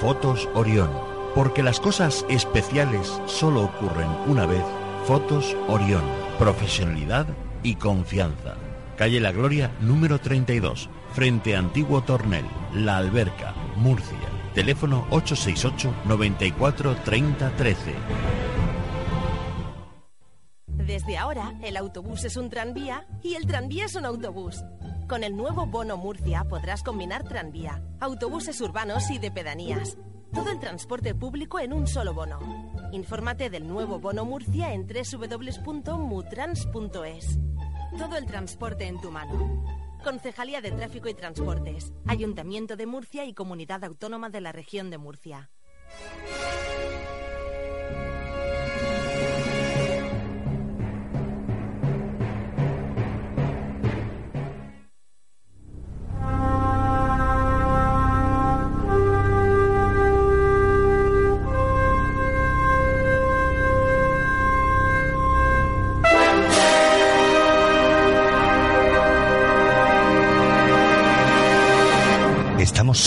[0.00, 0.90] Fotos Orión.
[1.34, 4.62] Porque las cosas especiales solo ocurren una vez.
[5.06, 6.04] Fotos Orión.
[6.38, 7.26] Profesionalidad
[7.64, 8.54] y confianza.
[8.96, 14.16] Calle La Gloria, número 32, frente Antiguo Tornel, La Alberca, Murcia.
[14.54, 17.94] Teléfono 868 94 30 13.
[20.66, 24.62] Desde ahora, el autobús es un tranvía y el tranvía es un autobús.
[25.08, 29.96] Con el nuevo Bono Murcia podrás combinar tranvía, autobuses urbanos y de pedanías.
[30.34, 32.38] Todo el transporte público en un solo bono.
[32.92, 37.38] Infórmate del nuevo Bono Murcia en www.mutrans.es.
[37.96, 39.64] Todo el transporte en tu mano.
[40.04, 44.98] Concejalía de Tráfico y Transportes, Ayuntamiento de Murcia y Comunidad Autónoma de la Región de
[44.98, 45.48] Murcia.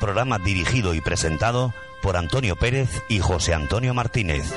[0.00, 1.72] programa dirigido y presentado
[2.02, 4.52] por Antonio Pérez y José Antonio Martínez.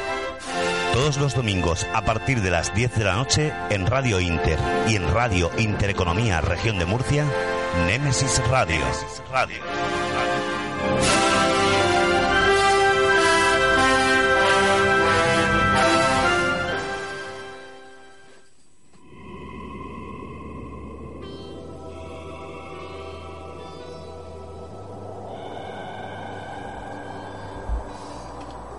[0.93, 4.95] Todos los domingos a partir de las 10 de la noche en Radio Inter y
[4.95, 7.25] en Radio Intereconomía Región de Murcia,
[7.85, 8.81] Némesis Radio.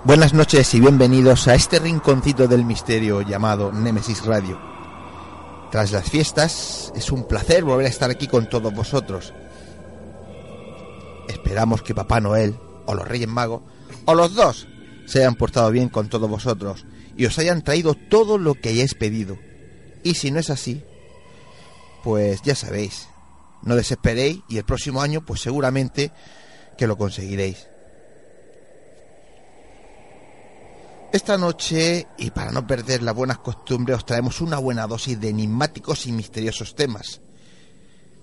[0.05, 4.61] Buenas noches y bienvenidos a este rinconcito del misterio llamado Némesis Radio.
[5.71, 9.33] Tras las fiestas, es un placer volver a estar aquí con todos vosotros.
[11.27, 12.55] Esperamos que Papá Noel,
[12.85, 13.63] o los Reyes Magos,
[14.05, 14.69] o los dos,
[15.07, 16.85] se hayan portado bien con todos vosotros
[17.17, 19.39] y os hayan traído todo lo que hayáis pedido.
[20.03, 20.85] Y si no es así,
[22.03, 23.09] pues ya sabéis,
[23.63, 26.13] no desesperéis y el próximo año pues seguramente
[26.77, 27.69] que lo conseguiréis.
[31.15, 35.29] Esta noche, y para no perder las buenas costumbres, os traemos una buena dosis de
[35.29, 37.21] enigmáticos y misteriosos temas.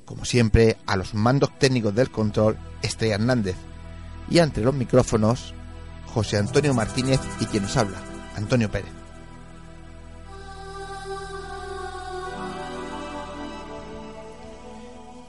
[0.03, 3.55] Como siempre, a los mandos técnicos del control, Estrella Hernández.
[4.29, 5.53] Y entre los micrófonos,
[6.13, 7.97] José Antonio Martínez y quien nos habla,
[8.35, 8.91] Antonio Pérez.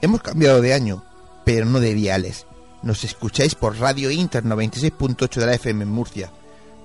[0.01, 1.05] Hemos cambiado de año,
[1.45, 2.45] pero no de viales.
[2.81, 6.29] Nos escucháis por Radio Inter 96.8 de la FM en Murcia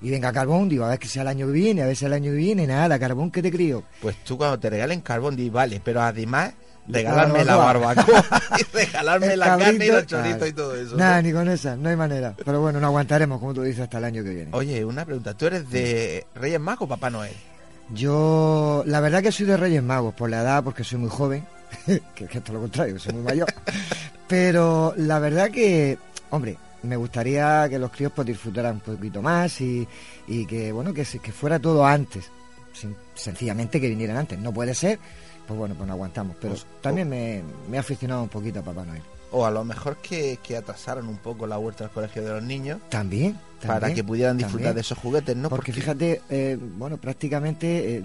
[0.00, 2.04] Y venga carbón, digo, a ver que sea el año que viene, a ver si
[2.04, 3.82] el año que viene, nada, carbón que te crío.
[4.00, 6.54] Pues tú cuando te regalen carbón, di, vale, pero además
[6.86, 8.24] regalarme la barbacoa
[8.58, 10.92] y regalarme El la carne y los choritos y todo eso.
[10.92, 10.98] ¿no?
[10.98, 12.34] Nada, ni con esa, no hay manera.
[12.44, 14.50] Pero bueno, no aguantaremos, como tú dices, hasta el año que viene.
[14.52, 17.34] Oye, una pregunta, ¿tú eres de Reyes Magos o Papá Noel?
[17.90, 21.44] Yo, la verdad que soy de Reyes Magos, por la edad, porque soy muy joven,
[22.14, 23.46] que, es lo contrario, que soy muy mayor.
[24.26, 25.98] Pero la verdad que,
[26.30, 29.86] hombre, me gustaría que los críos pues disfrutaran un poquito más y,
[30.26, 32.30] y que, bueno, que, que fuera todo antes.
[32.72, 34.38] Sin- sencillamente que vinieran antes.
[34.38, 34.98] No puede ser,
[35.46, 36.36] pues bueno, pues no aguantamos.
[36.40, 39.02] Pero Pues, también me, me he aficionado un poquito a Papá Noel.
[39.30, 40.56] O a lo mejor que, que
[41.08, 43.36] un poco la vuelta al colegio de los niños También.
[43.66, 44.74] Para que pudieran disfrutar también.
[44.76, 45.48] de esos juguetes, ¿no?
[45.48, 48.02] Porque, fíjate, eh, bueno, prácticamente eh,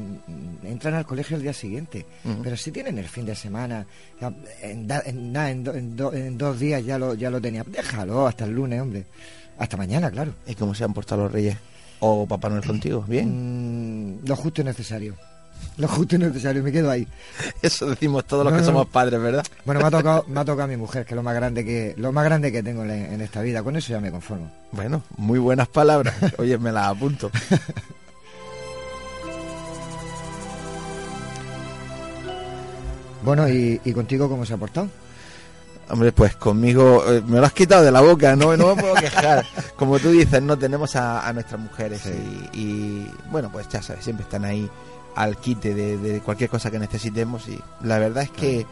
[0.63, 2.05] entran al colegio el día siguiente,
[2.41, 3.85] pero si tienen el fin de semana,
[4.19, 7.39] ya, en, da- en en, do- en do- en dos días ya lo, ya lo
[7.39, 7.63] tenía.
[7.63, 9.05] Déjalo hasta el lunes, hombre.
[9.57, 10.33] Hasta mañana, claro.
[10.47, 11.55] ¿Y cómo se han portado los Reyes?
[11.99, 13.05] ¿O Papá Noel contigo?
[13.07, 14.17] ¿Bien?
[14.19, 15.15] Mm, lo justo y necesario.
[15.77, 17.07] Lo justo y necesario, me quedo ahí.
[17.61, 18.67] Eso decimos todos los No, que no.
[18.67, 19.43] somos padres, ¿verdad?
[19.65, 21.65] Bueno, me ha tocado, me ha tocado a mi mujer, que es lo más grande
[21.65, 23.63] que, lo más grande que tengo en, en esta vida.
[23.63, 24.51] Con eso ya me conformo.
[24.71, 26.15] Bueno, muy buenas palabras.
[26.37, 27.31] Oye, me las apunto.
[33.23, 34.89] Bueno, ¿y, y contigo cómo se ha portado?
[35.89, 38.95] Hombre, pues conmigo eh, me lo has quitado de la boca, no, no me puedo
[38.95, 39.45] quejar.
[39.75, 42.01] Como tú dices, no tenemos a, a nuestras mujeres
[42.53, 44.69] y, y, bueno, pues ya sabes, siempre están ahí
[45.15, 48.65] al quite de, de cualquier cosa que necesitemos y la verdad es que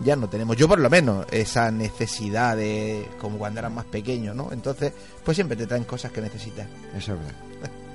[0.00, 4.34] ya no tenemos, yo por lo menos, esa necesidad de como cuando eras más pequeño,
[4.34, 4.50] ¿no?
[4.52, 4.92] Entonces,
[5.24, 6.66] pues siempre te traen cosas que necesitas.
[6.96, 7.34] Eso es verdad.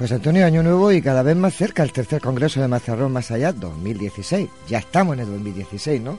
[0.00, 3.30] Pues Antonio, año nuevo y cada vez más cerca el tercer Congreso de Mazarrón Más
[3.30, 4.48] Allá 2016.
[4.66, 6.18] Ya estamos en el 2016, ¿no?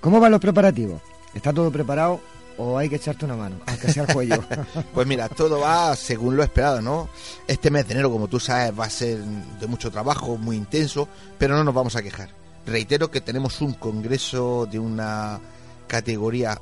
[0.00, 1.00] ¿Cómo van los preparativos?
[1.32, 2.20] ¿Está todo preparado
[2.62, 4.42] o hay que echarte una mano, aunque sea el cuello?
[4.94, 7.08] Pues mira, todo va según lo esperado, ¿no?
[7.46, 11.08] Este mes de enero, como tú sabes, va a ser de mucho trabajo, muy intenso,
[11.38, 12.30] pero no nos vamos a quejar.
[12.66, 15.40] Reitero que tenemos un congreso de una
[15.86, 16.60] categoría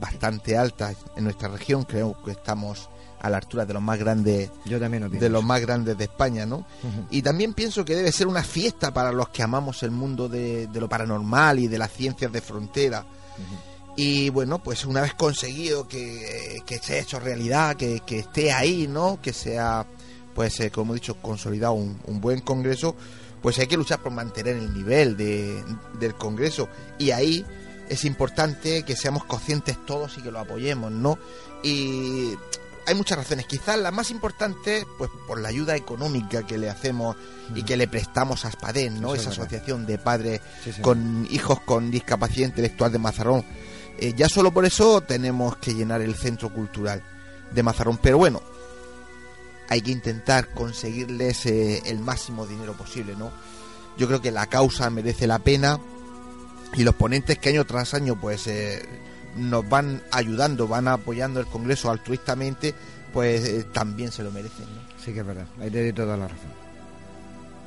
[0.00, 2.88] bastante alta en nuestra región, creo que estamos
[3.20, 6.04] a la altura de los más grandes Yo también lo de los más grandes de
[6.04, 6.66] España, ¿no?
[7.10, 10.66] Y también pienso que debe ser una fiesta para los que amamos el mundo de,
[10.66, 13.04] de lo paranormal y de las ciencias de frontera.
[13.96, 18.50] Y bueno, pues una vez conseguido que, que se ha hecho realidad, que, que esté
[18.52, 19.20] ahí, ¿no?
[19.20, 19.86] Que sea,
[20.34, 22.96] pues eh, como he dicho, consolidado un, un buen congreso,
[23.42, 25.62] pues hay que luchar por mantener el nivel de,
[25.98, 26.68] del congreso.
[26.98, 27.44] Y ahí
[27.88, 31.18] es importante que seamos conscientes todos y que lo apoyemos, ¿no?
[31.62, 32.32] Y
[32.86, 33.46] hay muchas razones.
[33.46, 37.16] Quizás la más importante, pues por la ayuda económica que le hacemos
[37.54, 39.14] y que le prestamos a Aspadén, ¿no?
[39.14, 40.80] Eso Esa asociación de padres Sí, sí.
[40.80, 43.44] con hijos con discapacidad intelectual de Mazarrón.
[43.98, 47.02] Eh, ya solo por eso tenemos que llenar el centro cultural
[47.50, 47.98] de Mazarrón.
[47.98, 48.42] Pero bueno,
[49.68, 53.32] hay que intentar conseguirles eh, el máximo dinero posible, ¿no?
[53.96, 55.78] Yo creo que la causa merece la pena
[56.74, 58.82] y los ponentes que año tras año pues eh,
[59.36, 62.74] nos van ayudando, van apoyando el Congreso altruistamente,
[63.12, 64.80] pues también se lo merecen, ¿no?
[65.04, 66.61] Sí que es verdad, ahí te doy toda la razón.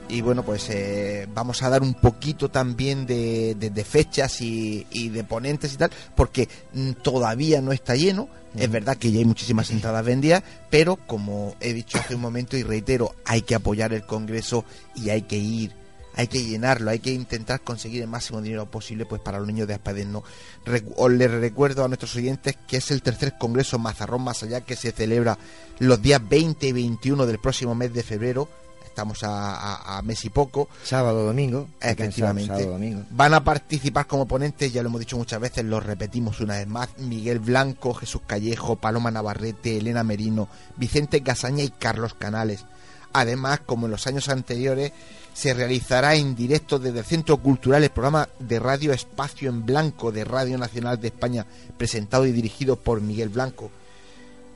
[0.07, 4.85] Y bueno, pues eh, vamos a dar un poquito también de, de- de fechas y,
[4.91, 8.29] y de ponentes y tal, porque mm, todavía no está lleno.
[8.55, 12.55] Es verdad que ya hay muchísimas entradas vendidas, pero como he dicho hace un momento
[12.55, 14.63] y reitero, hay que apoyar el Congreso
[14.95, 15.73] y hay que ir,
[16.15, 19.67] hay que llenarlo, hay que intentar conseguir el máximo dinero posible pues para los niños
[19.67, 20.13] de Aspadén.
[20.13, 20.23] ¿no?
[20.65, 24.61] Recu- os les recuerdo a nuestros oyentes que es el tercer Congreso Mazarrón Más Allá
[24.61, 25.37] que se celebra
[25.79, 28.47] los días 20 y 21 del próximo mes de febrero.
[28.95, 30.69] Estamos a, a- a mes y poco.
[30.85, 31.67] Sábado, domingo.
[31.81, 32.47] Efectivamente.
[32.47, 33.03] Sábado, domingo.
[33.11, 36.65] Van a participar como ponentes, ya lo hemos dicho muchas veces, lo repetimos una vez
[36.67, 40.47] más, Miguel Blanco, Jesús Callejo, Paloma Navarrete, Elena Merino,
[40.77, 42.63] Vicente Casaña y Carlos Canales.
[43.11, 44.93] Además, como en los años anteriores,
[45.33, 50.13] se realizará en directo desde el Centro Cultural el programa de radio Espacio en Blanco
[50.13, 51.45] de Radio Nacional de España,
[51.77, 53.71] presentado y dirigido por Miguel Blanco.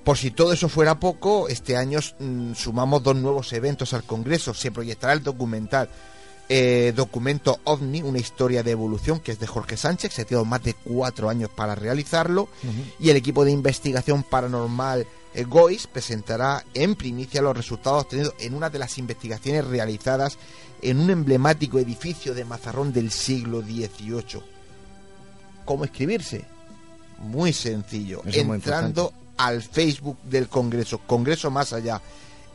[0.10, 4.56] Por si todo eso fuera poco, este año mm, sumamos dos nuevos eventos al Congreso.
[4.56, 5.88] Se proyectará el documental
[6.50, 10.46] eh, Documento OVNI, una historia de evolución, que es de Jorge Sánchez, se ha tenido
[10.46, 12.50] más de cuatro años para realizarlo.
[13.00, 18.56] Y el equipo de investigación paranormal eh, GOIS presentará en primicia los resultados obtenidos en
[18.56, 20.40] una de las investigaciones realizadas
[20.82, 24.42] en un emblemático edificio de Mazarrón del siglo XVIII.
[25.66, 26.46] ¿Cómo escribirse?
[27.20, 28.24] Muy sencillo.
[28.26, 32.00] Eso es muy Entrando al Facebook del Congreso, Congreso Más Allá,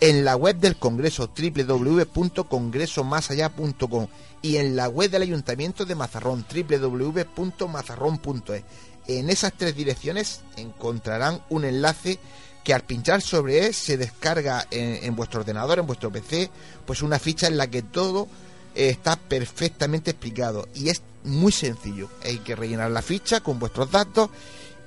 [0.01, 4.07] en la web del Congreso, www.congresomasallá.com
[4.43, 8.65] y en la web del Ayuntamiento de Mazarrón, www.mazarrón.es.
[9.07, 12.19] En esas tres direcciones encontrarán un enlace
[12.63, 16.51] que al pinchar sobre él se descarga en, vuestro ordenador, en vuestro PC,
[16.85, 18.29] pues una ficha en la que todo
[18.75, 22.11] eh, está perfectamente explicado y es muy sencillo.
[22.23, 24.29] Hay que rellenar la ficha con vuestros datos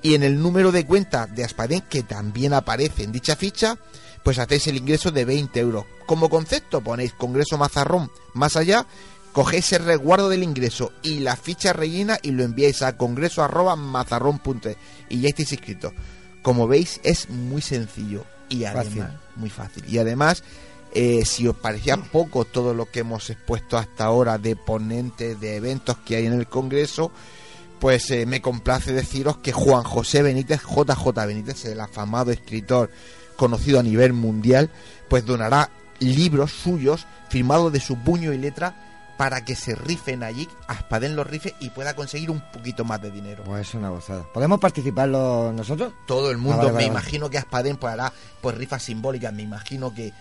[0.02, 3.78] y en el número de cuenta de Aspaden que también aparece en dicha ficha,
[4.22, 5.84] pues hacéis el ingreso de 20 euros.
[6.06, 8.86] Como concepto ponéis Congreso Mazarrón más allá,
[9.32, 13.46] cogéis el resguardo del ingreso y la ficha rellena y lo enviáis a congreso
[15.08, 15.92] y ya estáis inscritos.
[16.42, 19.84] Como veis es muy sencillo y además muy fácil.
[19.88, 20.42] Y además
[20.92, 25.56] eh, si os parecía poco todo lo que hemos expuesto hasta ahora de ponentes, de
[25.56, 27.12] eventos que hay en el Congreso,
[27.80, 32.90] pues eh, me complace deciros que Juan José Benítez, JJ Benítez, el afamado escritor
[33.36, 34.70] conocido a nivel mundial,
[35.08, 35.70] pues donará
[36.00, 38.74] libros suyos firmados de su puño y letra
[39.18, 43.10] para que se rifen allí, aspaden los rifes y pueda conseguir un poquito más de
[43.10, 43.42] dinero.
[43.44, 44.24] Pues es una gozada.
[44.32, 45.92] ¿Podemos participar nosotros?
[46.06, 49.92] Todo el mundo, ah, me imagino que Aspaden pues hará pues rifas simbólicas, me imagino
[49.92, 50.12] que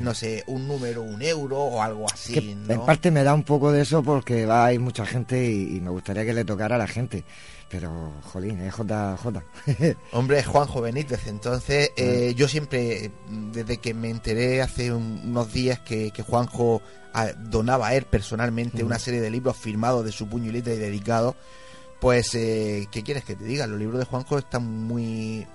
[0.00, 2.56] no sé, un número, un euro o algo así.
[2.68, 5.90] En parte me da un poco de eso porque va, hay mucha gente y, me
[5.90, 7.24] gustaría que le tocara a la gente.
[7.68, 9.96] Pero, jolín, es JJ.
[10.12, 11.28] Hombre, es Juanjo Benítez.
[11.28, 13.12] Entonces, eh, yo siempre,
[13.52, 16.82] desde que me enteré hace unos días que, Juanjo
[17.14, 20.74] ah, donaba a él personalmente una serie de libros firmados de su puño y letra
[20.74, 21.36] y dedicados,
[22.00, 23.68] pues, eh, ¿qué quieres que te diga?
[23.68, 25.46] Los libros de Juanjo están muy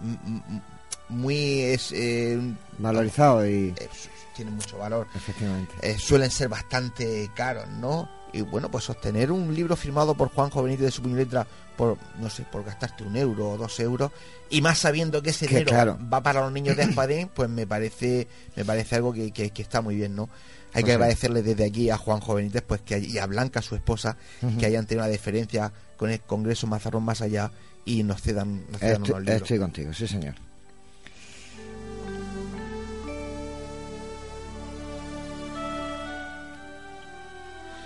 [1.10, 2.40] muy es, eh,
[2.78, 3.90] valorizado y eh,
[4.36, 5.08] tiene mucho valor.
[5.16, 5.74] Efectivamente.
[5.82, 8.10] Eh, suelen ser bastante caros, ¿no?
[8.34, 11.98] Y bueno, pues sostener un libro firmado por Juanjo Benítez de su puño letra por,
[12.20, 14.12] no sé, por gastarte un euro o dos euros,
[14.50, 18.28] y más sabiendo que ese dinero va para los niños de Espadín, pues me parece,
[18.56, 20.30] me parece algo que, que, está muy bien, ¿no?
[20.74, 23.76] Hay que pues agradecerle desde aquí a Juanjo Benítez pues que y a Blanca, su
[23.76, 24.18] esposa,
[24.60, 27.52] que hayan tenido una diferencia con el Congreso Mazarrón más allá
[27.86, 29.42] y nos cedan, nos cedan unos libros.
[29.42, 30.36] Estoy contigo, sí señor.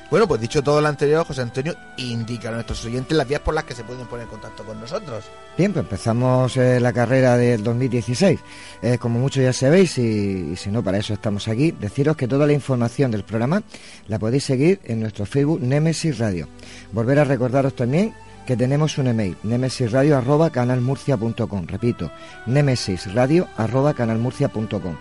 [0.09, 3.53] Bueno, pues dicho todo lo anterior, José Antonio indica a nuestros oyentes las vías por
[3.53, 5.25] las que se pueden poner en contacto con nosotros.
[5.55, 8.39] Bien, pues empezamos eh, la carrera del 2016.
[8.81, 12.47] Eh, como muchos ya sabéis, y, si no, para eso estamos aquí, deciros que toda
[12.47, 13.61] la información del programa
[14.07, 16.47] la podéis seguir en nuestro Facebook Nemesis Radio.
[16.91, 18.15] Volver a recordaros también
[18.47, 21.67] que tenemos un email, nemesisradio.canalmurcia.com.
[21.67, 22.11] Repito,
[22.47, 24.95] nemesisradio.canalmurcia.com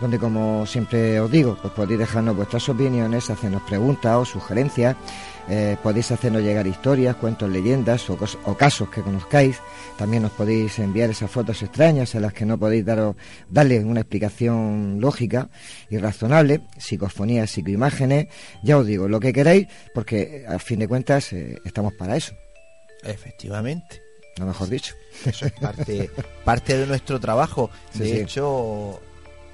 [0.00, 4.96] donde como siempre os digo, pues podéis dejarnos vuestras opiniones, hacernos preguntas o sugerencias,
[5.48, 8.16] eh, podéis hacernos llegar historias, cuentos, leyendas o,
[8.56, 9.58] casos que conozcáis.
[9.96, 13.16] También nos podéis enviar esas fotos extrañas en las que no podéis daros,
[13.48, 15.48] darle una explicación lógica
[15.90, 18.28] y razonable, psicofonías, psicoimágenes,
[18.62, 22.34] ya os digo, lo que queráis, porque a fin de cuentas eh, estamos para eso.
[23.02, 24.00] Efectivamente.
[24.38, 24.94] Lo mejor dicho.
[25.26, 26.10] Eso es parte,
[26.44, 27.70] parte de nuestro trabajo.
[27.94, 29.00] de hecho,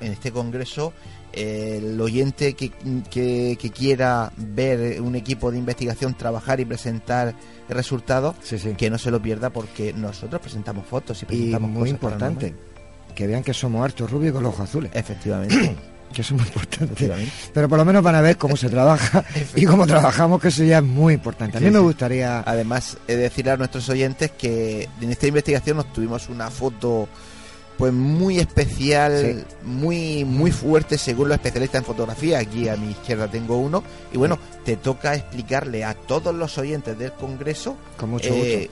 [0.00, 0.93] en este congreso
[1.33, 2.71] el oyente que,
[3.11, 7.35] que, quiera ver un equipo de investigación trabajar y presentar
[7.69, 8.37] resultados,
[8.76, 12.55] que no se lo pierda porque nosotros presentamos fotos y presentamos muy importante
[13.14, 14.90] que vean que somos hartos rubios con los ojos azules.
[14.95, 15.76] Efectivamente.
[16.12, 17.12] que eso es muy importante.
[17.52, 19.25] Pero por lo menos van a ver cómo se trabaja
[19.57, 21.59] y cómo trabajamos, que eso ya es muy importante.
[21.59, 22.43] A mí me gustaría...
[22.47, 27.09] Además, he de decir a nuestros oyentes que en esta investigación nos tuvimos una foto
[27.78, 32.40] pues muy especial, muy muy fuerte según los especialistas en fotografía.
[32.40, 33.85] Aquí a mi izquierda tengo uno.
[34.12, 38.68] Y bueno, te toca explicarle a todos los oyentes del Congreso Con mucho eh,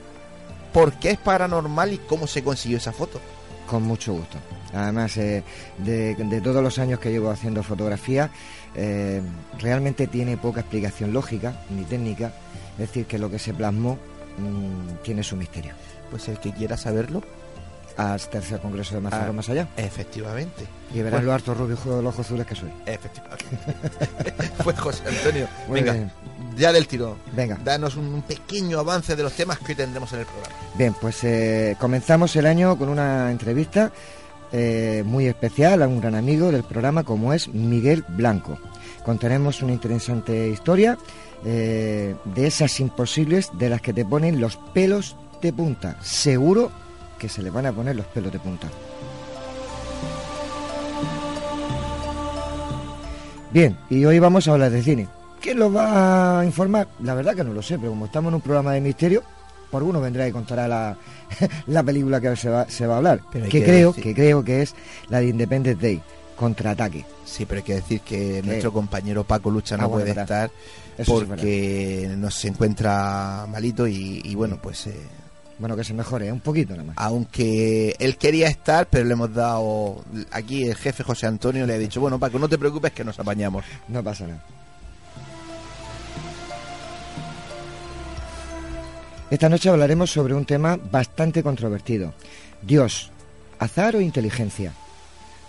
[0.73, 3.21] por qué es paranormal y cómo se consiguió esa foto.
[3.65, 4.37] Con mucho gusto.
[4.73, 5.41] Además, eh,
[5.77, 8.29] de, todos los años que llevo haciendo fotografía,
[8.75, 9.21] eh,
[9.57, 12.33] realmente tiene poca explicación lógica ni técnica.
[12.73, 13.97] Es decir, que lo que se plasmó
[14.37, 15.71] mm, tiene su misterio.
[16.11, 17.23] Pues el que quiera saberlo,
[17.97, 19.67] al tercer congreso de Mazarrón ah, más allá.
[19.75, 20.65] Efectivamente.
[20.93, 22.69] Y verás lo harto rubio de los ojos azules que soy.
[22.85, 23.45] Efectivamente.
[24.63, 26.11] pues José Antonio, venga,
[26.55, 27.17] ya del tiro.
[27.33, 27.57] Venga.
[27.63, 30.55] Danos un pequeño avance de los temas que hoy tendremos en el programa.
[30.75, 33.91] Bien, pues eh, comenzamos el año con una entrevista
[34.51, 38.57] eh, muy especial a un gran amigo del programa como es Miguel Blanco.
[39.03, 40.97] Contaremos una interesante historia
[41.45, 45.97] eh, de esas imposibles de las que te ponen los pelos de punta.
[46.01, 46.71] Seguro
[47.17, 48.67] que se le van a poner los pelos de punta.
[53.51, 55.07] Bien, y hoy vamos a hablar de cine.
[55.41, 56.87] ¿Quién lo va a informar?
[57.01, 59.23] La verdad que no lo sé, pero como estamos en un programa de misterio,
[59.71, 60.97] por uno vendrá y contará la,
[61.67, 63.21] la película que se va, se va a hablar.
[63.31, 64.75] Pero que, que creo, decir- que creo que es
[65.09, 66.01] la de Independence Day,
[66.35, 67.05] contraataque.
[67.25, 70.45] Sí, pero hay que decir que nuestro compañero Paco Lucha no Ah, bueno, puede verdad.
[70.45, 70.51] estar
[70.97, 74.95] Eso sí es porque no se encuentra malito y, y bueno, pues eh,
[75.59, 76.31] Bueno, que se mejore, ¿eh?
[76.31, 76.95] un poquito nada más.
[76.99, 81.77] aunque él quería estar, pero le hemos dado aquí el jefe José Antonio le ha
[81.79, 83.65] dicho, bueno Paco, no te preocupes que nos apañamos.
[83.87, 84.43] No pasa nada.
[89.31, 92.13] Esta noche hablaremos sobre un tema bastante controvertido.
[92.61, 93.11] Dios,
[93.59, 94.71] azar o inteligencia.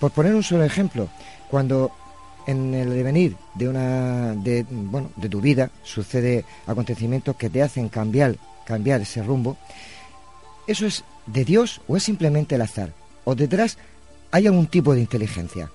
[0.01, 1.09] Por poner un solo ejemplo,
[1.51, 1.93] cuando
[2.47, 7.89] en el devenir de una de bueno, de tu vida sucede acontecimientos que te hacen
[7.89, 8.37] cambiar
[8.69, 9.57] cambiar ese rumbo,
[10.69, 12.93] ¿eso es de Dios o es simplemente el azar?
[13.25, 13.79] ¿O detrás
[14.31, 15.71] hay algún tipo de inteligencia?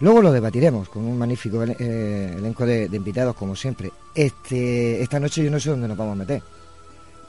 [0.00, 3.90] Luego lo debatiremos con un magnífico eh, elenco de, de invitados, como siempre.
[4.14, 6.42] Este, esta noche yo no sé dónde nos vamos a meter.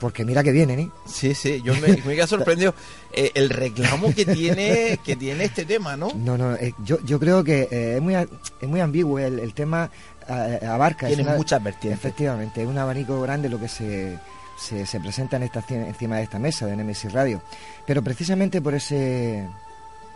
[0.00, 0.90] Porque mira que vienen, ¿eh?
[1.06, 2.74] Sí, sí, yo me, me sorprendido
[3.12, 6.10] eh, el reclamo que tiene que tiene este tema, ¿no?
[6.16, 9.18] No, no, eh, yo, yo creo que es, muy, es muy ambiguo.
[9.20, 9.90] El, el tema
[10.26, 11.06] abarca.
[11.06, 12.00] Tiene muchas vertientes.
[12.00, 14.18] Efectivamente, es un abanico grande lo que se,
[14.62, 17.42] se, se presenta en esta, ci- encima de esta mesa de Nemesis Radio.
[17.86, 19.46] Pero precisamente por ese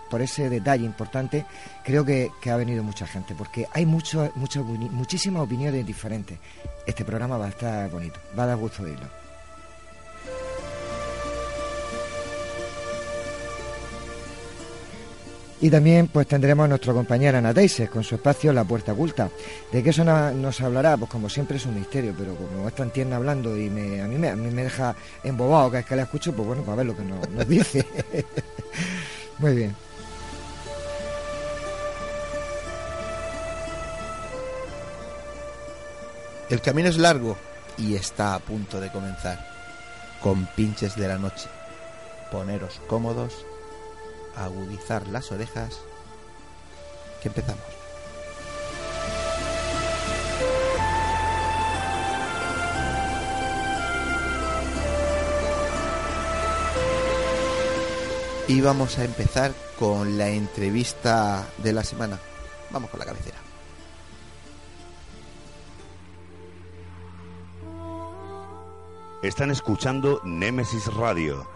[0.08, 1.44] por ese detalle importante,
[1.84, 6.38] creo que, ha venido mucha gente, porque hay mucho, mucho, muchísimas opiniones diferentes.
[6.86, 9.08] Este programa va a estar bonito, va a dar gusto oírlo.
[15.60, 19.30] Y también pues tendremos a nuestra compañera Ana Teises con su espacio La Puerta Oculta.
[19.72, 20.98] ¿De qué eso nos hablará?
[20.98, 24.06] Pues como siempre es un misterio, pero como es tan tierna hablando y me, a,
[24.06, 24.94] mí me, a mí me deja
[25.24, 27.86] embobado cada vez que la escucho, pues bueno, para ver lo que nos dice.
[29.38, 29.74] Muy bien.
[36.48, 37.36] El camino es largo
[37.76, 39.44] y está a punto de comenzar.
[40.22, 41.48] Con pinches de la noche.
[42.30, 43.44] Poneros cómodos,
[44.36, 45.80] agudizar las orejas.
[47.22, 47.64] Que empezamos.
[58.48, 62.20] Y vamos a empezar con la entrevista de la semana.
[62.70, 63.38] Vamos con la cabecera.
[69.22, 71.55] Están escuchando Némesis Radio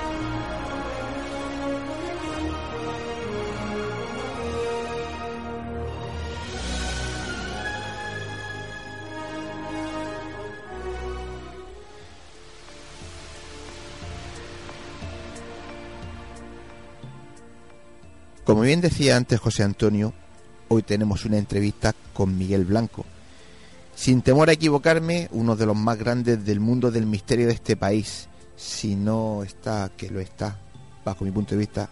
[18.51, 20.13] Como bien decía antes José Antonio,
[20.67, 23.05] hoy tenemos una entrevista con Miguel Blanco.
[23.95, 27.77] Sin temor a equivocarme, uno de los más grandes del mundo del misterio de este
[27.77, 30.59] país, si no está, que lo está,
[31.05, 31.89] bajo mi punto de vista,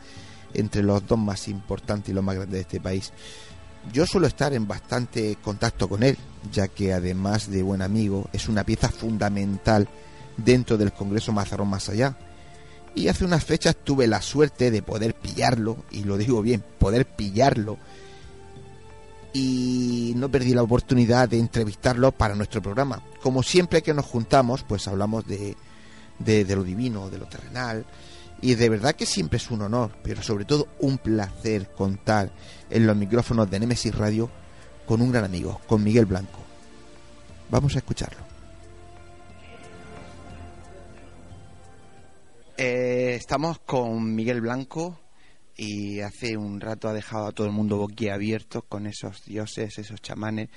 [0.54, 3.13] entre los dos más importantes y los más grandes de este país.
[3.93, 6.17] Yo suelo estar en bastante contacto con él,
[6.52, 9.88] ya que además de buen amigo, es una pieza fundamental
[10.36, 12.17] dentro del Congreso Mazarrón Más Allá.
[12.95, 17.06] Y hace unas fechas tuve la suerte de poder pillarlo, y lo digo bien, poder
[17.06, 17.78] pillarlo.
[19.32, 23.02] Y no perdí la oportunidad de entrevistarlo para nuestro programa.
[23.21, 25.56] Como siempre que nos juntamos, pues hablamos de,
[26.19, 27.86] de, lo divino, de lo terrenal.
[28.41, 32.32] Y de verdad que siempre es un honor, pero sobre todo un placer contar
[32.69, 34.30] en los micrófonos de Nemesis Radio
[34.86, 36.39] con un gran amigo, con Miguel Blanco.
[37.49, 38.29] Vamos a escucharlo.
[42.62, 45.00] Eh, estamos con Miguel Blanco
[45.56, 50.02] y hace un rato ha dejado a todo el mundo boquiabierto con esos dioses, esos
[50.02, 50.50] chamanes.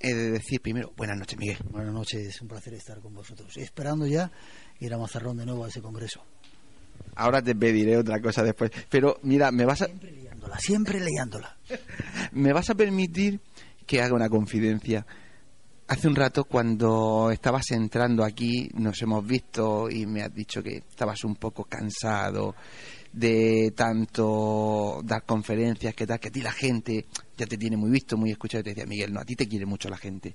[0.00, 1.58] He de decir primero, buenas noches Miguel.
[1.70, 3.54] Buenas noches, es un placer estar con vosotros.
[3.58, 4.32] Esperando ya
[4.80, 6.22] ir a Mazarrón de nuevo a ese congreso.
[7.14, 11.58] Ahora te pediré otra cosa después, pero mira, me vas a, Siempre liándola, siempre liándola.
[12.32, 13.38] me vas a permitir
[13.86, 15.04] que haga una confidencia.
[15.88, 20.78] Hace un rato cuando estabas entrando aquí nos hemos visto y me has dicho que
[20.78, 22.56] estabas un poco cansado
[23.12, 27.88] de tanto dar conferencias, que tal, que a ti la gente ya te tiene muy
[27.88, 30.34] visto, muy escuchado, y te decía, Miguel, no, a ti te quiere mucho la gente.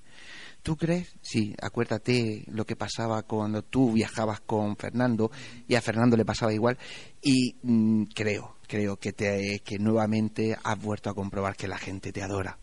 [0.64, 1.14] ¿Tú crees?
[1.22, 5.32] Sí, acuérdate lo que pasaba cuando tú viajabas con Fernando
[5.68, 6.78] y a Fernando le pasaba igual
[7.22, 12.14] y mm, creo, creo que, te, que nuevamente has vuelto a comprobar que la gente
[12.14, 12.58] te adora.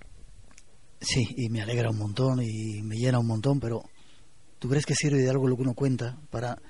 [1.01, 3.83] Sí, y me alegra un montón y me llena un montón, pero
[4.59, 6.61] ¿tú crees que sirve de algo lo que uno cuenta para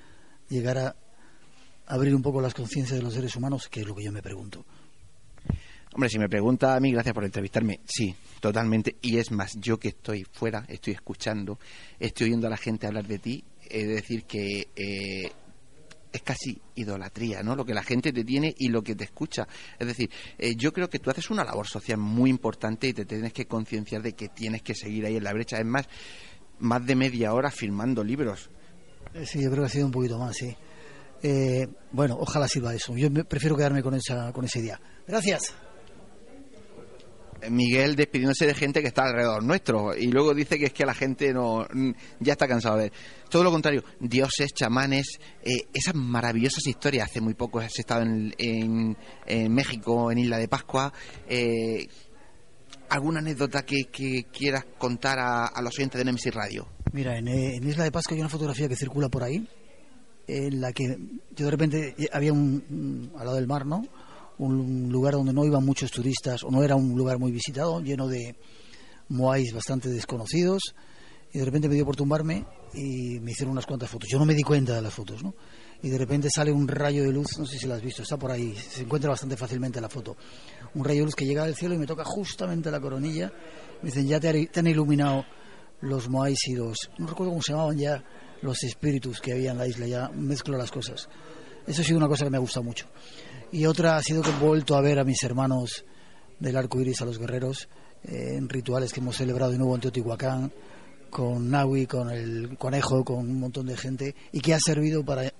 [0.49, 0.95] llegar a
[1.87, 3.67] abrir un poco las conciencias de los seres humanos?
[3.69, 4.65] Que es lo que yo me pregunto.
[5.93, 7.79] Hombre, si me pregunta a mí, gracias por entrevistarme.
[7.85, 8.97] Sí, totalmente.
[9.01, 11.57] Y es más, yo que estoy fuera, estoy escuchando,
[11.99, 15.31] estoy oyendo a la gente hablar de ti, es decir, que eh,
[16.11, 17.55] es casi idolatría, ¿no?
[17.55, 19.47] Lo que la gente te tiene y lo que te escucha.
[19.77, 23.05] Es decir, eh, yo creo que tú haces una labor social muy importante y te
[23.05, 25.57] tienes que concienciar de que tienes que seguir ahí en la brecha.
[25.57, 25.87] Es más,
[26.59, 28.49] más de media hora filmando libros.
[29.13, 30.55] Eh, sí, yo creo que ha sido un poquito más, sí.
[31.91, 32.95] bueno, ojalá sirva eso.
[32.95, 34.79] Yo prefiero quedarme con esa, con esa idea.
[35.07, 35.53] Gracias.
[37.49, 40.93] Miguel despidiéndose de gente que está alrededor nuestro y luego dice que es que la
[40.93, 41.65] gente no
[42.19, 42.91] ya está cansada de
[43.29, 47.09] todo lo contrario dioses chamanes eh, esas maravillosas historias.
[47.09, 50.91] Hace muy poco has estado en, en, México en Isla de Pascua
[51.27, 51.87] eh,
[52.89, 53.85] alguna anécdota que,
[54.31, 58.29] quieras contar a, los oyentes de Nemesis Radio mira en, Isla de Pascua hay una
[58.29, 59.47] fotografía que circula por ahí
[60.27, 60.97] en la que
[61.35, 63.83] yo de repente había un al lado del mar no
[64.39, 68.07] un lugar donde no iban muchos turistas, o no era un lugar muy visitado, lleno
[68.07, 68.35] de
[69.09, 70.73] moais bastante desconocidos,
[71.31, 74.09] y de repente me dio por tumbarme y me hicieron unas cuantas fotos.
[74.09, 75.35] Yo no me di cuenta de las fotos, ¿no?
[75.81, 78.17] Y de repente sale un rayo de luz, no sé si lo has visto, está
[78.17, 80.17] por ahí, se encuentra bastante fácilmente la foto.
[80.73, 83.31] Un rayo de luz que llega del cielo y me toca justamente la coronilla.
[83.81, 85.23] Me dicen, ya te, han iluminado
[85.81, 86.89] los moais y los...
[86.97, 88.03] No recuerdo cómo se llamaban ya
[88.41, 91.07] los espíritus que había en la isla, ya mezclo las cosas.
[91.65, 92.87] Eso ha sido una cosa que me ha gustado mucho.
[93.51, 95.83] Y otra ha sido que he vuelto a ver a mis hermanos
[96.39, 97.67] del arco iris, a los guerreros,
[98.03, 100.51] eh, en rituales que hemos celebrado de nuevo en Teotihuacán,
[101.09, 105.33] con Nahui, con el conejo, con un montón de gente, y que ha servido para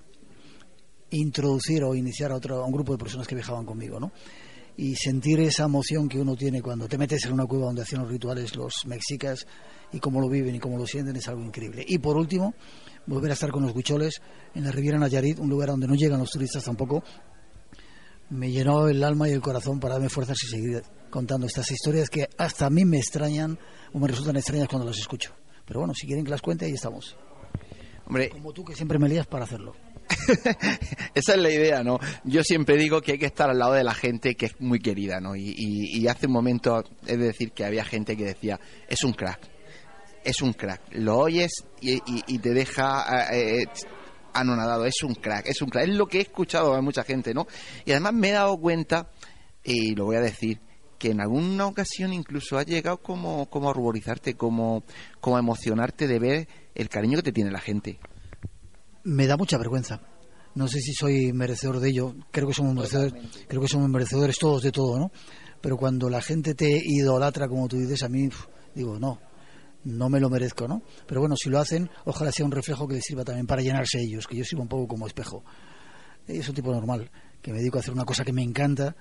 [1.11, 4.11] introducir o iniciar a, otro, a un grupo de personas que viajaban conmigo, ¿no?
[4.77, 8.01] Y sentir esa emoción que uno tiene cuando te metes en una cueva donde hacían
[8.01, 9.45] los rituales los mexicas
[9.91, 11.83] y cómo lo viven y cómo lo sienten es algo increíble.
[11.87, 12.53] Y por último,
[13.05, 14.21] volver a estar con los huicholes
[14.55, 17.03] en la Riviera Nayarit, un lugar donde no llegan los turistas tampoco,
[18.29, 22.09] me llenó el alma y el corazón para darme fuerzas y seguir contando estas historias
[22.09, 23.57] que hasta a mí me extrañan
[23.93, 25.33] o me resultan extrañas cuando las escucho.
[25.65, 27.15] Pero bueno, si quieren que las cuente, ahí estamos.
[28.05, 29.75] Hombre, como tú que siempre me lías para hacerlo.
[31.13, 31.99] Esa es la idea, ¿no?
[32.23, 34.79] Yo siempre digo que hay que estar al lado de la gente que es muy
[34.79, 35.35] querida, ¿no?
[35.35, 39.47] Y, hace un momento he de decir que había gente que decía, es un crack,
[40.23, 40.81] es un crack.
[40.91, 43.65] Lo oyes y, te deja eh, eh,
[44.33, 47.33] anonadado, es un crack, es un crack, es lo que he escuchado a mucha gente,
[47.33, 47.47] ¿no?
[47.85, 49.09] Y además me he dado cuenta,
[49.63, 50.59] y lo voy a decir,
[50.97, 54.83] que en alguna ocasión incluso ha llegado como, como a ruborizarte, como,
[55.21, 57.99] como a emocionarte de ver el cariño que te tiene la gente.
[59.03, 60.01] Me da mucha vergüenza.
[60.55, 62.15] No sé si soy merecedor de ello.
[62.31, 63.13] Creo que somos merecedores,
[63.47, 65.11] creo que somos merecedores todos de todo, ¿no?
[65.61, 68.29] Pero cuando la gente te idolatra, como tú dices, a mí
[68.75, 69.19] digo, no,
[69.83, 70.81] no me lo merezco, ¿no?
[71.07, 73.99] Pero bueno, si lo hacen, ojalá sea un reflejo que les sirva también para llenarse
[73.99, 75.43] ellos, que yo sirva un poco como espejo.
[76.27, 77.09] Es un tipo normal,
[77.41, 78.95] que me dedico a hacer una cosa que me encanta,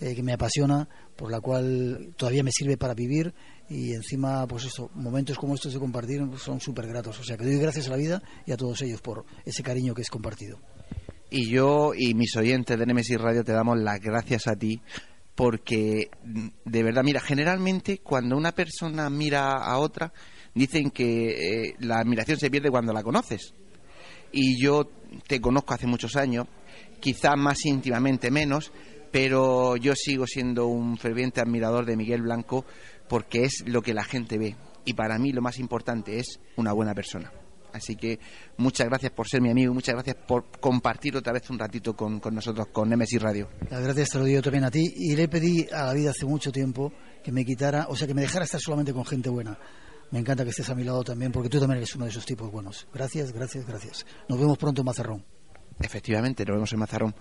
[0.00, 3.32] eh, que me apasiona, por la cual todavía me sirve para vivir
[3.68, 7.20] y encima, pues eso, momentos como estos de compartir son súper gratos.
[7.20, 9.94] O sea, que doy gracias a la vida y a todos ellos por ese cariño
[9.94, 10.58] que es compartido.
[11.30, 14.82] Y yo y mis oyentes de Nemesis Radio te damos las gracias a ti
[15.34, 16.10] porque
[16.64, 20.12] de verdad, mira, generalmente cuando una persona mira a otra,
[20.54, 23.54] dicen que eh, la admiración se pierde cuando la conoces.
[24.32, 24.88] Y yo
[25.26, 26.46] te conozco hace muchos años,
[27.00, 28.72] quizá más íntimamente menos,
[29.10, 32.64] pero yo sigo siendo un ferviente admirador de Miguel Blanco
[33.08, 34.56] porque es lo que la gente ve.
[34.84, 37.30] Y para mí lo más importante es una buena persona.
[37.74, 38.20] Así que
[38.56, 41.94] muchas gracias por ser mi amigo y muchas gracias por compartir otra vez un ratito
[41.96, 43.48] con, nosotros, con Nemesis Radio.
[43.68, 46.24] Las gracias te lo digo también a ti y le pedí a la vida hace
[46.24, 46.92] mucho tiempo
[47.24, 49.58] que me quitara, o sea, que me dejara estar solamente con gente buena.
[50.12, 52.24] Me encanta que estés a mi lado también porque tú también eres uno de esos
[52.24, 52.86] tipos buenos.
[52.94, 54.06] Gracias, gracias, gracias.
[54.28, 55.24] Nos vemos pronto en Mazarrón.
[55.80, 57.14] Efectivamente, nos vemos en Mazarrón.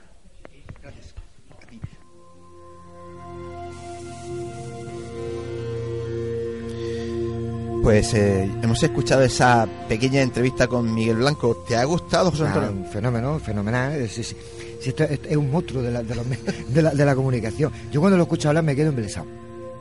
[7.83, 11.65] Pues eh, hemos escuchado esa pequeña entrevista con Miguel Blanco.
[11.67, 12.71] ¿Te ha gustado, José Antonio?
[12.71, 14.07] un fenómeno, fenomenal.
[14.07, 14.37] Sí, sí.
[14.81, 17.73] es, un monstruo de la, de, la, comunicación.
[17.91, 19.27] Yo cuando lo escucho hablar me quedo embelesado.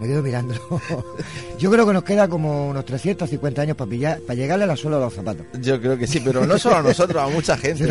[0.00, 0.60] Me quedo mirándolo.
[1.60, 4.76] Yo creo que nos queda como unos 350 años para pillar, para llegarle a la
[4.76, 5.46] suela de los zapatos.
[5.60, 7.88] Yo creo que sí, pero no solo a nosotros, a mucha gente.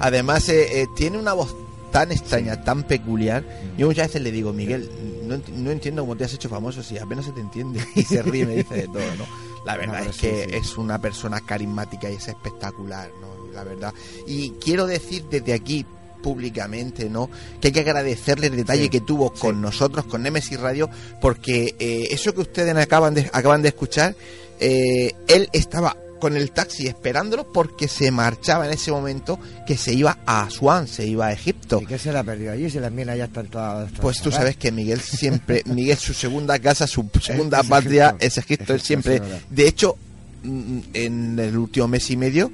[0.00, 1.54] Además, eh, eh, tiene una voz
[1.94, 3.44] tan extraña, tan peculiar.
[3.78, 4.90] Yo muchas veces le digo, Miguel,
[5.28, 7.80] no, no entiendo cómo te has hecho famoso si apenas se te entiende.
[7.94, 9.24] Y se ríe y me dice de todo, ¿no?
[9.64, 10.56] La verdad es que sí.
[10.56, 13.52] es una persona carismática y es espectacular, ¿no?
[13.52, 13.94] La verdad.
[14.26, 15.86] Y quiero decir desde aquí
[16.20, 17.30] públicamente, ¿no?
[17.60, 21.76] Que hay que agradecerle el detalle Sí, que tuvo con nosotros, con Nemesis Radio, porque
[21.78, 24.16] eh, eso que ustedes acaban de, acaban de escuchar,
[24.58, 29.92] eh, él estaba con el taxi esperándolo porque se marchaba en ese momento que se
[29.92, 31.80] iba a Asuán, se iba a Egipto.
[31.82, 32.70] ¿Y qué se la perdió allí?
[32.70, 33.90] Si las minas ya están todas...
[34.00, 38.26] Pues tú sabes que Miguel siempre, Miguel su segunda casa, su segunda Es patria Egipto.
[38.26, 38.74] es Egipto.
[38.74, 39.96] Él siempre, de hecho,
[40.42, 42.50] mm, en el último mes y medio,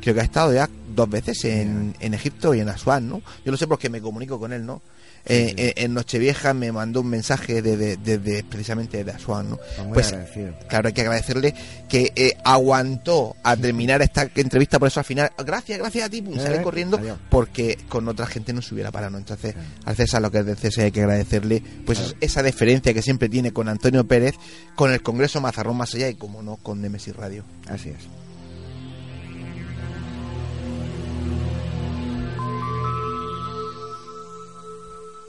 [0.00, 3.22] creo que ha estado ya dos veces en, en Egipto y en Asuán, ¿no?
[3.44, 4.82] Yo lo sé porque me comunico con él, ¿no?
[5.26, 9.56] Eh, eh, en Nochevieja me mandó un mensaje desde precisamente de Asuán, ¿no?
[9.56, 10.54] Pues muy Pues agradecido.
[10.68, 11.54] claro, hay que agradecerle
[11.88, 16.20] que eh, aguantó a terminar esta entrevista, por eso al final, gracias, gracias a ti,
[16.20, 17.18] pum, sale Eh, corriendo, adiós.
[17.30, 19.12] porque con otra gente no se hubiera parado.
[19.12, 19.18] ¿no?
[19.18, 23.00] Entonces, al César lo que es del César hay que agradecerle pues esa deferencia que
[23.02, 24.34] siempre tiene con Antonio Pérez,
[24.74, 27.44] con el Congreso Mazarrón más allá y como no con Nemesis Radio.
[27.68, 27.96] Así es.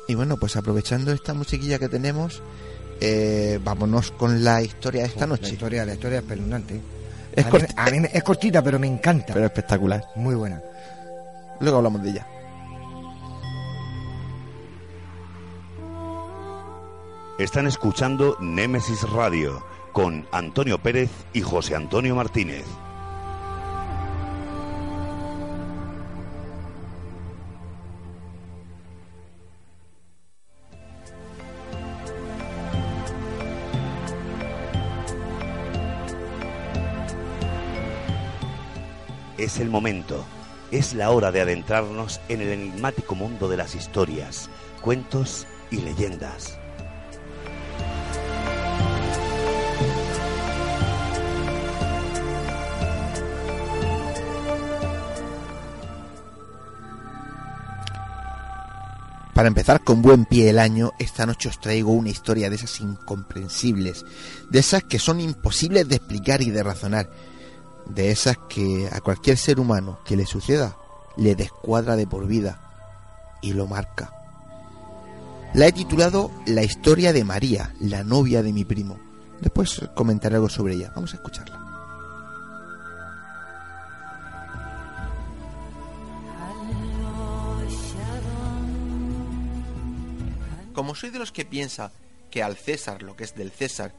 [0.08, 2.42] Y bueno, pues aprovechando esta musiquilla que tenemos,
[3.02, 5.54] eh, vámonos con la historia de esta La noche.
[5.54, 6.80] historia, la historia es.
[7.36, 9.34] Es a, mí, a mí me- es cortita, pero me encanta.
[9.34, 10.06] Pero espectacular.
[10.16, 10.62] Muy buena.
[11.60, 12.28] Luego hablamos de ella.
[17.38, 22.64] Están escuchando Némesis Radio con Antonio Pérez y José Antonio Martínez.
[39.46, 40.26] Es el momento,
[40.72, 44.50] es la hora de adentrarnos en el enigmático mundo de las historias,
[44.82, 46.58] cuentos y leyendas.
[59.36, 62.82] Para empezar con buen pie el año, esta noche os traigo una historia de esas
[62.82, 64.06] incomprensibles,
[64.50, 67.08] de esas que son imposibles de explicar y de razonar,
[67.86, 70.78] de esas que a cualquier ser humano que le suceda
[71.18, 72.60] le descuadra de por vida
[73.42, 74.12] y lo marca.
[75.54, 79.00] La he titulado La historia de María, la novia de mi primo.
[79.40, 80.92] Después comentaré algo sobre ella.
[80.94, 81.62] Vamos a escucharla.
[90.74, 91.94] Como soy de los que piensa
[92.30, 93.94] que al César lo que es del César,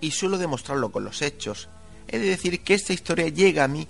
[0.00, 1.68] y suelo demostrarlo con los hechos,
[2.08, 3.88] he de decir que esta historia llega a mí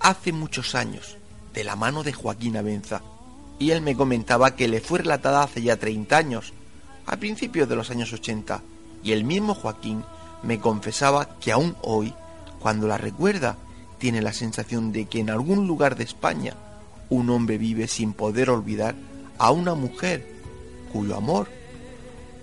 [0.00, 1.16] hace muchos años,
[1.54, 3.02] de la mano de Joaquín Abenza,
[3.58, 6.52] y él me comentaba que le fue relatada hace ya 30 años,
[7.06, 8.62] a principios de los años 80,
[9.02, 10.04] y el mismo Joaquín
[10.42, 12.14] me confesaba que aún hoy,
[12.60, 13.56] cuando la recuerda,
[13.98, 16.56] tiene la sensación de que en algún lugar de España
[17.08, 18.96] un hombre vive sin poder olvidar
[19.38, 20.26] a una mujer
[20.92, 21.48] cuyo amor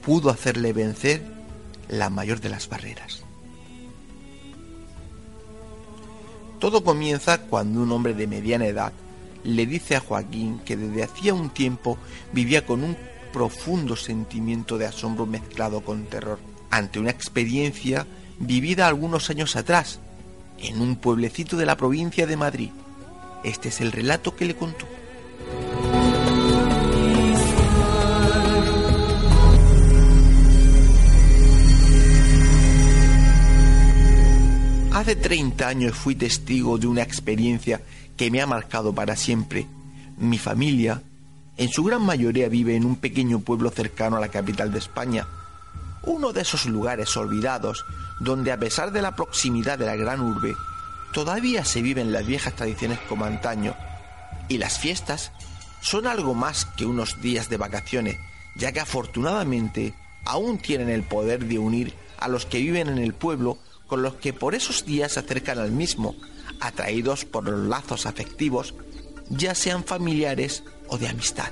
[0.05, 1.21] pudo hacerle vencer
[1.87, 3.23] la mayor de las barreras.
[6.59, 8.91] Todo comienza cuando un hombre de mediana edad
[9.43, 11.97] le dice a Joaquín que desde hacía un tiempo
[12.33, 12.97] vivía con un
[13.31, 18.05] profundo sentimiento de asombro mezclado con terror ante una experiencia
[18.39, 19.99] vivida algunos años atrás
[20.59, 22.69] en un pueblecito de la provincia de Madrid.
[23.43, 24.85] Este es el relato que le contó.
[34.91, 37.81] Hace 30 años fui testigo de una experiencia
[38.17, 39.67] que me ha marcado para siempre.
[40.17, 41.03] Mi familia,
[41.57, 45.27] en su gran mayoría, vive en un pequeño pueblo cercano a la capital de España.
[46.03, 47.85] Uno de esos lugares olvidados
[48.19, 50.55] donde a pesar de la proximidad de la gran urbe,
[51.13, 53.75] todavía se viven las viejas tradiciones como antaño.
[54.47, 55.31] Y las fiestas
[55.81, 58.17] son algo más que unos días de vacaciones,
[58.55, 59.93] ya que afortunadamente
[60.25, 64.15] aún tienen el poder de unir a los que viven en el pueblo con los
[64.15, 66.15] que por esos días se acercan al mismo,
[66.61, 68.75] atraídos por los lazos afectivos,
[69.29, 71.49] ya sean familiares o de amistad.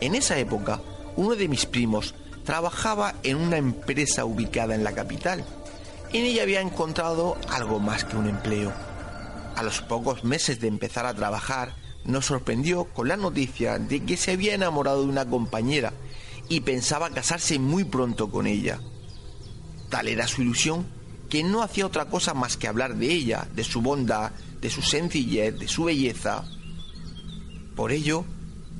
[0.00, 0.80] En esa época,
[1.14, 5.44] uno de mis primos trabajaba en una empresa ubicada en la capital.
[6.12, 8.72] En ella había encontrado algo más que un empleo.
[9.54, 14.16] A los pocos meses de empezar a trabajar, nos sorprendió con la noticia de que
[14.16, 15.92] se había enamorado de una compañera
[16.48, 18.80] y pensaba casarse muy pronto con ella.
[19.90, 20.86] Tal era su ilusión
[21.32, 24.82] que no hacía otra cosa más que hablar de ella, de su bondad, de su
[24.82, 26.44] sencillez, de su belleza.
[27.74, 28.26] Por ello,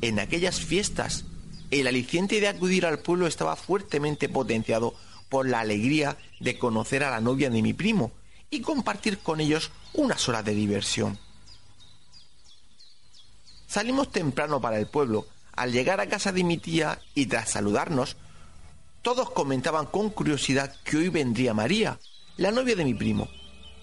[0.02, 1.24] En aquellas fiestas,
[1.70, 4.94] el aliciente de acudir al pueblo estaba fuertemente potenciado
[5.30, 8.12] por la alegría de conocer a la novia de mi primo
[8.50, 11.18] y compartir con ellos unas horas de diversión.
[13.66, 15.26] Salimos temprano para el pueblo.
[15.54, 18.16] Al llegar a casa de mi tía y tras saludarnos,
[19.00, 21.98] todos comentaban con curiosidad que hoy vendría María,
[22.36, 23.28] la novia de mi primo.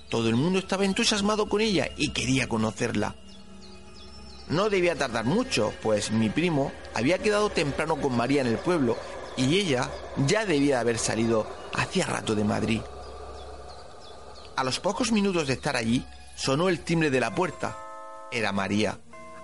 [0.10, 3.16] Todo el mundo estaba entusiasmado con ella y quería conocerla.
[4.50, 8.98] No debía tardar mucho, pues mi primo había quedado temprano con María en el pueblo
[9.38, 9.90] y ella
[10.26, 12.82] ya debía haber salido hacía rato de Madrid.
[14.56, 16.04] A los pocos minutos de estar allí,
[16.36, 17.78] sonó el timbre de la puerta.
[18.32, 19.00] Era María.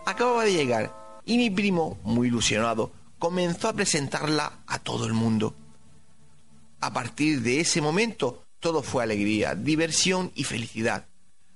[0.05, 5.53] Acababa de llegar y mi primo, muy ilusionado, comenzó a presentarla a todo el mundo.
[6.81, 11.05] A partir de ese momento, todo fue alegría, diversión y felicidad.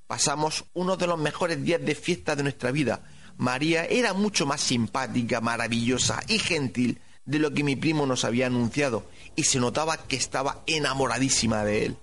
[0.06, 3.02] Pasamos uno de los mejores días de fiesta de nuestra vida.
[3.36, 8.46] María era mucho más simpática, maravillosa y gentil de lo que mi primo nos había
[8.46, 11.98] anunciado, y se notaba que estaba enamoradísima de él.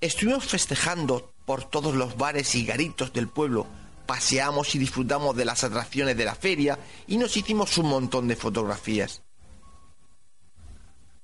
[0.00, 3.66] Estuvimos festejando por todos los bares y garitos del pueblo,
[4.06, 8.36] paseamos y disfrutamos de las atracciones de la feria y nos hicimos un montón de
[8.36, 9.20] fotografías.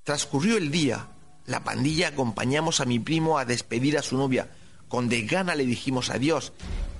[0.05, 1.09] Transcurrió el día,
[1.49, 4.49] la pandilla acompañamos a mi primo a despedir a su novia,
[4.87, 6.53] con desgana le dijimos adiós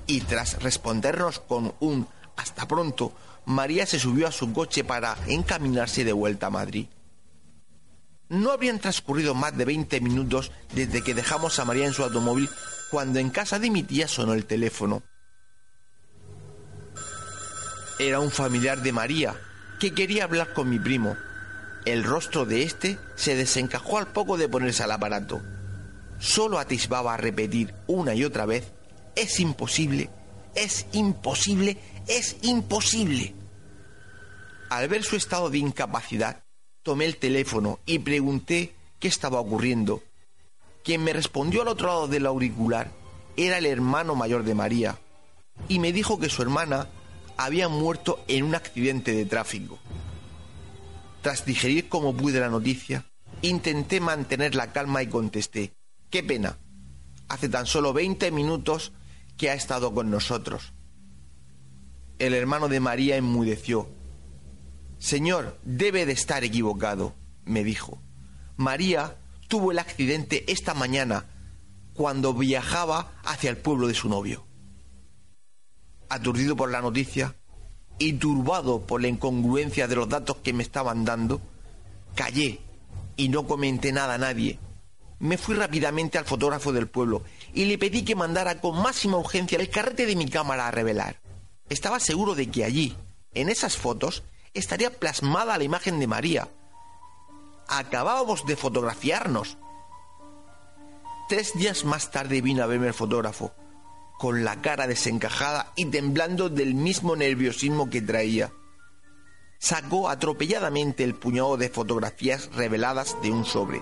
[0.07, 3.13] y tras respondernos con un hasta pronto,
[3.45, 6.87] María se subió a su coche para encaminarse de vuelta a Madrid.
[8.29, 12.49] No habrían transcurrido más de 20 minutos desde que dejamos a María en su automóvil
[12.91, 15.03] cuando en casa de mi tía sonó el teléfono.
[17.99, 19.35] Era un familiar de María
[19.79, 21.17] que quería hablar con mi primo.
[21.85, 25.41] El rostro de éste se desencajó al poco de ponerse al aparato.
[26.19, 28.73] Solo atisbaba a repetir una y otra vez,
[29.15, 30.11] es imposible,
[30.55, 33.35] es imposible, es imposible.
[34.71, 36.43] Al ver su estado de incapacidad,
[36.83, 40.03] tomé el teléfono y pregunté qué estaba ocurriendo.
[40.85, 42.91] Quien me respondió al otro lado del auricular
[43.37, 44.99] era el hermano mayor de María
[45.69, 46.89] y me dijo que su hermana
[47.37, 49.79] había muerto en un accidente de tráfico.
[51.29, 53.05] Tras digerir como pude la noticia,
[53.43, 55.75] intenté mantener la calma y contesté,
[56.09, 56.57] qué pena,
[57.29, 58.93] hace tan solo 20 minutos
[59.37, 60.73] que ha estado con nosotros.
[62.19, 63.91] El hermano de María enmudeció
[64.99, 67.15] Señor, debe de estar equivocado,
[67.45, 68.01] me dijo.
[68.57, 71.27] María tuvo el accidente esta mañana
[71.93, 74.47] cuando viajaba hacia el pueblo de su novio.
[76.09, 77.35] Aturdido por la noticia
[77.99, 81.41] y turbado por la incongruencia de los datos que me estaban dando,
[82.15, 82.61] callé
[83.17, 84.59] y no comenté nada a nadie.
[85.19, 89.59] Me fui rápidamente al fotógrafo del pueblo y le pedí que mandara con máxima urgencia
[89.59, 91.21] el carrete de mi cámara a revelar.
[91.69, 92.97] Estaba seguro de que allí,
[93.35, 94.23] en esas fotos,
[94.55, 96.49] estaría plasmada la imagen de María.
[97.67, 99.59] Acabábamos de fotografiarnos.
[101.29, 103.53] Tres días más tarde vino a verme el fotógrafo,
[104.19, 108.53] con la cara desencajada y temblando del mismo nerviosismo que traía.
[109.59, 113.81] Sacó atropelladamente el puñado de fotografías reveladas de un sobre.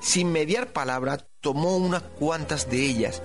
[0.00, 3.22] Sin mediar palabra, tomó unas cuantas de ellas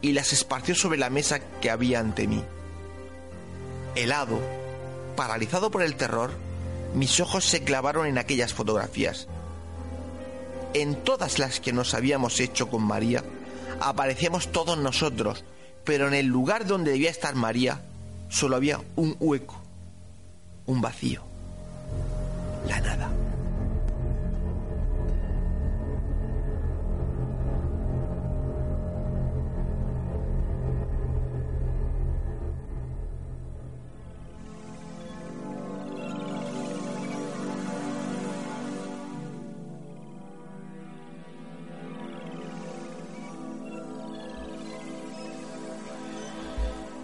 [0.00, 2.42] y las esparció sobre la mesa que había ante mí.
[3.94, 4.40] Helado,
[5.16, 6.30] paralizado por el terror,
[6.94, 9.28] mis ojos se clavaron en aquellas fotografías.
[10.72, 13.22] En todas las que nos habíamos hecho con María,
[13.88, 15.44] aparecíamos todos nosotros,
[15.84, 17.82] pero en el lugar donde debía estar María,
[18.28, 19.60] solo había un hueco,
[20.66, 21.22] un vacío,
[22.68, 23.10] la nada.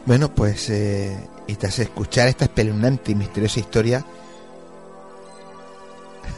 [0.09, 1.15] Bueno, pues eh,
[1.47, 4.03] y tras escuchar esta espeluznante y misteriosa historia,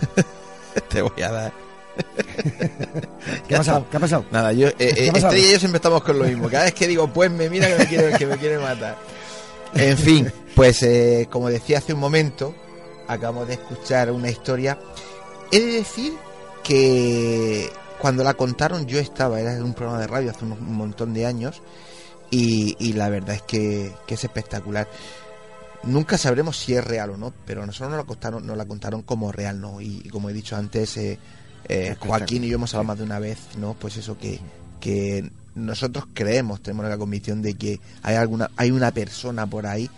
[0.88, 1.52] te voy a dar.
[3.46, 3.86] ¿Qué ha pasado?
[3.88, 4.24] ¿Qué ha pasado?
[4.32, 6.48] Nada, yo, eh, eh, Estrella y yo siempre estamos con lo mismo.
[6.50, 8.98] Cada vez que digo, pues me mira que me quiere, que me quiere matar.
[9.74, 12.52] En fin, pues eh, como decía hace un momento,
[13.06, 14.80] acabamos de escuchar una historia.
[15.52, 16.14] He de decir
[16.64, 20.74] que cuando la contaron yo estaba, era en un programa de radio hace un, un
[20.74, 21.62] montón de años,
[22.30, 24.88] y, y la verdad es que, que es espectacular.
[25.82, 29.02] Nunca sabremos si es real o no, pero nosotros nos la contaron, nos la contaron
[29.02, 29.80] como real, ¿no?
[29.80, 31.18] Y, y como he dicho antes, eh,
[31.68, 33.74] eh, Joaquín y yo hemos hablado más de una vez, ¿no?
[33.74, 34.38] Pues eso que,
[34.78, 39.88] que nosotros creemos, tenemos la convicción de que hay alguna, hay una persona por ahí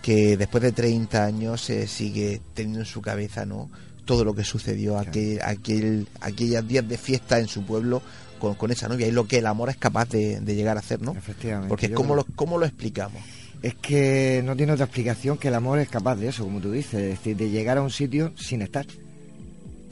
[0.00, 3.70] que después de 30 años se sigue teniendo en su cabeza, ¿no?
[4.04, 8.02] Todo lo que sucedió, aquel, aquel, aquellas días de fiesta en su pueblo
[8.42, 10.80] con, con esa novia y lo que el amor es capaz de, de llegar a
[10.80, 11.12] hacer, ¿no?
[11.12, 11.68] Efectivamente.
[11.68, 13.22] Porque ¿cómo creo- lo, ¿cómo lo explicamos?
[13.62, 16.72] Es que no tiene otra explicación que el amor es capaz de eso, como tú
[16.72, 18.84] dices, es decir, de llegar a un sitio sin estar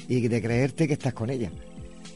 [0.09, 1.51] y de creerte que estás con ella.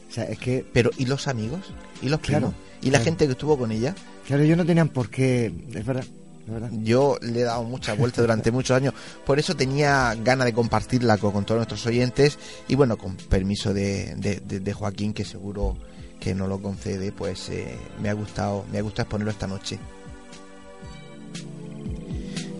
[0.09, 1.61] O sea, es que, Pero, ¿y los amigos?
[2.01, 2.65] ¿Y los Claro, primos?
[2.81, 3.03] ¿Y la claro.
[3.05, 3.95] gente que estuvo con ella?
[4.27, 6.03] claro, ellos no tenían por qué, es verdad,
[6.45, 6.69] es verdad.
[6.83, 8.93] Yo le he dado muchas vueltas durante muchos años,
[9.25, 13.73] por eso tenía ganas de compartirla con, con todos nuestros oyentes y bueno, con permiso
[13.73, 15.77] de, de- de- de Joaquín, que seguro
[16.25, 19.77] que no lo concede, pues eh, me ha gustado, me ha gustado exponerlo esta noche.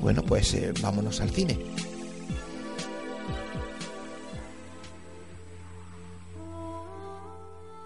[0.01, 1.57] Bueno, pues eh, vámonos al cine.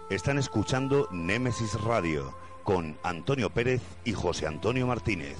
[0.09, 5.38] Están escuchando Némesis Radio con Antonio Pérez y José Antonio Martínez.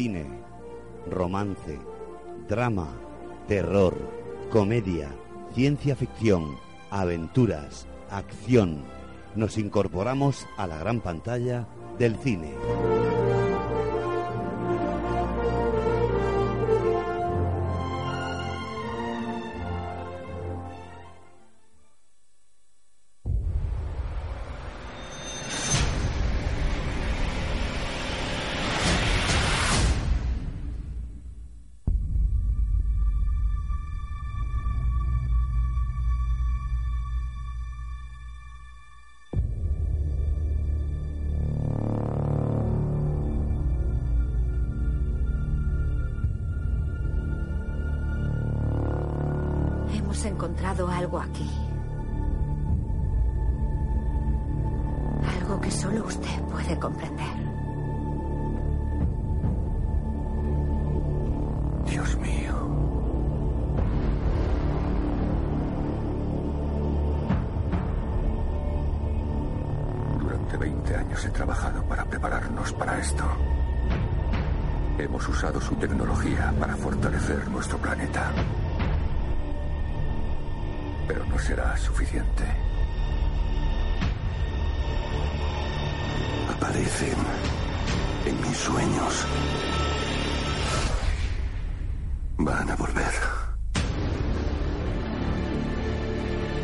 [0.00, 0.24] Cine,
[1.10, 1.78] romance,
[2.48, 2.88] drama,
[3.46, 3.94] terror,
[4.50, 5.10] comedia,
[5.54, 6.56] ciencia ficción,
[6.90, 8.82] aventuras, acción.
[9.34, 12.54] Nos incorporamos a la gran pantalla del cine.
[81.76, 82.44] Suficiente.
[86.54, 87.16] Aparecen
[88.26, 89.26] en mis sueños.
[92.38, 93.12] Van a volver.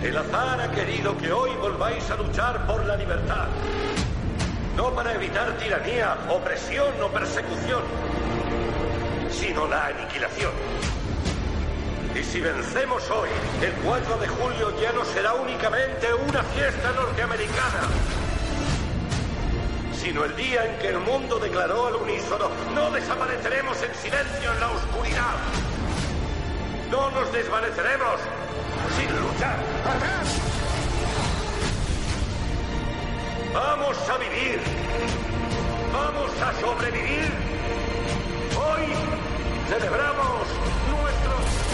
[0.03, 3.49] El azar ha querido que hoy volváis a luchar por la libertad.
[4.77, 7.83] No para evitar tiranía, opresión o persecución,
[9.31, 10.53] sino la aniquilación.
[12.19, 13.29] Y si vencemos hoy,
[13.61, 17.83] el 4 de julio ya no será únicamente una fiesta norteamericana,
[19.93, 24.61] sino el día en que el mundo declaró al unísono, no desapareceremos en silencio en
[24.61, 25.35] la oscuridad.
[26.91, 28.21] No nos desvaneceremos
[28.97, 29.57] sin luchar.
[33.53, 34.61] Vamos a vivir.
[35.93, 37.31] Vamos a sobrevivir.
[38.57, 38.87] Hoy
[39.69, 40.47] celebramos
[40.89, 41.66] nuestro...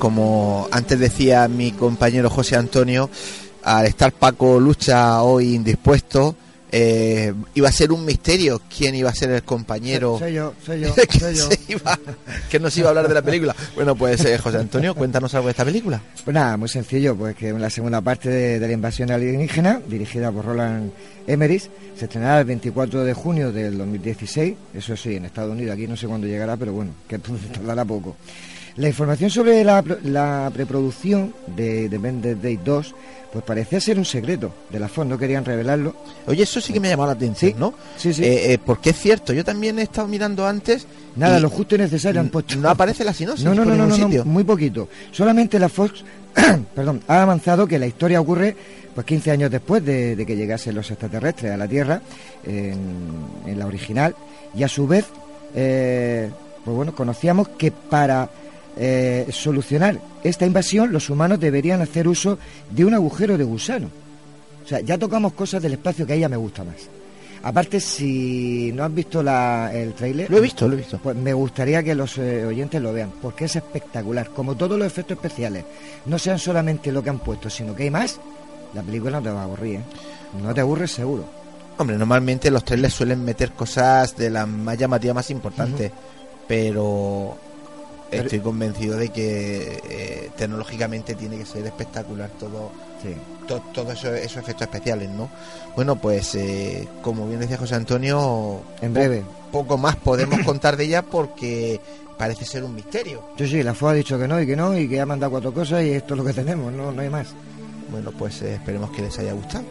[0.00, 3.08] como antes decía mi compañero José Antonio,
[3.62, 6.34] al estar Paco Lucha hoy indispuesto,
[6.72, 10.80] eh, iba a ser un misterio quién iba a ser el compañero Soy yo, soy
[10.80, 11.48] yo, que, soy yo.
[11.48, 11.98] se iba-
[12.48, 13.54] que nos iba a hablar de la película.
[13.74, 16.00] Bueno, pues eh, José Antonio, cuéntanos algo de esta película.
[16.24, 19.80] Pues nada, muy sencillo, pues que en la segunda parte de, de la invasión alienígena,
[19.86, 20.92] dirigida por Roland
[21.26, 25.86] Emmerich, se estrenará el 24 de junio del 2016, eso sí, en Estados Unidos, aquí
[25.88, 27.18] no sé cuándo llegará, pero bueno, que
[27.52, 28.16] tardará poco.
[28.76, 32.94] La información sobre la, pro- la preproducción de Vended Day 2,
[33.32, 35.94] pues parecía ser un secreto de la Fox, no querían revelarlo.
[36.26, 37.74] Oye, eso sí que me ha llamado la atención, ¿no?
[37.96, 38.24] Sí, sí.
[38.24, 40.86] Eh, eh, porque es cierto, yo también he estado mirando antes.
[41.16, 42.56] Nada, lo justo y necesario han puesto.
[42.56, 44.24] No aparece la sinopsis No, no, por no, no, ningún no, sitio.
[44.24, 44.88] muy poquito.
[45.12, 46.04] Solamente la Fox,
[46.74, 48.56] perdón, ha avanzado que la historia ocurre
[48.94, 52.00] pues 15 años después de, de que llegasen los extraterrestres a la Tierra,
[52.44, 52.78] en,
[53.46, 54.14] en la original,
[54.54, 55.06] y a su vez,
[55.54, 56.28] eh,
[56.64, 58.28] pues bueno, conocíamos que para
[58.76, 62.38] eh, solucionar esta invasión los humanos deberían hacer uso
[62.70, 63.88] de un agujero de gusano.
[64.64, 66.76] O sea, ya tocamos cosas del espacio que a ella me gusta más.
[67.42, 70.30] Aparte, si no has visto la, el tráiler...
[70.30, 70.98] Lo he visto, lo he visto.
[71.02, 74.28] Pues me gustaría que los eh, oyentes lo vean, porque es espectacular.
[74.28, 75.64] Como todos los efectos especiales
[76.04, 78.20] no sean solamente lo que han puesto, sino que hay más,
[78.74, 79.82] la película no te va a aburrir, ¿eh?
[80.42, 81.24] No te aburres seguro.
[81.78, 85.90] Hombre, normalmente los trailers suelen meter cosas de las más llamativas, más importantes,
[86.46, 87.49] pero Pero-
[88.10, 92.70] estoy convencido de que eh, tecnológicamente tiene que ser espectacular todo,
[93.02, 93.14] Sí.
[93.46, 95.30] to- todos esos, esos efectos especiales, ¿no?
[95.76, 99.22] Bueno, pues eh, como bien decía José Antonio, En po- breve.
[99.52, 101.80] poco más podemos contar de ella porque
[102.18, 103.22] parece ser un misterio.
[103.38, 105.30] Sí, sí, la FOA ha dicho que no y que no y que ha mandado
[105.30, 107.28] cuatro cosas y esto es lo que tenemos, no, no hay más.
[107.90, 109.64] Bueno, pues eh, esperemos que les haya gustado.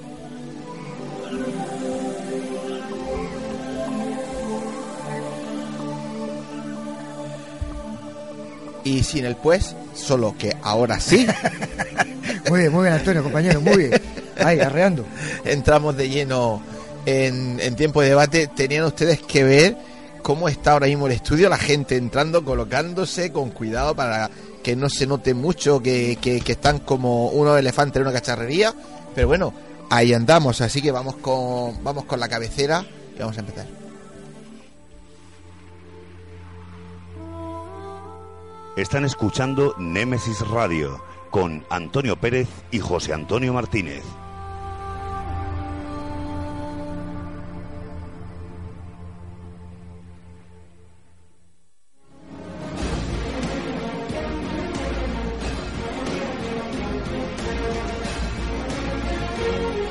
[8.90, 11.28] Y sin el pues, solo que ahora sí
[12.50, 14.02] Muy bien, muy bien, Antonio, compañero, muy bien.
[14.44, 15.06] Ahí, arreando.
[15.46, 16.62] entramos de lleno
[17.06, 18.48] en, en tiempo de debate.
[18.48, 19.78] Tenían ustedes que ver
[20.24, 24.30] cómo está ahora mismo el estudio, la gente entrando, colocándose con cuidado para
[24.64, 28.74] que no se note mucho que, que- que están como unos elefantes en una cacharrería.
[29.14, 29.54] Pero bueno,
[29.92, 32.84] ahí andamos, así que vamos con, vamos con la cabecera
[33.16, 33.79] y vamos a empezar.
[38.80, 44.06] Están escuchando Némesis Radio con Antonio Pérez y José Antonio Martínez.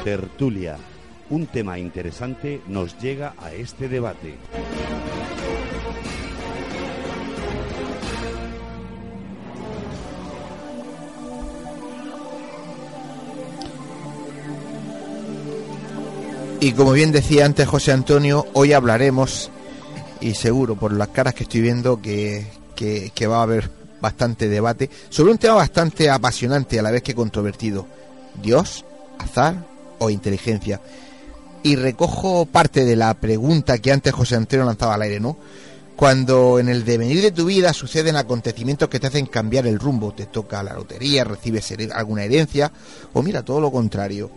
[0.03, 0.78] Tertulia.
[1.28, 4.39] Un tema interesante nos llega a este debate.
[16.69, 19.51] Y como bien decía antes José Antonio, hoy hablaremos,
[20.21, 22.47] y seguro por las caras que estoy viendo, que,
[22.77, 23.71] que- va a haber
[24.03, 27.87] bastante debate, sobre un tema bastante apasionante a la vez que controvertido.
[28.43, 28.85] Dios,
[29.19, 29.64] azar
[29.99, 30.83] o inteligencia.
[31.62, 35.39] Y recojo parte de la pregunta que antes José Antonio lanzaba al aire, ¿no?
[35.97, 40.12] Cuando en el devenir de tu vida suceden acontecimientos que te hacen cambiar el rumbo,
[40.12, 42.71] te toca la lotería, recibes alguna herencia,
[43.14, 44.31] o mira, todo lo contrario,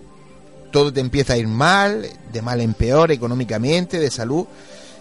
[0.72, 4.46] todo te empieza a ir mal, de mal en peor, económicamente, de salud,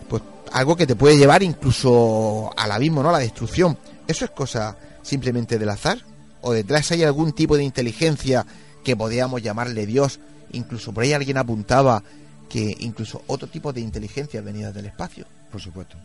[0.09, 3.11] pues algo que te puede llevar incluso al abismo, ¿no?
[3.11, 3.79] A la destrucción.
[4.07, 5.99] ¿Eso es cosa simplemente del azar?
[6.43, 8.45] ¿O detrás hay algún tipo de inteligencia
[8.83, 10.21] que podríamos llamarle Dios?
[10.53, 12.03] Incluso por ahí alguien apuntaba
[12.49, 15.25] que incluso otro tipo de inteligencia venida del espacio.
[15.51, 15.97] Por supuesto.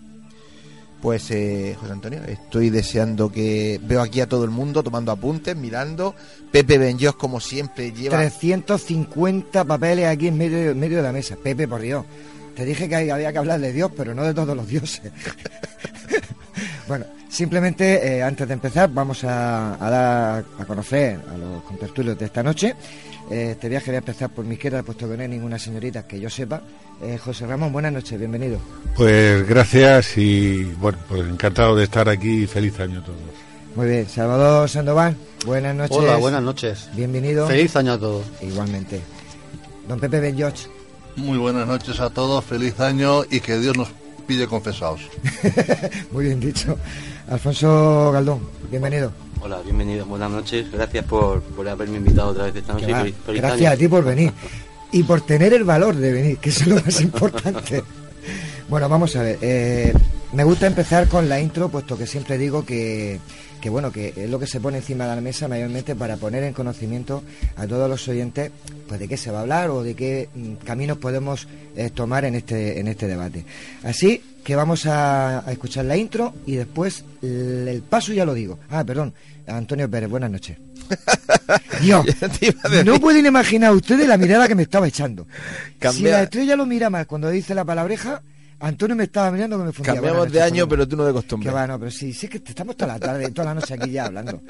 [1.06, 5.56] Pues, eh, José Antonio, estoy deseando que veo aquí a todo el mundo tomando apuntes,
[5.56, 6.16] mirando.
[6.52, 11.36] Pepe Benjos, como siempre, lleva 350 papeles aquí en medio, en medio de la mesa.
[11.36, 12.04] Pepe, por Dios.
[12.56, 15.12] Te dije que había que hablar de Dios, pero no de todos los dioses.
[16.88, 22.18] bueno, simplemente eh, antes de empezar vamos a, a dar a conocer a los contertulios
[22.18, 22.76] de esta noche.
[23.30, 26.08] Eh, este viaje voy a empezar por mi izquierda, puesto que no hay ninguna señorita
[26.08, 26.64] que yo sepa.
[27.02, 28.58] Eh, José Ramón, buenas noches, bienvenido.
[28.96, 33.20] Pues gracias y bueno, pues encantado de estar aquí y feliz año a todos.
[33.76, 35.16] Muy bien, Salvador Sandoval,
[35.46, 35.98] buenas noches.
[35.98, 36.90] Hola, buenas noches.
[36.94, 37.48] Bienvenido.
[37.48, 38.26] Feliz año a todos.
[38.42, 39.02] Igualmente.
[39.88, 40.56] Don Pepe Benjoch.
[41.18, 43.90] Muy buenas noches a todos, feliz año y que Dios nos
[44.26, 45.02] pille confesados.
[46.12, 46.78] Muy bien dicho.
[47.30, 48.40] Alfonso Galdón,
[48.72, 49.12] bienvenido.
[49.42, 50.72] Hola, bienvenidos, buenas noches.
[50.72, 52.88] Gracias por, por haberme invitado otra vez esta noche.
[52.88, 53.76] Feliz- feliz Gracias año.
[53.76, 54.32] a ti por venir.
[54.92, 57.84] Y por tener el valor de venir, que eso es lo más importante.
[58.68, 59.38] Bueno, vamos a ver.
[59.42, 59.94] eh,
[60.34, 63.20] me gusta empezar con la intro, puesto que siempre digo que,
[63.62, 66.44] que, bueno, que es lo que se pone encima de la mesa mayormente para poner
[66.44, 67.22] en conocimiento
[67.58, 68.52] a todos los oyentes,
[68.88, 72.26] pues de qué se va a hablar o de qué mm, caminos podemos eh, tomar
[72.26, 73.46] en este, en este debate.
[73.84, 78.34] Así que vamos a, a escuchar la intro y después el, el paso ya lo
[78.34, 78.58] digo.
[78.72, 79.14] Ah, perdón,
[79.46, 80.58] Antonio Pérez, buenas noches.
[81.82, 82.06] Dios,
[82.86, 85.28] no pueden imaginar ustedes la mirada que me estaba echando.
[85.92, 88.22] Si la estrella lo mira más cuando dice la palabreja,
[88.60, 89.94] Antonio me estaba mirando que me fundía.
[89.96, 91.50] Cambiamos de año, pero tú no de costumbre.
[91.50, 93.92] Que va, no, pero sí, sí que estamos toda la tarde, toda la noche aquí
[93.92, 94.42] ya hablando.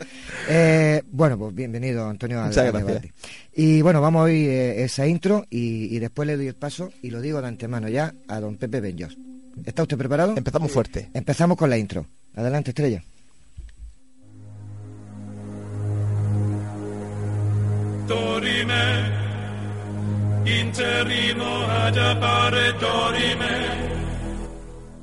[0.47, 2.87] Eh, bueno, pues bienvenido, Antonio, al, Muchas al gracias.
[3.01, 3.13] debate.
[3.55, 6.91] Y bueno, vamos a oír eh, esa intro y, y después le doy el paso
[7.01, 9.17] y lo digo de antemano ya a don Pepe Benjos.
[9.65, 10.35] ¿Está usted preparado?
[10.37, 11.09] Empezamos fuerte.
[11.13, 12.05] Empezamos con la intro.
[12.35, 13.01] Adelante, estrella.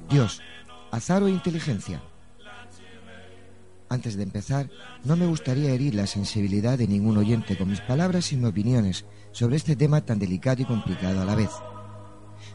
[0.09, 0.40] Dios,
[0.92, 2.00] azar o inteligencia.
[3.88, 4.70] Antes de empezar,
[5.05, 9.05] no me gustaría herir la sensibilidad de ningún oyente con mis palabras y mis opiniones
[9.32, 11.50] sobre este tema tan delicado y complicado a la vez.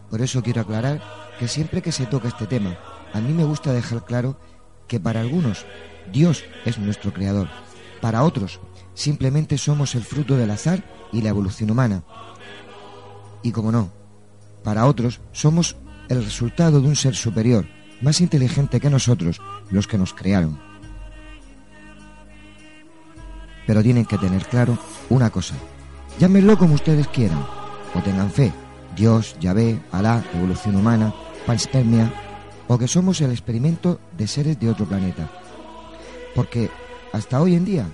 [0.09, 1.01] Por eso quiero aclarar
[1.39, 2.77] que siempre que se toca este tema,
[3.13, 4.39] a mí me gusta dejar claro
[4.87, 5.65] que para algunos
[6.11, 7.49] Dios es nuestro creador,
[8.01, 8.59] para otros
[8.93, 12.03] simplemente somos el fruto del azar y la evolución humana.
[13.43, 13.91] Y como no,
[14.63, 15.77] para otros somos
[16.09, 17.67] el resultado de un ser superior,
[18.01, 19.39] más inteligente que nosotros,
[19.69, 20.59] los que nos crearon.
[23.65, 24.77] Pero tienen que tener claro
[25.09, 25.55] una cosa.
[26.19, 27.45] Llámenlo como ustedes quieran,
[27.93, 28.51] o tengan fe,
[28.95, 31.13] Dios, Yahvé, Alá, evolución humana,
[31.45, 32.11] panspermia,
[32.67, 35.29] o que somos el experimento de seres de otro planeta.
[36.33, 36.69] Porque
[37.13, 37.87] hasta hoy en día,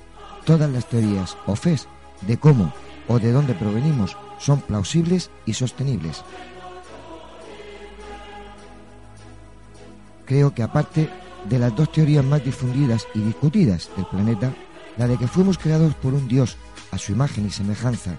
[0.46, 1.88] todas las teorías o fes
[2.22, 2.74] de cómo
[3.08, 6.24] o de dónde provenimos son plausibles y sostenibles.
[10.26, 11.10] Creo que aparte
[11.50, 14.54] de las dos teorías más difundidas y discutidas del planeta,
[14.98, 16.58] la de que fuimos creados por un Dios
[16.92, 18.16] a su imagen y semejanza,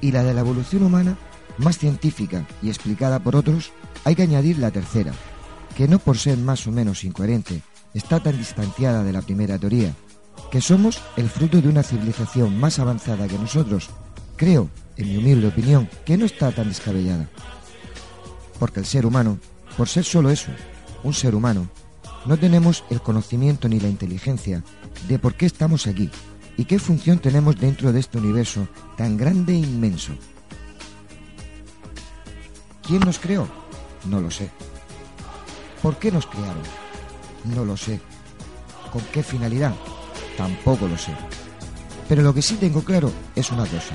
[0.00, 1.16] y la de la evolución humana,
[1.58, 3.72] más científica y explicada por otros,
[4.04, 5.12] hay que añadir la tercera,
[5.76, 7.62] que no por ser más o menos incoherente,
[7.94, 9.94] está tan distanciada de la primera teoría,
[10.50, 13.90] que somos el fruto de una civilización más avanzada que nosotros.
[14.36, 17.28] Creo, en mi humilde opinión, que no está tan descabellada.
[18.58, 19.38] Porque el ser humano,
[19.76, 20.50] por ser solo eso,
[21.02, 21.68] un ser humano,
[22.24, 24.64] no tenemos el conocimiento ni la inteligencia
[25.06, 26.10] de por qué estamos aquí
[26.56, 30.12] y qué función tenemos dentro de este universo tan grande e inmenso.
[32.82, 33.46] ¿Quién nos creó?
[34.06, 34.50] No lo sé.
[35.82, 36.62] ¿Por qué nos crearon?
[37.44, 38.00] No lo sé.
[38.92, 39.74] ¿Con qué finalidad?
[40.38, 41.12] Tampoco lo sé.
[42.08, 43.94] Pero lo que sí tengo claro es una cosa.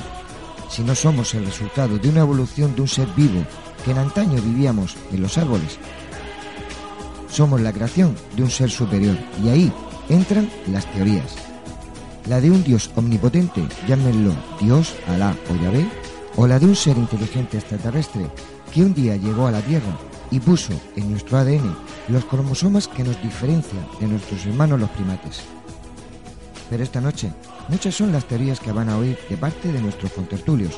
[0.69, 3.43] Si no somos el resultado de una evolución de un ser vivo
[3.83, 5.79] que en antaño vivíamos en los árboles,
[7.29, 9.73] somos la creación de un ser superior y ahí
[10.09, 11.33] entran las teorías.
[12.27, 15.87] La de un Dios omnipotente, llámenlo Dios, Alá o Yahvé,
[16.35, 18.29] o la de un ser inteligente extraterrestre
[18.73, 19.97] que un día llegó a la Tierra
[20.29, 21.75] y puso en nuestro ADN
[22.09, 25.43] los cromosomas que nos diferencian de nuestros hermanos los primates.
[26.81, 27.31] Esta noche,
[27.69, 30.73] muchas son las teorías que van a oír de parte de nuestros contertulios.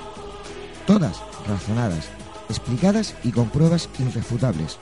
[0.85, 2.09] Todas razonadas,
[2.49, 4.77] explicadas y con pruebas irrefutables.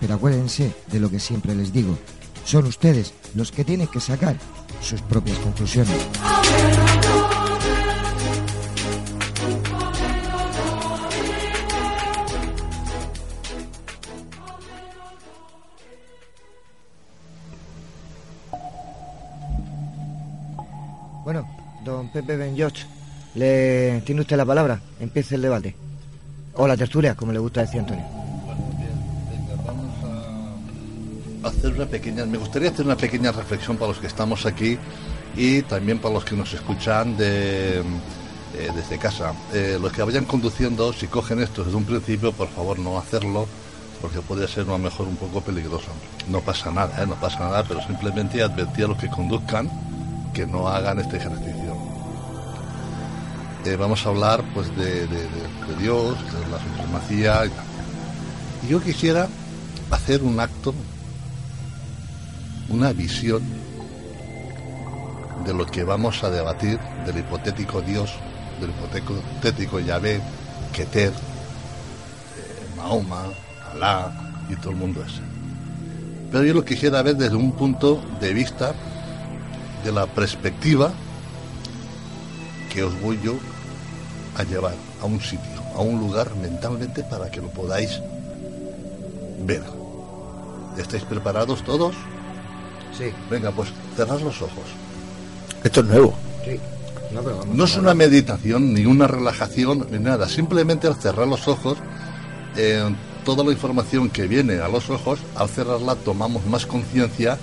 [0.00, 1.98] Pero acuérdense de lo que siempre les digo.
[2.44, 4.36] Son ustedes los que tienen que sacar
[4.80, 5.96] sus propias conclusiones.
[21.28, 21.46] Bueno,
[21.84, 22.86] don Pepe Ben George,
[23.34, 24.80] le tiene usted la palabra.
[24.98, 25.74] Empiece el debate.
[26.54, 28.06] O la tertulia, como le gusta decir Antonio.
[31.44, 34.78] hacer una pequeña, me gustaría hacer una pequeña reflexión para los que estamos aquí
[35.36, 37.82] y también para los que nos escuchan de, eh,
[38.74, 39.34] desde casa.
[39.52, 43.46] Eh, los que vayan conduciendo, si cogen esto desde un principio, por favor no hacerlo,
[44.00, 45.90] porque puede ser a lo mejor un poco peligroso.
[46.30, 47.06] No pasa nada, ¿eh?
[47.06, 49.70] no pasa nada, pero simplemente advertir a los que conduzcan
[50.38, 51.76] que no hagan este ejercicio.
[53.76, 55.08] vamos a hablar pues de,
[55.80, 57.64] Dios, de la supremacía y tal.
[58.68, 59.26] Yo quisiera
[59.90, 60.72] hacer un acto
[62.68, 63.42] una visión
[65.44, 68.14] de lo que vamos a debatir del hipotético Dios,
[68.60, 70.20] del hipotético Yahvé,
[70.72, 71.14] Keter, eh,
[72.76, 73.24] Mahoma,
[73.72, 74.12] Alá
[74.48, 75.20] y todo el mundo ese.
[76.30, 78.72] Pero yo lo quisiera ver desde un punto de vista
[79.84, 80.92] de la perspectiva
[82.72, 83.34] que os voy yo
[84.36, 88.00] a llevar a un sitio, a un lugar mentalmente para que lo podáis
[89.44, 89.62] ver.
[90.76, 91.94] ¿Estáis preparados todos?
[92.96, 93.12] Sí.
[93.30, 94.64] Venga, pues cerrad los ojos.
[95.64, 96.14] Esto es nuevo.
[96.44, 96.60] Sí.
[97.12, 100.28] No, pero es una meditación, ni una relajación, ni nada.
[100.28, 101.78] Simplemente al cerrar los ojos,
[102.56, 107.38] eh, toda la información que viene a los ojos, al cerrarla tomamos más conciencia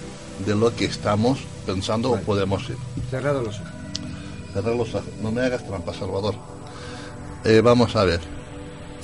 [0.46, 2.78] de lo que estamos pensando o podemos ir.
[3.10, 3.72] Cerrado los ojos.
[4.54, 5.10] Cerrar los ojos.
[5.22, 6.36] No me hagas trampa, Salvador.
[7.44, 8.22] Eh, vamos a ver.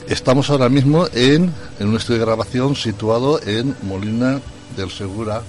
[0.07, 4.41] Estamos ahora mismo en, en un estudio de grabación situado en Molina
[4.76, 5.41] del Segura,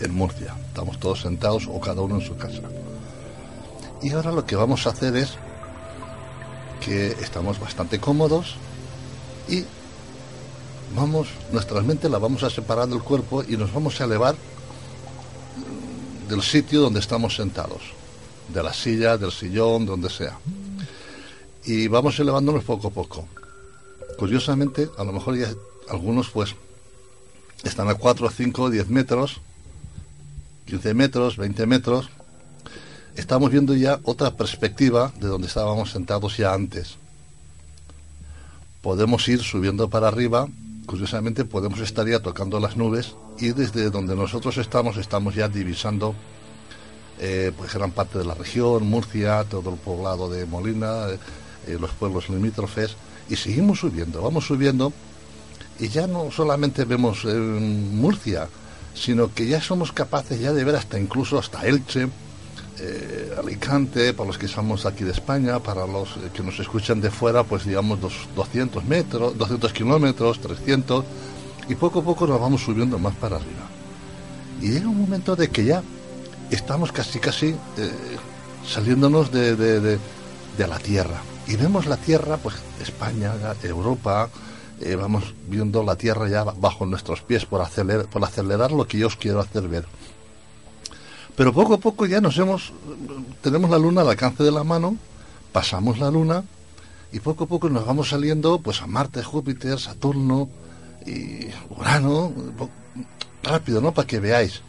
[0.00, 0.54] en Murcia.
[0.68, 2.62] Estamos todos sentados o cada uno en su casa.
[4.02, 5.38] Y ahora lo que vamos a hacer es
[6.84, 8.56] que estamos bastante cómodos
[9.48, 9.64] y
[10.94, 14.34] vamos, nuestra mente la vamos a separar del cuerpo y nos vamos a elevar
[16.28, 17.82] del sitio donde estamos sentados,
[18.52, 20.38] de la silla, del sillón, donde sea.
[21.64, 23.28] Y vamos elevándonos poco a poco.
[24.18, 25.48] Curiosamente, a lo mejor ya
[25.88, 26.54] algunos pues
[27.62, 29.40] están a 4, 5, 10 metros
[30.66, 32.08] 15 metros, 20 metros,
[33.16, 36.96] estamos viendo ya otra perspectiva de donde estábamos sentados ya antes.
[38.80, 40.46] podemos ir subiendo para arriba.
[40.86, 46.14] Curiosamente podemos estar ya tocando las nubes y desde donde nosotros estamos estamos ya divisando
[47.18, 51.18] eh, pues gran parte de la región, Murcia, todo el poblado de Molina, eh,
[51.68, 52.96] eh, los pueblos limítrofes
[53.28, 54.92] y seguimos subiendo, vamos subiendo
[55.78, 58.48] y ya no solamente vemos Murcia,
[58.94, 62.08] sino que ya somos capaces ya de ver hasta incluso hasta Elche,
[62.80, 67.00] eh, Alicante, para los que somos aquí de España, para los eh, que nos escuchan
[67.00, 71.04] de fuera, pues digamos dos, 200 metros, 200 kilómetros, 300,
[71.68, 73.68] y poco a poco nos vamos subiendo más para arriba.
[74.60, 75.82] Y llega un momento de que ya
[76.50, 77.90] estamos casi casi eh,
[78.66, 79.98] saliéndonos de,
[80.58, 81.22] la Tierra.
[81.46, 84.30] Y vemos la Tierra, pues España, Europa,
[84.98, 89.06] vamos viendo la Tierra ya bajo nuestros pies por acelerar, por acelerar lo que yo
[89.06, 89.84] os quiero hacer ver.
[91.36, 92.72] Pero poco a poco ya nos hemos,
[93.42, 94.96] tenemos la luna al alcance de la mano,
[95.52, 96.44] pasamos la luna
[97.12, 100.48] y poco a poco nos vamos saliendo pues a Marte, Júpiter, Saturno
[101.06, 102.32] y Urano,
[103.42, 103.92] rápido, ¿no?
[103.92, 104.62] Para que veáis.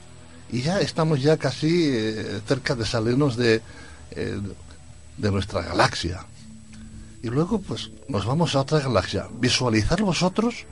[0.51, 3.61] Y ya estamos ya casi eh, cerca de salirnos de,
[4.11, 4.39] eh,
[5.17, 6.25] de nuestra galaxia.
[7.23, 9.27] Y luego pues nos vamos a otra galaxia.
[9.39, 10.65] Visualizar vosotros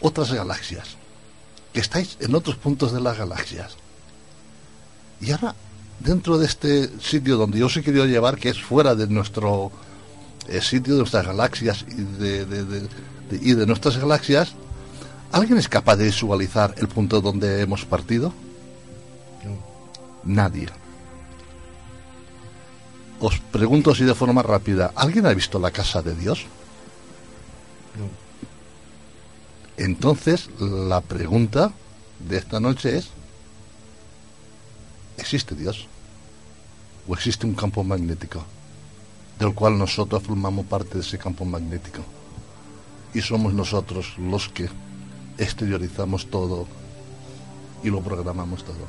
[0.00, 0.96] otras galaxias.
[1.72, 3.76] Que estáis en otros puntos de las galaxias.
[5.20, 5.54] Y ahora,
[6.00, 9.70] dentro de este sitio donde yo os he querido llevar, que es fuera de nuestro
[10.48, 12.88] eh, sitio, de nuestras galaxias y de,
[13.40, 14.54] y de nuestras galaxias,
[15.32, 18.32] ¿alguien es capaz de visualizar el punto donde hemos partido?
[20.24, 20.68] Nadie.
[23.20, 26.46] Os pregunto así de forma rápida, ¿alguien ha visto la casa de Dios?
[29.76, 31.72] Entonces, la pregunta
[32.18, 33.10] de esta noche es,
[35.20, 35.86] ¿Existe Dios?
[37.06, 38.44] ¿O existe un campo magnético
[39.38, 42.02] del cual nosotros formamos parte de ese campo magnético?
[43.12, 44.68] Y somos nosotros los que
[45.36, 46.66] exteriorizamos todo
[47.84, 48.86] y lo programamos todo.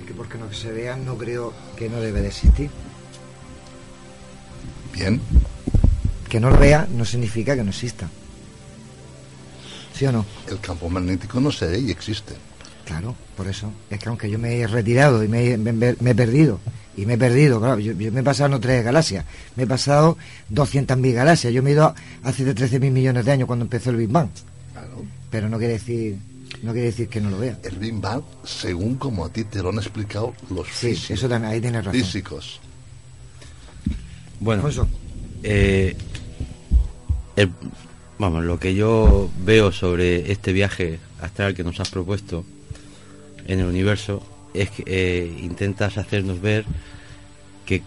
[0.00, 2.70] Y que porque no se vea no creo que no debe de existir.
[4.92, 5.20] Bien.
[6.28, 8.08] Que no lo vea no significa que no exista.
[9.94, 10.24] ¿Sí o no?
[10.46, 12.49] El campo magnético no se ve y existe.
[12.90, 13.72] Claro, por eso.
[13.88, 16.58] Es que aunque yo me he retirado y me, he perdido,
[16.96, 19.24] y me he perdido, claro, yo, me he pasado no tres galaxias,
[19.54, 20.18] me he pasado
[20.52, 21.52] 200.000 galaxias.
[21.52, 24.28] Yo me he ido hace de 13.000 millones de años cuando empezó el Big Bang.
[24.72, 25.04] Claro.
[25.30, 26.18] Pero no quiere decir
[26.62, 27.56] no quiere decir que no lo vea.
[27.62, 31.52] El Big Bang, según como a ti te lo han explicado los sí, eso también,
[31.52, 32.00] ahí tienes razón.
[32.00, 32.60] físicos.
[34.40, 34.68] Bueno,
[35.44, 35.96] eh,
[38.18, 42.44] vamos, lo que yo veo sobre este viaje astral que nos has propuesto
[43.50, 44.22] en el universo
[44.54, 46.64] es que eh, intentas hacernos ver
[47.66, 47.82] que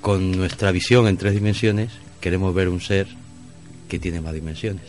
[0.00, 3.06] con nuestra visión en tres dimensiones queremos ver un ser
[3.88, 4.86] que tiene más dimensiones,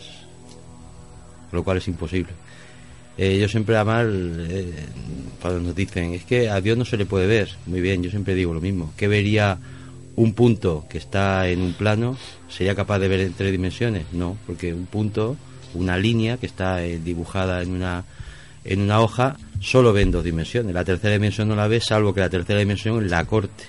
[1.52, 2.32] lo cual es imposible.
[3.16, 4.72] Eh, yo siempre además, eh,
[5.40, 8.10] cuando nos dicen, es que a Dios no se le puede ver, muy bien, yo
[8.10, 9.58] siempre digo lo mismo, ¿qué vería
[10.16, 12.16] un punto que está en un plano,
[12.48, 14.06] sería capaz de ver en tres dimensiones?
[14.12, 15.36] No, porque un punto,
[15.74, 18.04] una línea que está dibujada en una,
[18.68, 20.74] en una hoja, solo ve en dos dimensiones.
[20.74, 23.64] La tercera dimensión no la ve, salvo que la tercera dimensión la corte.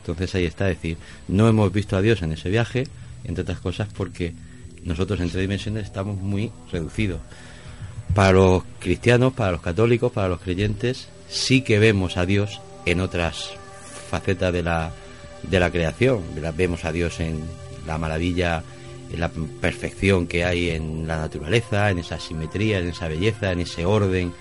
[0.00, 0.98] Entonces ahí está, es decir,
[1.28, 2.86] no hemos visto a Dios en ese viaje,
[3.24, 4.34] entre otras cosas porque
[4.84, 7.20] nosotros en tres dimensiones estamos muy reducidos.
[8.14, 13.00] Para los cristianos, para los católicos, para los creyentes, sí que vemos a Dios en
[13.00, 13.52] otras
[14.10, 14.92] facetas de la,
[15.44, 16.20] de la creación.
[16.54, 17.40] Vemos a Dios en
[17.86, 18.62] la maravilla,
[19.16, 23.84] la perfección que hay en la naturaleza, en esa simetría, en esa belleza, en ese
[23.84, 24.32] orden,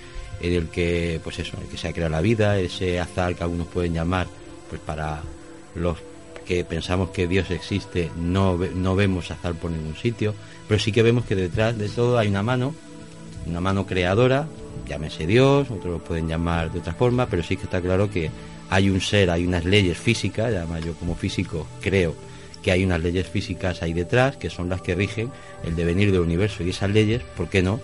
[0.41, 3.67] en el que, pues eso, que se ha creado la vida, ese azar que algunos
[3.67, 4.27] pueden llamar,
[4.69, 5.21] pues para
[5.75, 5.97] los
[6.45, 10.33] que pensamos que Dios existe, no, no vemos azar por ningún sitio,
[10.67, 12.73] pero sí que vemos que detrás de todo hay una mano,
[13.45, 14.47] una mano creadora,
[14.87, 18.31] llámese Dios, otros lo pueden llamar de otra forma, pero sí que está claro que
[18.69, 22.15] hay un ser, hay unas leyes físicas, además yo como físico creo
[22.61, 25.31] que hay unas leyes físicas ahí detrás, que son las que rigen
[25.63, 27.79] el devenir del universo, y esas leyes, ¿por qué no?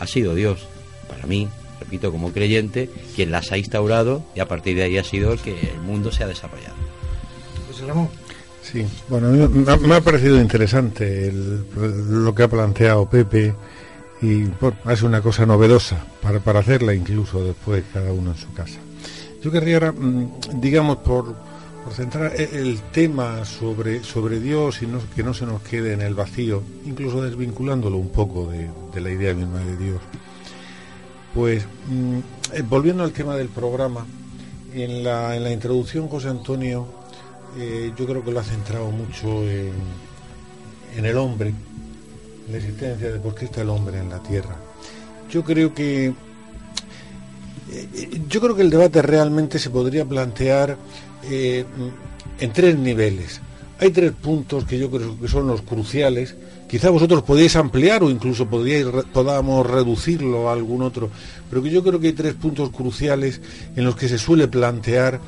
[0.00, 0.66] Ha sido Dios,
[1.08, 1.48] para mí,
[1.80, 5.38] repito, como creyente, quien las ha instaurado y a partir de ahí ha sido el
[5.38, 6.74] que el mundo se ha desarrollado.
[8.62, 13.54] Sí, bueno, me ha, parecido interesante lo que ha planteado Pepe
[14.20, 18.52] y bueno, hace una cosa novedosa para, para hacerla incluso después cada uno en su
[18.52, 18.78] casa.
[19.42, 21.34] Yo querría ahora, mm, digamos, por,
[21.88, 24.86] por centrar e, el tema sobre, sobre Dios y
[25.16, 28.68] que no se nos quede en el vacío, incluso desvinculándolo un poco de,
[29.00, 30.00] la idea misma de Dios.
[31.32, 32.18] Pues mm,
[32.52, 34.04] eh, volviendo al tema del programa,
[34.74, 36.86] en la, en la introducción José Antonio
[37.56, 39.72] eh, yo creo que lo ha centrado mucho en,
[40.94, 41.54] en el hombre,
[42.50, 44.56] la existencia de por qué está el hombre en la Tierra.
[45.30, 46.12] Yo creo que
[47.70, 50.76] eh, yo creo que el debate realmente se podría plantear
[51.24, 51.64] eh,
[52.40, 53.40] en tres niveles.
[53.80, 56.34] Hay tres puntos que yo creo que son los cruciales.
[56.68, 61.10] Quizá vosotros podéis ampliar o incluso podríais, podamos reducirlo a algún otro,
[61.48, 63.40] pero que yo creo que hay tres puntos cruciales
[63.76, 65.20] en los que se suele plantear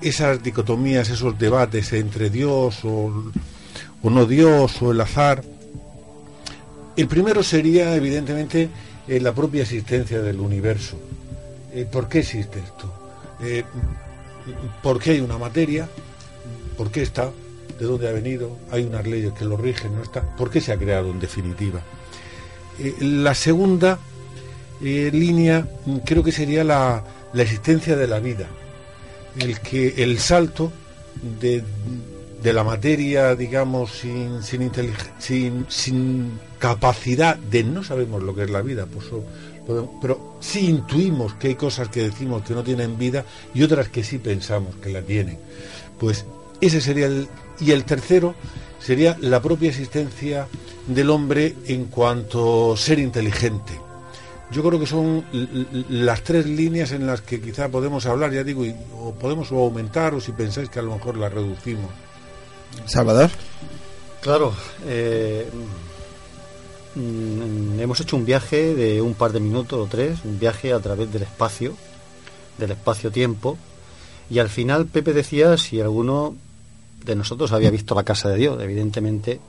[0.00, 3.32] esas dicotomías, esos debates entre Dios o,
[4.02, 5.42] no Dios o el azar.
[6.96, 8.68] El primero sería, evidentemente,
[9.08, 10.96] eh, la propia existencia del universo.
[11.72, 12.92] Eh, ¿Por qué existe esto?
[14.82, 15.88] ¿Por qué hay una materia?
[16.76, 17.30] ¿Por qué está?
[17.78, 18.56] ¿De dónde ha venido?
[18.70, 19.94] ¿Hay unas leyes que lo rigen?
[19.96, 20.22] ¿No está?
[20.36, 21.82] ¿Por qué se ha creado en definitiva?
[23.00, 24.00] la segunda
[24.80, 28.48] línea mm, creo que sería la, la existencia de la vida.
[29.38, 30.72] El que el salto
[31.40, 31.62] de,
[32.42, 34.70] de la materia, digamos, sin, sin,
[35.68, 39.06] sin, capacidad de no sabemos lo que es la vida, pues,
[40.00, 44.04] pero sí intuimos que hay cosas que decimos que no tienen vida y otras que
[44.04, 45.38] sí pensamos que la tienen.
[45.98, 46.24] Pues
[46.60, 47.28] ese sería el...
[47.60, 48.34] Y el tercero
[48.80, 50.48] sería la propia existencia
[50.86, 53.72] del hombre en cuanto ser inteligente.
[54.50, 55.24] Yo creo que son
[55.88, 58.64] las tres líneas en las que quizá podemos hablar, ya digo,
[59.00, 61.90] o podemos aumentar o si pensáis que a lo mejor las reducimos.
[62.86, 63.30] Salvador.
[64.20, 64.54] Claro,
[64.86, 65.48] eh,
[66.94, 70.80] mm, hemos hecho un viaje de un par de minutos o tres, un viaje a
[70.80, 71.74] través del espacio,
[72.58, 73.58] del espacio-tiempo,
[74.30, 76.34] y al final Pepe decía si alguno
[77.04, 78.62] de nosotros había visto la casa de Dios.
[78.62, 79.40] Evidentemente,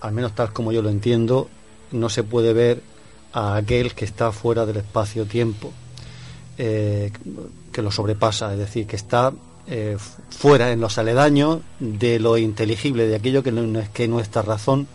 [0.00, 1.48] al menos tal como yo lo entiendo,
[1.92, 2.82] no se puede ver
[3.32, 5.72] a aquel que está fuera del espacio-tiempo,
[6.56, 7.12] eh,
[7.72, 9.32] que lo sobrepasa, es decir, que está
[9.66, 9.96] eh,
[10.30, 14.86] fuera, en los aledaños de lo inteligible, de aquello que, no, es que nuestra razón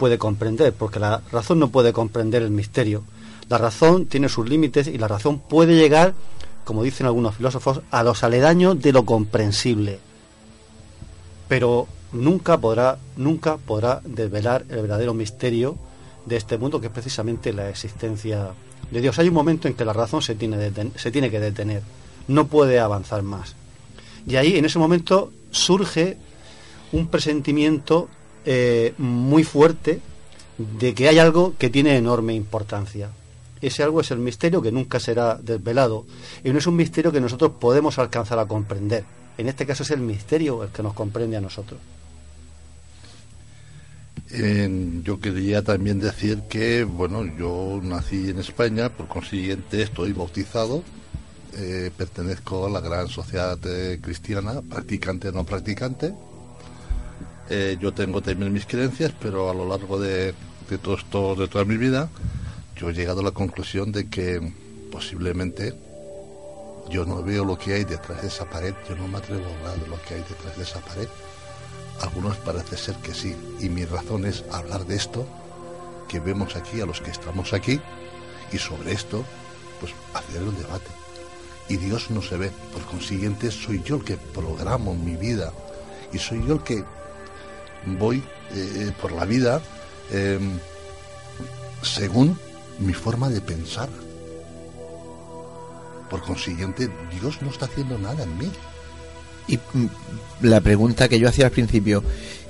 [0.00, 3.04] puede comprender, porque la razón no puede comprender el misterio.
[3.50, 6.14] La razón tiene sus límites y la razón puede llegar,
[6.64, 9.98] como dicen algunos filósofos, a los aledaños de lo comprensible.
[11.48, 15.76] Pero nunca podrá, nunca podrá desvelar el verdadero misterio
[16.24, 18.52] de este mundo, que es precisamente la existencia
[18.90, 19.18] de Dios.
[19.18, 21.82] Hay un momento en que la razón se tiene, se tiene que detener,
[22.26, 23.54] no puede avanzar más.
[24.26, 26.16] Y ahí, en ese momento, surge
[26.90, 28.08] un presentimiento
[28.44, 30.00] eh, muy fuerte
[30.58, 33.10] de que hay algo que tiene enorme importancia.
[33.60, 36.06] Ese algo es el misterio que nunca será desvelado.
[36.44, 39.04] Y no es un misterio que nosotros podemos alcanzar a comprender.
[39.36, 41.80] En este caso es el misterio el que nos comprende a nosotros.
[45.02, 50.84] yo quería también decir que, bueno, yo nací en España, por consiguiente estoy bautizado
[51.56, 56.14] eh, pertenezco a la gran sociedad eh, cristiana, practicante o no practicante.
[57.52, 60.34] Eh, yo tengo también mis creencias, pero a lo largo de,
[60.80, 62.08] todo esto, de toda mi vida,
[62.76, 64.40] yo he llegado a la conclusión de que
[64.92, 65.74] posiblemente
[66.88, 69.58] yo no veo lo que hay detrás de esa pared, yo no me atrevo a
[69.58, 71.08] hablar de lo que hay detrás de esa pared.
[72.00, 75.26] Algunos parece ser que sí, y mi razón es hablar de esto
[76.08, 77.80] que vemos aquí a los que estamos aquí
[78.52, 79.24] y sobre esto,
[79.80, 80.90] pues hacer un debate
[81.68, 82.52] y Dios no se ve.
[82.72, 85.52] Por consiguiente, soy yo el que programo mi vida
[86.12, 86.84] y soy yo el que
[87.86, 88.22] voy
[88.54, 89.60] eh, por la vida
[90.10, 90.58] em,
[91.82, 92.38] según
[92.78, 93.88] mi forma de pensar.
[96.08, 98.50] Por consiguiente, Dios no está haciendo nada en mí.
[99.46, 99.86] Y mm,
[100.42, 102.02] la pregunta que yo hacía al principio,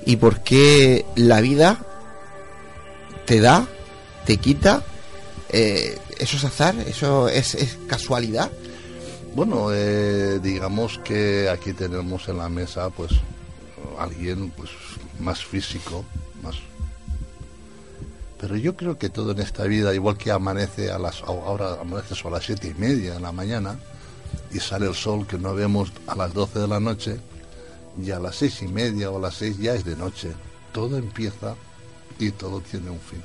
[0.07, 1.79] ¿y por qué la vida
[3.27, 3.67] te da,
[4.25, 4.83] te quita?
[5.51, 6.75] Eh, ¿Eso es azar?
[6.87, 8.51] ¿Eso es, es casualidad?
[9.35, 13.13] Bueno, eh, digamos que aquí tenemos en la mesa pues
[13.99, 14.71] alguien pues
[15.21, 16.05] más físico,
[16.43, 16.57] más
[18.41, 22.15] pero yo creo que todo en esta vida, igual que amanece a las ahora amanece
[22.27, 23.79] a las siete y media de la mañana
[24.51, 27.19] y sale el sol que no vemos a las doce de la noche
[28.03, 30.33] y a las seis y media o a las seis ya es de noche.
[30.73, 31.55] Todo empieza
[32.19, 33.23] y todo tiene un fin.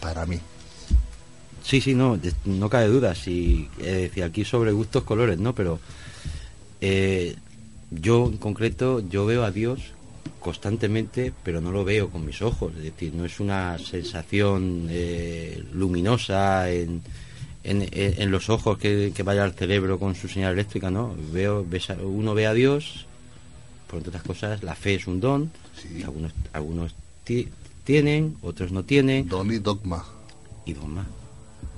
[0.00, 0.40] Para mí.
[1.62, 3.14] Sí, sí, no, no cabe duda.
[3.14, 5.54] Si eh, aquí sobre gustos, colores, ¿no?
[5.54, 5.80] Pero
[6.80, 7.36] eh,
[8.00, 9.92] yo en concreto, yo veo a Dios
[10.40, 12.72] constantemente, pero no lo veo con mis ojos.
[12.76, 17.02] Es decir, no es una sensación eh, luminosa en,
[17.62, 21.14] en, los ojos que, vaya al cerebro con su señal eléctrica, ¿no?
[21.32, 21.66] Veo,
[22.02, 23.06] uno ve a Dios,
[23.88, 25.50] por otras cosas, la fe es un don.
[26.04, 26.94] Algunos, algunos
[27.84, 29.28] tienen, otros no tienen.
[29.28, 30.04] Don y dogma.
[30.66, 31.06] Y dogma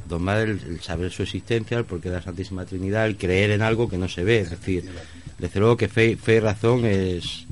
[0.09, 3.89] tomar el, saber su existencia, el porqué de la Santísima Trinidad, el creer en algo
[3.89, 4.41] que no se ve.
[4.41, 4.89] Es decir,
[5.39, 7.47] desde luego que fe, fe y razón es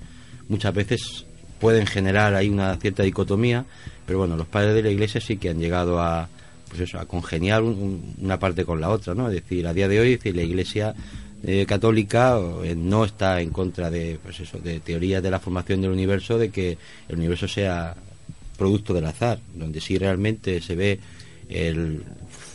[0.48, 1.26] muchas veces
[1.60, 3.64] pueden generar ahí una cierta dicotomía,
[4.06, 6.28] pero bueno, los padres de la Iglesia sí que han llegado a,
[6.68, 9.28] pues eso, a congeniar una parte con la otra, ¿no?
[9.28, 10.94] Es decir, a día de hoy, decir, la Iglesia
[11.42, 15.80] eh, católica eh, no está en contra de, pues eso, de teorías de la formación
[15.80, 16.76] del universo, de que
[17.08, 17.94] el universo sea
[18.56, 21.00] producto del azar, donde sí realmente se ve
[21.48, 22.02] el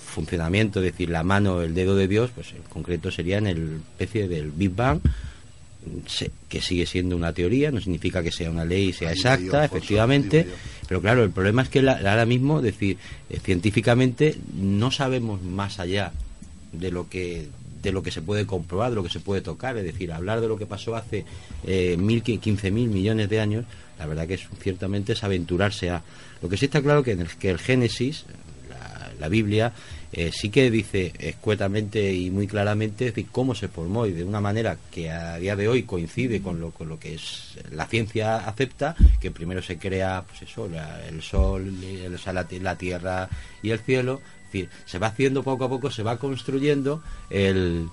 [0.10, 3.82] funcionamiento, es decir, la mano, el dedo de Dios, pues en concreto sería en el
[3.92, 5.00] especie del Big Bang,
[6.50, 10.46] que sigue siendo una teoría, no significa que sea una ley sea exacta, efectivamente,
[10.88, 12.98] pero claro, el problema es que ahora mismo, decir,
[13.30, 16.12] eh, científicamente no sabemos más allá
[16.74, 17.48] de lo que
[17.82, 20.42] de lo que se puede comprobar, de lo que se puede tocar, es decir, hablar
[20.42, 21.24] de lo que pasó hace
[21.66, 23.64] eh, mil, quince mil millones de años,
[23.98, 26.04] la verdad que es ciertamente es aventurarse a...
[26.42, 28.26] Lo que sí está claro que en el, que el Génesis,
[29.20, 29.74] la Biblia,
[30.12, 34.42] eh, sí que dice escuetamente y muy claramente decir, cómo se formó y de una
[34.42, 38.38] manera que a día de hoy coincide con lo, con lo que es la ciencia
[38.38, 40.68] acepta, que primero se crea pues eso,
[41.08, 41.76] el sol,
[42.62, 43.30] la, tierra
[43.62, 44.22] y el cielo.
[44.86, 47.88] se va haciendo poco a poco, se va construyendo el,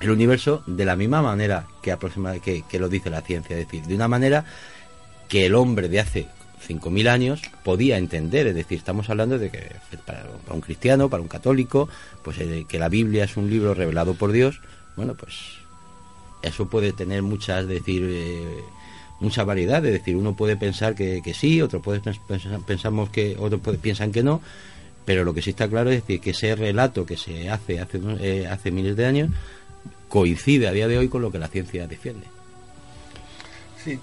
[0.00, 1.96] el universo de la misma manera que,
[2.44, 4.44] que, que lo dice la ciencia, es decir, de una manera
[5.28, 6.28] que el hombre de hace
[6.66, 9.70] 5.000 años podía entender, es decir, estamos hablando de que
[10.06, 11.88] para, un cristiano, para un católico,
[12.22, 14.60] pues eh, que la Biblia es un libro revelado por Dios,
[14.96, 15.34] bueno, pues
[16.42, 18.62] eso puede tener muchas, decir, eh,
[19.20, 22.00] mucha variedad, es decir, uno puede pensar que, sí, otros puede
[22.66, 24.40] pensamos que otros piensan que no,
[25.04, 28.00] pero lo que sí está claro es decir que ese relato que se hace hace,
[28.20, 29.30] eh, hace miles de años
[30.08, 32.26] coincide a día de hoy con lo que la ciencia defiende.
[33.84, 33.98] Sí,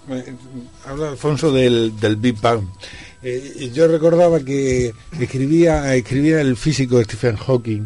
[0.86, 2.64] habla Alfonso del, del Big Bang.
[3.24, 7.86] Eh, yo recordaba que escribía, escribía el físico Stephen Hawking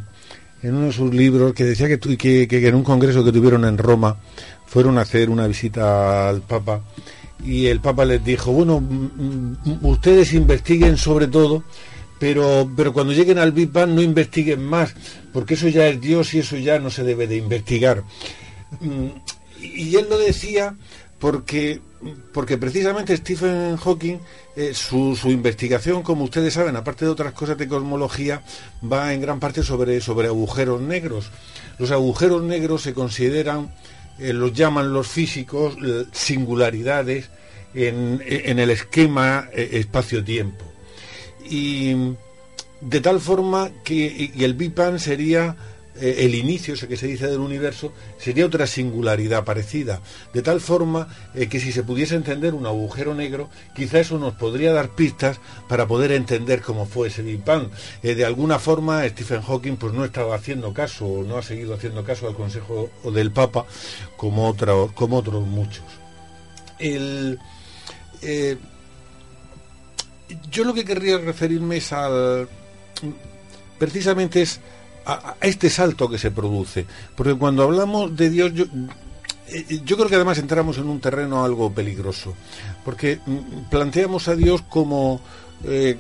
[0.64, 3.66] en uno de sus libros que decía que, que, que, en un congreso que tuvieron
[3.66, 4.18] en Roma
[4.66, 6.82] fueron a hacer una visita al Papa
[7.46, 8.82] y el Papa les dijo, bueno,
[9.82, 11.64] ustedes investiguen sobre todo,
[12.20, 14.96] pero, pero cuando lleguen al Big Bang no investiguen más,
[15.34, 18.04] porque eso ya es Dios y eso ya no se debe de investigar.
[18.80, 19.08] Mm,
[19.60, 20.76] y él lo decía
[21.24, 21.80] porque,
[22.34, 24.18] porque precisamente Stephen Hawking,
[24.58, 28.44] eh, su, su, investigación, como ustedes saben, aparte de otras cosas de cosmología,
[28.84, 31.32] va en gran parte sobre, sobre agujeros negros.
[31.80, 33.74] Los agujeros negros se consideran,
[34.20, 35.78] eh, los llaman los físicos,
[36.12, 37.30] singularidades
[37.74, 40.66] en, en el esquema eh, espacio-tiempo.
[41.50, 42.16] Y
[42.82, 45.56] de tal forma que y el Big Bang sería
[45.96, 50.02] eh, el inicio, ese que se dice del universo, sería otra singularidad parecida.
[50.34, 54.34] De tal forma eh, que si se pudiese entender un agujero negro, quizá eso nos
[54.34, 55.40] podría dar pistas
[55.70, 57.70] para poder entender cómo fue ese Big Bang.
[58.02, 61.76] Eh, de alguna forma, Stephen Hawking pues no estaba haciendo caso, o no ha seguido
[61.76, 63.66] haciendo caso al consejo del Papa,
[64.18, 65.84] como, otro, como otros muchos.
[70.50, 72.48] yo lo que querría referirme es al
[73.78, 74.62] precisamente es
[75.06, 76.86] a, este salto que se produce.
[77.16, 78.66] Porque cuando hablamos de Dios, yo,
[79.48, 82.34] eh, yo creo que además entramos en un terreno algo peligroso.
[82.84, 85.22] Porque mm, planteamos a Dios como,
[85.66, 85.98] eh,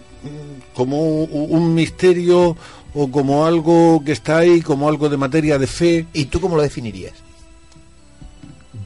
[0.74, 2.56] como un misterio
[2.94, 6.08] o como algo que está ahí, como algo de materia de fe.
[6.14, 7.14] ¿Y tú cómo lo definirías?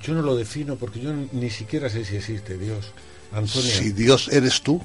[0.01, 2.93] Yo no lo defino porque yo ni siquiera sé si existe Dios.
[3.32, 3.72] Antonio.
[3.72, 4.82] Si Dios eres tú.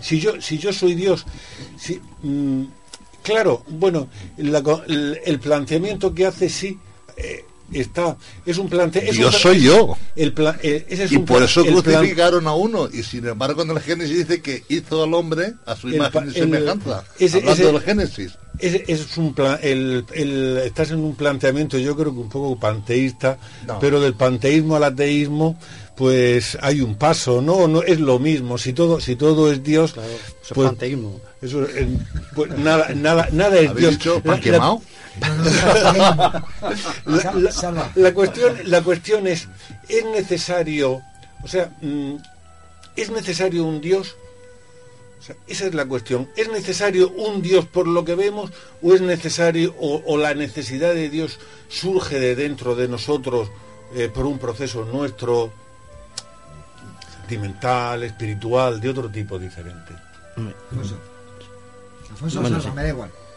[0.00, 1.24] Si yo, si yo soy Dios,
[1.78, 2.64] si, mm,
[3.24, 6.78] Claro, bueno, el, planteamiento que hace sí
[7.16, 9.18] eh, está es un planteamiento.
[9.18, 9.96] Yo soy yo.
[10.14, 14.42] El eh, y por eso crucificaron a uno y sin embargo en el Génesis dice
[14.42, 17.04] que hizo al hombre a su imagen y semejanza.
[17.18, 18.38] Ese, hablando del Génesis.
[18.58, 20.04] es un plan, el,
[20.62, 23.38] estás en un planteamiento yo creo que un poco panteísta,
[23.80, 25.58] pero del panteísmo al ateísmo
[25.96, 28.58] pues hay un paso, no, no es lo mismo.
[28.58, 30.10] Si todo, si todo es Dios, claro,
[30.54, 31.20] pues, panteísmo.
[31.40, 31.66] Eso,
[32.34, 33.92] pues, nada, nada, nada es Dios.
[33.92, 34.22] Dicho?
[37.06, 39.46] La, la, cuestión, la cuestión es,
[39.88, 41.02] ¿es necesario,
[41.44, 42.16] o sea, mm,
[42.96, 44.16] ¿es necesario un Dios?
[45.46, 46.28] esa es la cuestión.
[46.36, 48.50] ¿Es necesario un Dios por lo que vemos
[48.82, 51.38] o es necesario o, la necesidad de Dios
[51.68, 53.50] surge de dentro de nosotros
[53.94, 55.52] eh, por un proceso nuestro
[57.24, 59.94] sentimental, espiritual, de otro tipo diferente.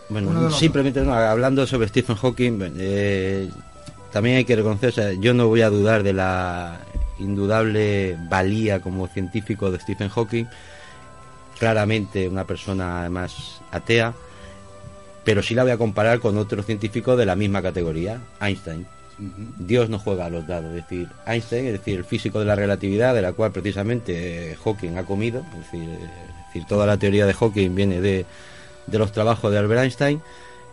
[0.10, 3.50] bueno, simplemente hablando sobre Stephen Hawking, eh,
[4.12, 6.80] también hay que reconocer, yo no voy a dudar de la
[7.20, 10.46] indudable valía como científico de Stephen Hawking,
[11.60, 14.14] claramente una persona además atea,
[15.24, 18.86] pero sí la voy a comparar con otro científico de la misma categoría, Einstein.
[19.18, 22.56] Dios no juega a los dados, es decir, Einstein, es decir, el físico de la
[22.56, 26.98] relatividad, de la cual precisamente eh, Hawking ha comido, es decir, es decir, toda la
[26.98, 28.26] teoría de Hawking viene de
[28.88, 30.22] los trabajos de Albert Einstein,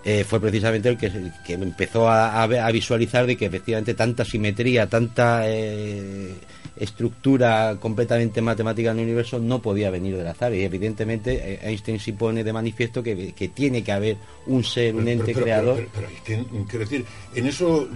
[0.04, 4.24] eh, fue precisamente el que, el que empezó a, a visualizar de que efectivamente tanta
[4.24, 6.34] simetría, tanta eh,
[6.76, 10.52] estructura completamente matemática en el universo no podía venir del azar.
[10.54, 14.94] Y evidentemente eh, Einstein sí pone de manifiesto que, que tiene que haber un ser,
[14.94, 15.76] un ente pero- pero- creador.
[15.76, 17.88] pero- pero Einstein, quiero decir, en eso,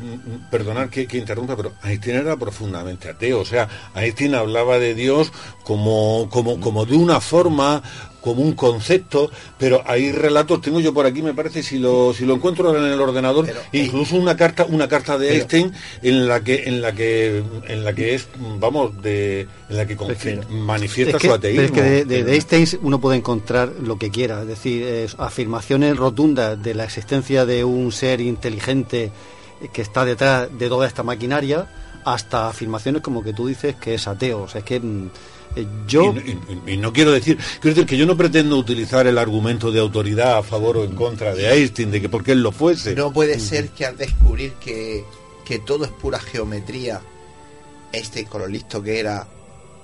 [0.50, 3.40] perdonad que, que interrumpa, pero Einstein era profundamente ateo.
[3.40, 5.32] O sea, Einstein hablaba de Dios
[5.64, 7.82] como, como, como de una forma,
[8.28, 12.24] como un concepto, pero hay relatos, tengo yo por aquí, me parece, si lo, si
[12.24, 15.72] lo encuentro en el ordenador, incluso una carta, una carta de Einstein
[16.02, 19.96] en la que, en la que, en la que es, vamos, de, en la que
[20.50, 21.62] manifiesta Es que- su ateísmo.
[21.62, 24.82] pero es que de, de- de Einstein uno puede encontrar lo que quiera, es decir,
[24.82, 29.10] es afirmaciones rotundas de la existencia de un ser inteligente
[29.72, 31.66] que está detrás de toda esta maquinaria,
[32.04, 34.42] hasta afirmaciones como que tú dices que es ateo.
[34.42, 35.10] O sea, es que mm, eh,
[35.86, 36.14] yo...
[36.66, 39.80] Y, y no quiero decir, quiero decir que yo no pretendo utilizar el argumento de
[39.80, 42.94] autoridad a favor o en contra de Einstein, de que porque él lo fuese.
[42.94, 45.04] No puede ser que al descubrir que,
[45.44, 47.00] que todo es pura geometría,
[47.92, 49.26] este con lo listo que era,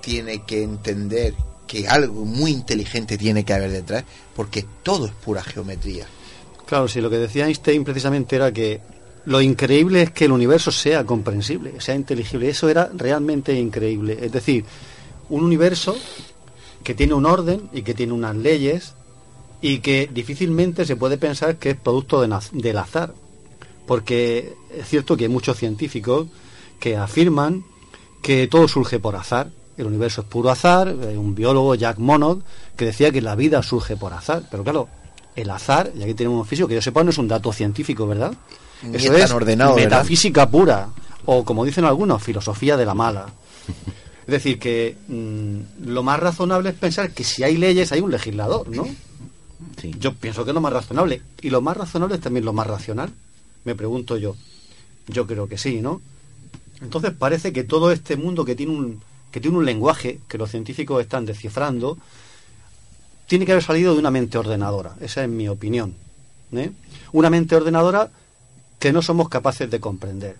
[0.01, 1.33] tiene que entender
[1.67, 4.03] que algo muy inteligente tiene que haber detrás,
[4.35, 6.05] porque todo es pura geometría.
[6.65, 8.81] Claro, sí, lo que decía Einstein precisamente era que
[9.25, 12.49] lo increíble es que el universo sea comprensible, sea inteligible.
[12.49, 14.17] Eso era realmente increíble.
[14.21, 14.63] Es decir,
[15.29, 15.95] un universo
[16.83, 18.93] que tiene un orden y que tiene unas leyes
[19.61, 23.13] y que difícilmente se puede pensar que es producto de del azar.
[23.87, 26.27] Porque es cierto que hay muchos científicos
[26.79, 27.63] que afirman
[28.21, 29.49] que todo surge por azar.
[29.77, 30.89] El universo es puro azar.
[30.89, 32.39] Un biólogo, Jack Monod,
[32.75, 34.43] que decía que la vida surge por azar.
[34.49, 34.87] Pero claro,
[35.35, 38.07] el azar, y aquí tenemos un físico que yo sepa, no es un dato científico,
[38.07, 38.33] ¿verdad?
[38.83, 39.89] Ni Eso es tan ordenado, ¿verdad?
[39.89, 40.89] metafísica pura,
[41.25, 43.27] o como dicen algunos, filosofía de la mala.
[44.27, 48.11] Es decir, que mm, lo más razonable es pensar que si hay leyes hay un
[48.11, 48.87] legislador, ¿no?
[49.99, 51.21] Yo pienso que es lo más razonable.
[51.41, 53.11] Y lo más razonable es también lo más racional,
[53.65, 54.35] me pregunto yo.
[55.07, 56.01] Yo creo que sí, ¿no?
[56.81, 59.01] Entonces parece que todo este mundo que tiene un,
[59.31, 61.97] que tiene un lenguaje que los científicos están descifrando,
[63.27, 64.95] tiene que haber salido de una mente ordenadora.
[65.01, 65.93] Esa es mi opinión.
[66.53, 66.71] ¿eh?
[67.11, 68.09] Una mente ordenadora
[68.79, 70.35] que no somos capaces de comprender.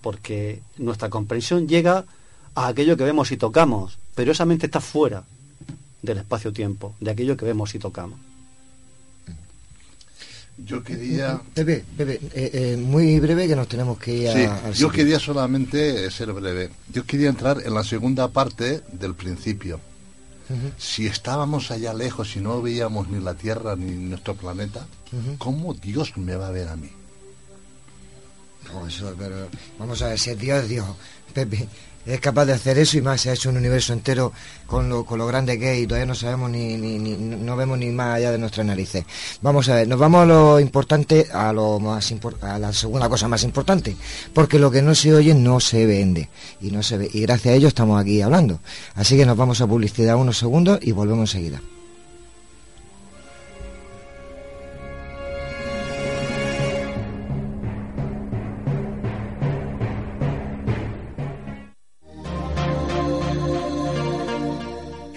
[0.00, 2.04] Porque nuestra comprensión llega
[2.56, 5.22] a aquello que vemos y tocamos, pero esa mente está fuera
[6.02, 8.18] del espacio-tiempo, de aquello que vemos y tocamos.
[10.58, 11.38] Yo quería...
[11.52, 14.90] Pepe, Pepe, eh, eh, muy breve que nos tenemos que ir a- Sí, al yo
[14.90, 16.70] quería solamente eh, ser breve.
[16.92, 19.78] Yo quería entrar en la segunda parte del principio.
[20.78, 25.36] Si estábamos allá lejos y no veíamos ni la Tierra ni nuestro planeta, Ujú.
[25.38, 26.88] ¿cómo Dios me va a ver a mí?
[28.72, 29.48] No, eso, pero
[29.78, 30.86] vamos a ver, si es Dios, Dios,
[31.34, 31.66] Pepe,
[32.06, 34.32] es capaz de hacer eso y más, se ha hecho un universo entero
[34.66, 37.78] con lo, con lo grande que es y todavía no sabemos ni, ni, no vemos
[37.78, 39.04] ni más allá de nuestras narices.
[39.42, 43.28] Vamos a ver, nos vamos a lo importante, a lo más a la segunda cosa
[43.28, 43.96] más importante,
[44.32, 46.28] porque lo que no se oye no se vende
[46.60, 48.60] y no se ve y gracias a ello estamos aquí hablando.
[48.94, 51.60] Así que nos vamos a publicidad unos segundos y volvemos enseguida.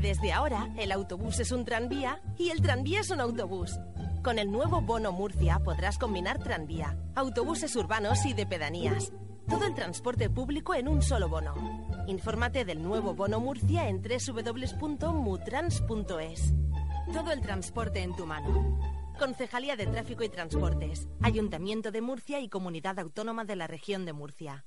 [0.00, 3.80] Desde ahora, el autobús es un tranvía y el tranvía es un autobús.
[4.22, 9.12] Con el nuevo Bono Murcia podrás combinar tranvía, autobuses urbanos y de pedanías.
[9.48, 11.52] Todo el transporte público en un solo bono.
[12.06, 16.54] Infórmate del nuevo Bono Murcia en www.mutrans.es.
[17.12, 18.78] Todo el transporte en tu mano.
[19.18, 24.12] Concejalía de Tráfico y Transportes, Ayuntamiento de Murcia y Comunidad Autónoma de la Región de
[24.12, 24.64] Murcia.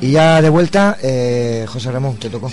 [0.00, 2.50] Y ya de vuelta, eh, José Ramón, te tocó.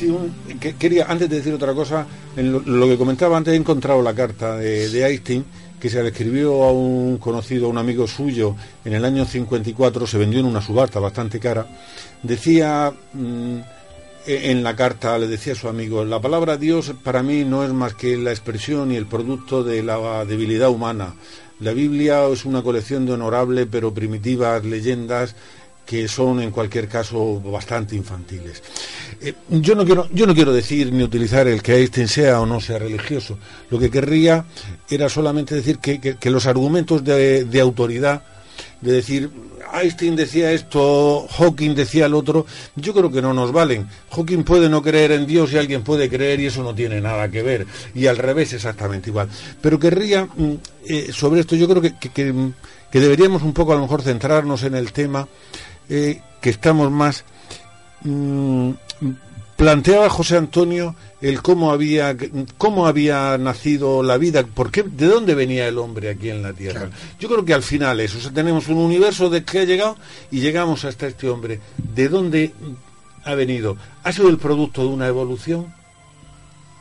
[0.78, 2.06] Quería, antes de decir otra cosa,
[2.36, 5.46] lo, que comentaba antes, he encontrado la carta de, de Einstein
[5.80, 10.08] que se le escribió a un conocido, a un amigo suyo, en el año 54,
[10.08, 11.68] se vendió en una subasta bastante cara.
[12.24, 13.58] Decía mm,
[14.26, 17.64] e- en la carta, le decía a su amigo, la palabra Dios para mí no
[17.64, 21.14] es más que la expresión y el producto de la debilidad humana.
[21.60, 25.36] La Biblia es una colección de honorable pero primitivas leyendas
[25.88, 28.62] que son en cualquier caso bastante infantiles.
[29.22, 32.46] Eh, yo, no quiero, yo no quiero decir ni utilizar el que Einstein sea o
[32.46, 33.40] no sea religioso.
[33.72, 34.44] Lo que querría
[34.90, 38.22] era solamente decir que, que- los argumentos de, de autoridad,
[38.82, 39.30] de decir
[39.74, 42.46] Einstein decía esto, Hawking decía el otro,
[42.76, 43.88] yo creo que no nos valen.
[44.12, 47.30] Hawking puede no creer en Dios y alguien puede creer y eso no tiene nada
[47.30, 47.66] que ver.
[47.96, 49.30] Y al revés exactamente igual.
[49.62, 50.54] Pero querría, mm,
[50.86, 52.52] eh, sobre esto, yo creo que, que-
[52.92, 55.28] que deberíamos un poco a lo mejor centrarnos en el tema
[55.90, 57.24] eh, que estamos más...
[58.04, 58.72] mm,
[59.58, 62.16] planteaba José Antonio el cómo había
[62.58, 66.54] cómo había nacido la vida, por qué, de dónde venía el hombre aquí en la
[66.54, 66.90] Tierra.
[67.20, 69.98] Yo creo que al final eso, o sea, tenemos un universo de que ha llegado
[70.32, 71.60] y llegamos hasta este hombre.
[71.78, 72.54] ¿De dónde
[73.24, 73.78] ha venido?
[74.04, 75.74] ¿Ha sido el producto de una evolución?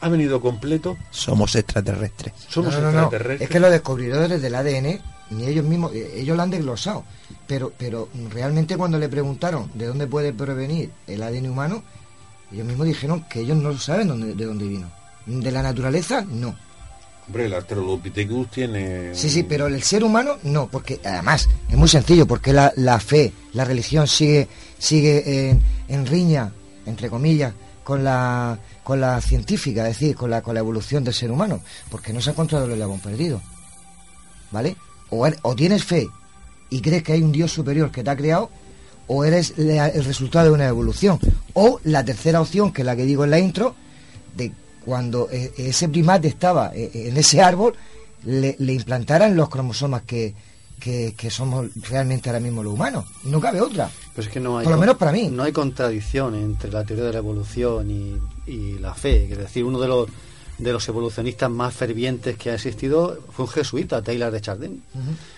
[0.03, 0.99] ¿Ha venido completo?
[1.11, 2.35] Somos extraterrestres.
[2.49, 3.49] Somos No, no, no, extraterrestres.
[3.49, 5.01] Es que los descubridores del ADN,
[5.31, 7.05] ni ellos mismos, eh, ellos lo han desglosado.
[7.47, 11.83] Pero, pero realmente cuando le preguntaron de dónde puede provenir el ADN humano,
[12.53, 14.91] ellos mismos dijeron que ellos no saben dónde, de dónde vino.
[15.27, 16.57] De la naturaleza, no.
[17.27, 19.13] Hombre, el Australopithecus tiene...
[19.15, 23.01] Sí, sí, pero el ser humano no, porque además es muy sencillo, porque la, la
[23.01, 24.49] fe, la religión sigue
[24.79, 26.53] sigue en, en riña,
[26.85, 27.53] entre comillas,
[27.83, 31.61] con la con la científica, es decir, con la con la evolución del ser humano,
[31.91, 33.41] porque no se ha encontrado el eslabón perdido,
[34.53, 34.77] ¿vale?
[35.11, 36.09] O, o tienes fe
[36.71, 38.51] y crees que hay un Dios superior que te ha creado,
[39.07, 41.19] o eres el resultado de una evolución,
[41.55, 43.75] o la tercera opción, que es la que digo en la intro,
[44.37, 44.53] de
[44.85, 47.75] cuando eh, ese primate estaba eh, en ese árbol,
[48.25, 50.35] le, le implantaran los cromosomas que,
[50.81, 53.05] que, que somos realmente ahora mismo los humanos.
[53.25, 53.91] No cabe otra.
[54.15, 55.29] Pero es que no hay, Por lo menos para mí.
[55.31, 58.17] No hay contradicción entre la teoría de la evolución y,
[58.47, 59.29] y la fe.
[59.31, 60.09] Es decir, uno de los,
[60.59, 64.83] de los evolucionistas más fervientes que ha existido fue un jesuita, Taylor de Chardin.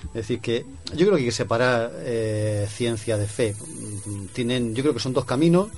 [0.08, 3.54] Es decir, que yo creo que hay que separar eh, ciencia de fe.
[4.32, 5.68] Tienen, yo creo que son dos caminos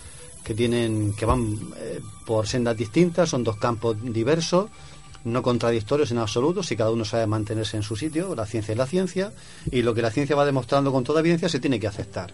[0.45, 4.69] que tienen que van eh, por sendas distintas, son dos campos diversos,
[5.25, 8.79] no contradictorios en absoluto, si cada uno sabe mantenerse en su sitio, la ciencia es
[8.79, 9.33] la ciencia,
[9.71, 12.33] y lo que la ciencia va demostrando con toda evidencia se tiene que aceptar.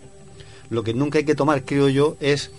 [0.70, 2.50] Lo que nunca hay que tomar, creo yo, es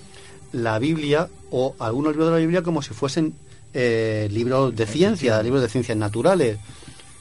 [0.52, 3.34] la Biblia o algunos libros de la Biblia como si fuesen
[3.74, 6.60] eh, libros de ciencia, libros de ciencias naturales.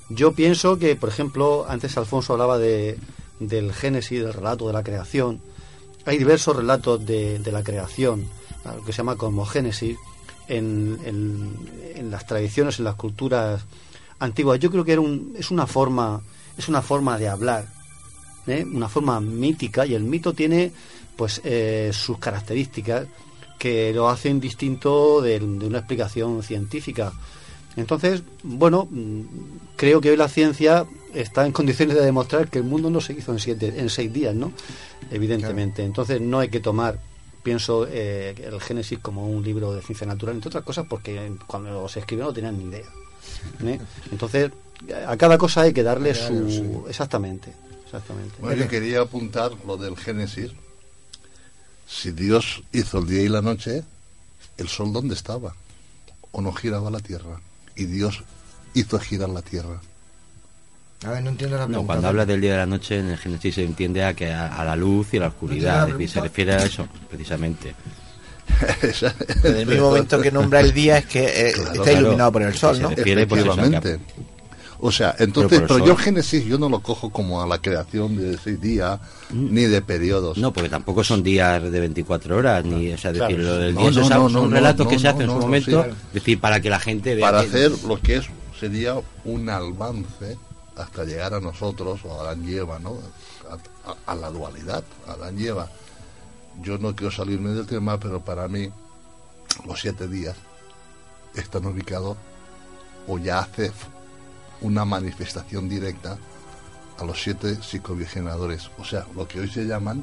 [0.09, 2.99] Yo pienso que, por ejemplo, antes Alfonso hablaba de,
[3.41, 5.41] del Génesis, del relato de la creación.
[6.05, 8.25] Hay diversos relatos de, de la creación,
[8.65, 9.97] lo que se llama cosmogénesis,
[10.49, 10.99] en,
[11.97, 13.65] en, las tradiciones, en las culturas
[14.19, 14.61] antiguas.
[14.61, 16.23] Yo creo que era un, es una forma,
[16.57, 17.67] es una forma de hablar,
[18.47, 18.65] ¿eh?
[18.65, 20.73] una forma mítica, y el mito tiene
[21.17, 23.09] pues eh, sus características
[23.59, 27.13] que lo hacen distinto de, de una explicación científica.
[27.77, 29.21] Entonces, bueno, mm,
[29.77, 33.13] creo que hoy la ciencia está en condiciones de demostrar que el mundo no se
[33.13, 34.53] hizo en siete, en seis días, ¿no?
[35.11, 35.85] Evidentemente.
[35.85, 36.99] Entonces no hay que tomar,
[37.43, 41.89] pienso, eh, el Génesis como un libro de ciencia natural, entre otras cosas, porque cuando
[41.89, 42.87] se escribió no tenían ni idea.
[43.65, 43.79] ¿eh?
[44.11, 44.51] Entonces,
[45.07, 46.51] a cada cosa hay que darle Claro, su...
[46.51, 46.65] sí.
[46.89, 47.53] Exactamente,
[47.85, 48.37] exactamente.
[48.41, 50.53] Bueno, yo quería apuntar lo del Génesis.
[51.87, 53.85] Si Dios hizo el día y la noche,
[54.59, 55.55] ¿el sol dónde estaba?
[56.33, 57.41] ¿O no giraba la tierra?
[57.77, 58.23] Y Dios
[58.75, 59.81] hizo girar la tierra.
[61.05, 61.87] A ver, no entiendo la No, pregunta.
[61.87, 64.47] cuando habla del día de la noche en el Génesis se entiende a que a,
[64.57, 67.75] a la luz y a la oscuridad, ¿No se refiere a eso, precisamente.
[69.45, 72.55] En el mismo momento que nombra el día es que eh, está iluminado por el
[72.55, 72.91] sol, ¿no?
[72.91, 74.05] Se refiere, pues, eso, a que- Efectivamente.
[74.81, 78.17] O sea, entonces, Pero, pero, yo Génesis yo no lo cojo como a la creación
[78.17, 79.01] de seis días
[79.31, 80.37] ni de periodos.
[80.39, 83.75] No, porque tampoco son días de 24 horas, ni, o sea, Claro, decir, lo del
[83.75, 85.27] no, día no, es no, no, son no, relatos no, que se no, hacen en
[85.29, 88.01] no, su no, momento, sí, decir, para que la gente vea para que- hacer lo
[88.01, 88.27] que es
[88.61, 88.95] sería
[89.25, 90.37] un avance
[90.77, 92.97] hasta llegar a nosotros o a Adán y Eva, ¿no?
[93.51, 95.71] A, a- a la dualidad, Adán y Eva.
[96.63, 98.69] Yo no quiero salirme del tema, pero para mí
[99.67, 100.37] los siete días
[101.35, 102.17] están ubicados
[103.09, 103.73] o ya hace
[104.61, 106.17] una manifestación directa
[106.99, 110.03] a los siete psicobiogeneradores, o sea, lo que hoy se llaman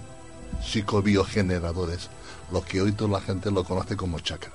[0.64, 2.10] psicobiogeneradores,
[2.52, 4.54] lo que hoy toda la gente lo conoce como chakras.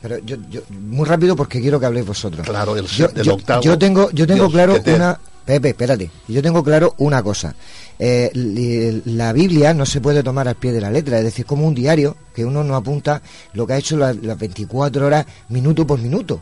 [0.00, 2.44] Pero yo, yo- muy rápido porque quiero que habléis vosotros.
[2.46, 3.62] Claro, el, yo, el yo- octavo.
[3.62, 5.18] yo tengo, yo tengo Dios, claro te- una.
[5.44, 6.08] Pepe, espérate.
[6.28, 7.52] Yo tengo claro una cosa.
[7.98, 11.66] Eh, la Biblia no se puede tomar al pie de la letra, es decir, como
[11.66, 13.20] un diario que uno no apunta
[13.52, 16.40] lo que ha hecho la- las 24 horas, minuto por minuto.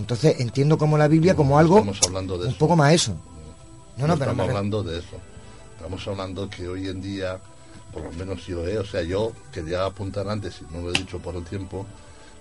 [0.00, 2.58] Entonces entiendo como la Biblia como algo Estamos hablando de un eso.
[2.58, 3.12] poco más eso.
[3.96, 5.16] No, no, No pero estamos me hablando de eso.
[5.76, 7.38] Estamos hablando que hoy en día,
[7.92, 10.92] por lo menos yo, eh, o sea, yo quería apuntar antes, y no lo he
[10.98, 11.86] dicho por el tiempo,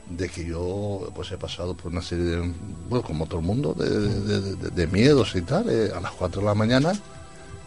[0.10, 2.54] de que yo pues he pasado por una serie de,
[2.90, 6.12] bueno, como todo el mundo, de, de- de- de miedos y tal, eh, a las
[6.14, 6.94] 4 de la mañana,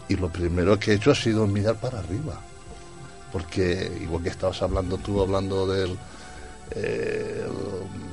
[0.09, 2.39] y lo primero que he hecho ha sido mirar para arriba.
[3.31, 5.97] Porque igual que estabas hablando tú, hablando del,
[6.71, 8.12] eh, el-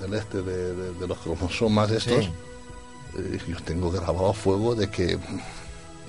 [0.00, 2.30] del este, de, de- de los cromosomas estos, Sí.
[3.18, 5.18] eh, yo tengo grabado a fuego de que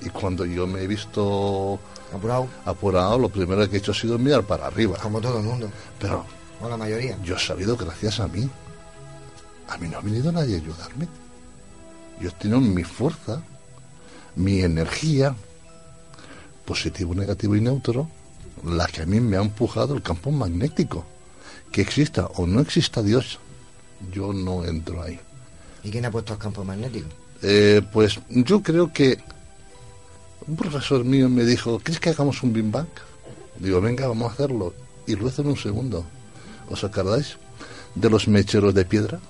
[0.02, 1.78] y cuando yo me he visto
[2.14, 2.48] apurado.
[2.64, 4.96] apurado lo primero que he hecho ha sido mirar para arriba.
[4.98, 5.70] Como todo el mundo.
[5.98, 6.24] Pero
[6.62, 7.16] o la mayoría.
[7.22, 8.48] yo he sabido gracias a mí
[9.68, 11.06] a mí no ha venido nadie a ayudarme.
[12.20, 13.42] Yo he tenido mi fuerza
[14.36, 15.34] mi energía
[16.64, 18.08] positivo negativo y neutro
[18.64, 21.04] la que a mí me ha empujado el campo magnético.
[21.72, 23.38] Que exista o no exista Dios
[24.12, 25.18] yo no entro ahí
[25.82, 27.08] ¿Y quién ha puesto el campo magnético?
[27.42, 29.18] Eh, pues yo creo que
[30.46, 32.88] un profesor mío me dijo, ¿quieres que hagamos un Big Bang?
[33.58, 34.74] Digo, venga, vamos a hacerlo.
[35.06, 36.04] Y lo hizo en un segundo.
[36.68, 37.36] ¿Os acordáis
[37.94, 39.20] de los mecheros de piedra?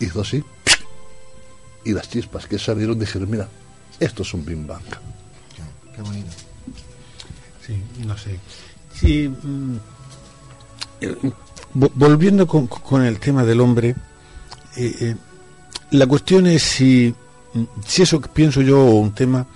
[0.00, 0.44] Hizo así.
[1.84, 3.48] Y las chispas que salieron dijeron, mira,
[4.00, 4.82] esto es un Big Bang.
[5.94, 6.30] Qué bonito.
[7.64, 8.38] Sí, no sé.
[8.92, 9.76] Sí, mm,
[11.76, 13.94] volviendo con, el tema del hombre,
[14.76, 15.16] eh, eh,
[15.90, 17.14] la cuestión es si,
[17.86, 19.46] si eso que pienso yo, un tema,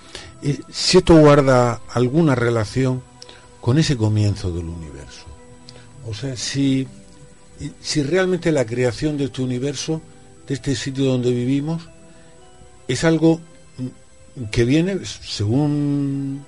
[0.43, 3.01] eh, si esto guarda alguna relación
[3.59, 5.25] con ese comienzo del universo.
[6.07, 6.87] O sea, si,
[7.81, 10.01] si realmente la creación de este universo,
[10.47, 11.89] de este sitio donde vivimos,
[12.87, 13.39] es algo
[13.77, 16.45] mm, que viene, según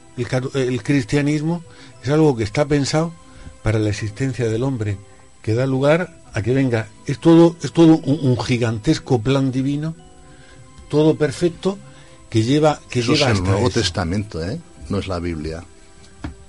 [0.53, 1.63] el cristianismo,
[2.03, 3.11] es algo que está pensado
[3.63, 4.97] para la existencia del hombre,
[5.43, 6.87] que da lugar a que venga.
[7.05, 9.93] Es todo, es todo un, un gigantesco plan divino,
[10.89, 11.77] todo perfecto,
[12.29, 13.79] que lleva, que Eso es lleva el hasta Nuevo eso.
[13.79, 14.59] Testamento, ¿eh?
[14.89, 15.63] No es la Biblia.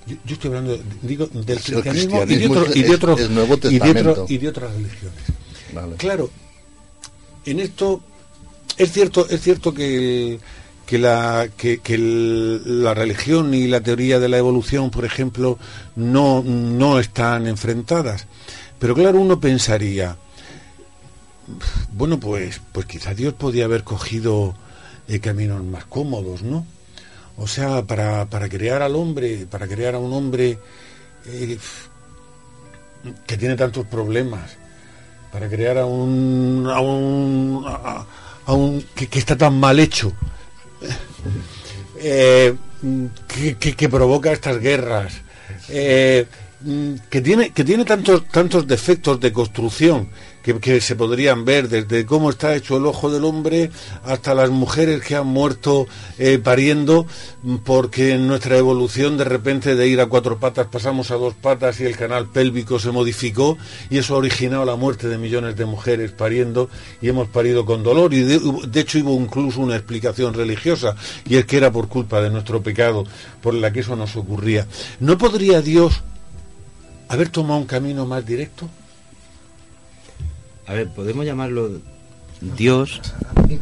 [0.07, 2.95] Yo, yo estoy hablando, digo, del El cristianismo, y de, cristianismo otro- y de es-
[2.95, 4.25] otro- es Nuevo y de otro- Testamento.
[4.29, 5.19] y de otras religiones.
[5.73, 5.95] Vale.
[5.97, 6.29] Claro,
[7.45, 8.01] en esto
[8.77, 10.39] es cierto, es cierto que,
[10.85, 15.57] que la que, que el- la religión y la teoría de la evolución, por ejemplo,
[15.95, 18.27] no, no están enfrentadas.
[18.79, 20.17] Pero claro, uno pensaría,
[21.93, 24.55] bueno, pues, pues quizá Dios podía haber cogido
[25.07, 26.65] eh, caminos más cómodos, ¿no?
[27.37, 30.57] O sea, para, para crear al hombre, para crear a un hombre
[31.25, 31.57] eh,
[33.27, 34.51] que tiene tantos problemas,
[35.31, 40.13] para crear a un a un, a, un que, está tan mal hecho
[41.99, 42.55] eh,
[43.59, 45.13] que, que- provoca estas guerras
[47.09, 50.09] que tiene que tiene tantos tantos defectos de construcción
[50.41, 53.69] que, que se podrían ver desde cómo está hecho el ojo del hombre
[54.03, 55.87] hasta las mujeres que han muerto
[56.17, 57.05] eh, pariendo
[57.43, 61.35] mm, porque en nuestra evolución de repente de ir a cuatro patas pasamos a dos
[61.35, 63.57] patas y el canal pélvico se modificó
[63.91, 66.69] y eso ha originado la muerte de millones de mujeres pariendo
[66.99, 70.95] y hemos parido con dolor y de, de hecho hubo incluso una explicación religiosa
[71.27, 73.03] y es que era por culpa de nuestro pecado
[73.41, 74.65] por la que eso nos ocurría.
[74.99, 76.01] ¿No podría Dios
[77.15, 78.69] haber tomado un camino más directo?
[80.67, 81.69] A ver, podemos llamarlo
[82.57, 83.01] Dios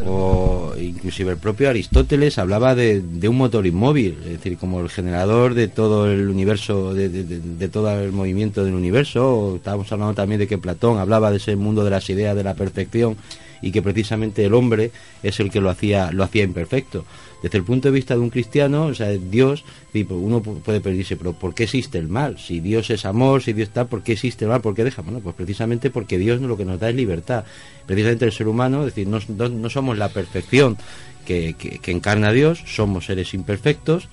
[0.05, 5.53] o inclusive el propio Aristóteles hablaba de, un motor inmóvil, es decir, como el generador
[5.53, 9.53] de todo el universo, de, de- todo el movimiento del universo.
[9.57, 12.55] Estábamos hablando también de que Platón hablaba de ese mundo de las ideas de la
[12.55, 13.17] perfección
[13.61, 17.05] y que precisamente el hombre es el que lo hacía, lo hacía imperfecto.
[17.43, 19.65] Desde el punto de vista de un cristiano, o sea, Dios,
[20.09, 22.39] uno puede pedirse, pero ¿por qué existe el mal?
[22.39, 24.61] Si Dios es amor, si Dios está, ¿por qué existe el mal?
[24.61, 25.03] ¿Por qué deja?
[25.03, 27.43] Pues precisamente porque Dios lo que nos da es libertad.
[27.85, 30.77] Precisamente el ser humano, es decir, no, somos la perfección
[31.25, 34.07] que, que, encarna Dios, somos seres imperfectos,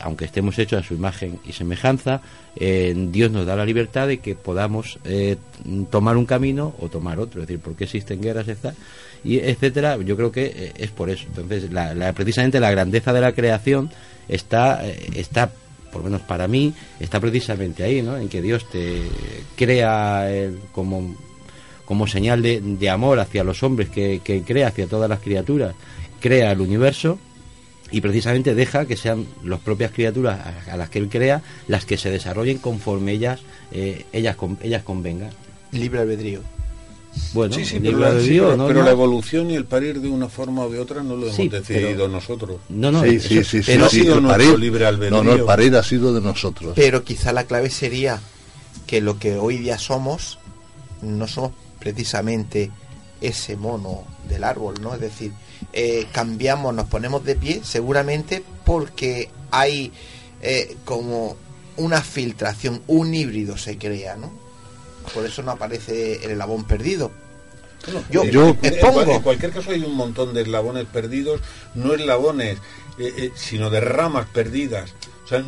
[0.00, 2.20] aunque estemos hechos a su imagen y semejanza,
[2.54, 5.36] eh, Dios nos da la libertad de que podamos eh,
[5.90, 7.40] tomar un camino o tomar otro.
[7.40, 8.74] Es decir, ¿por qué existen guerras, etc.?
[9.24, 9.98] Y etcétera?
[9.98, 11.24] Yo creo que eh, es por eso.
[11.28, 13.90] Entonces, la, precisamente la grandeza de la creación
[14.28, 14.84] está,
[15.14, 15.50] está,
[15.90, 18.16] por lo menos para mí, está precisamente ahí, ¿no?
[18.16, 19.02] En que Dios te
[19.56, 20.28] crea
[20.72, 21.16] como,
[21.84, 25.74] como señal de, de, amor hacia los hombres que, que crea, hacia todas las criaturas,
[26.20, 27.18] crea el universo
[27.90, 31.96] y precisamente deja que sean las propias criaturas a, las que él crea las que
[31.96, 33.40] se desarrollen conforme ellas
[33.72, 35.30] eh, ellas ellas convengan
[35.70, 36.40] libre albedrío
[37.32, 40.70] bueno, sí, sí, pero, la, pero, la evolución y el parir de una forma o
[40.70, 42.58] de otra no lo hemos decidido nosotros.
[42.68, 45.22] No, no, sí, sí, sí, pero ha sido nuestro libre albedrío.
[45.22, 46.72] No, no, el parir ha sido de nosotros.
[46.74, 48.20] Pero quizá la clave sería
[48.86, 50.38] que lo que hoy día somos
[51.04, 52.70] no somos precisamente
[53.20, 54.94] ese mono del árbol, ¿no?
[54.94, 55.32] Es decir,
[55.72, 59.92] eh, cambiamos, nos ponemos de pie, seguramente porque hay
[60.42, 61.36] eh, como
[61.76, 64.43] una filtración, un híbrido se crea, ¿no?
[65.12, 67.10] Por eso no aparece el eslabón perdido.
[68.10, 71.40] yo, yo En cualquier caso hay un montón de eslabones perdidos,
[71.74, 72.58] no eslabones,
[72.98, 74.94] eh, sino de ramas perdidas.
[75.24, 75.42] O sea,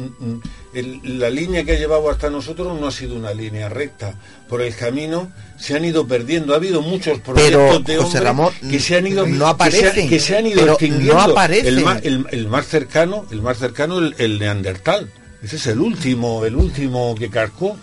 [1.04, 4.14] la línea que ha llevado hasta nosotros no ha sido una línea recta.
[4.48, 6.54] Por el camino se han ido perdiendo.
[6.54, 10.46] Ha habido muchos proyectos de hombres que se han ido, no aparecen, que, se, han
[10.46, 11.34] ido extinguiendo.
[11.50, 15.10] El, más, el, más cercano, el más cercano, el, neandertal.
[15.42, 17.76] Ese es el último, el último que cargó.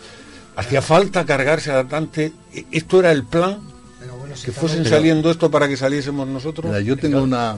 [0.55, 2.31] Hacía falta cargarse a Dante.
[2.71, 3.59] Esto era el plan.
[4.43, 6.83] que fuesen saliendo esto para que saliésemos nosotros.
[6.83, 7.57] yo tengo una,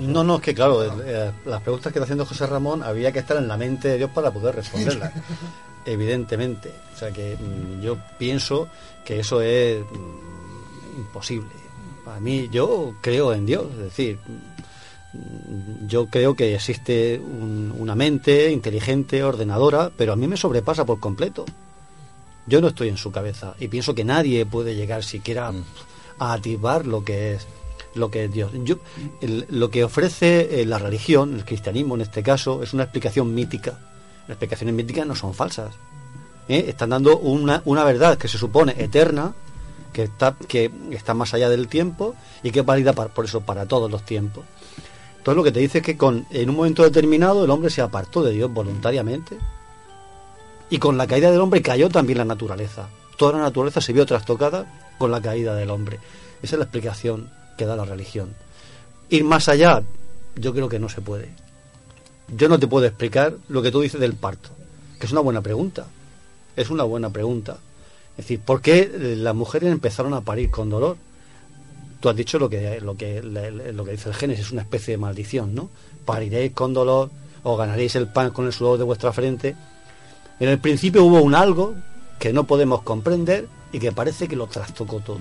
[0.00, 3.20] no, no, es que claro, eh, las preguntas que está haciendo José Ramón había que
[3.20, 5.12] estar en la mente de Dios para poder responderlas,
[5.84, 6.70] evidentemente.
[6.94, 8.68] O sea que mm, yo pienso
[9.04, 11.50] que eso es mm, imposible.
[12.04, 14.18] Para mí, yo creo en Dios, es decir,
[15.12, 21.00] mm, yo creo que existe una mente inteligente, ordenadora, pero a mí me sobrepasa por
[21.00, 21.44] completo.
[22.46, 25.52] Yo no estoy en su cabeza y pienso que nadie puede llegar siquiera
[26.18, 27.46] a atisbar lo que es
[27.94, 28.50] lo que es Dios.
[28.64, 28.76] Yo,
[29.20, 33.78] lo que ofrece eh, la religión, el cristianismo en este caso, es una explicación mítica.
[34.22, 35.74] Las explicaciones míticas no son falsas.
[36.48, 36.64] ¿eh?
[36.68, 39.34] Están dando una, una verdad que se supone eterna,
[39.92, 43.42] que está, que está más allá del tiempo y que es válida para, por eso
[43.42, 44.44] para todos los tiempos.
[45.18, 47.82] Entonces lo que te dice es que con, en un momento determinado el hombre se
[47.82, 49.38] apartó de Dios voluntariamente
[50.72, 52.88] y con la caída del hombre cayó también la naturaleza.
[53.18, 54.64] Toda la naturaleza se vio trastocada
[54.96, 55.98] con la caída del hombre.
[56.42, 57.28] Esa es la explicación
[57.58, 58.34] que da la religión.
[59.10, 59.82] Ir más allá,
[60.34, 61.28] yo creo que no se puede.
[62.34, 64.48] Yo no te puedo explicar lo que tú dices del parto,
[64.98, 65.88] que es una buena pregunta.
[66.56, 67.58] Es una buena pregunta.
[68.12, 70.96] Es decir, ¿por qué las mujeres empezaron a parir con dolor?
[72.00, 74.92] Tú has dicho lo que, lo que, lo que dice el Génesis, es una especie
[74.92, 75.68] de maldición, ¿no?
[76.06, 77.10] Pariréis con dolor
[77.42, 79.54] o ganaréis el pan con el sudor de vuestra frente.
[80.42, 81.76] En el principio hubo un algo
[82.18, 85.20] que no podemos comprender y que parece que lo trastocó todo.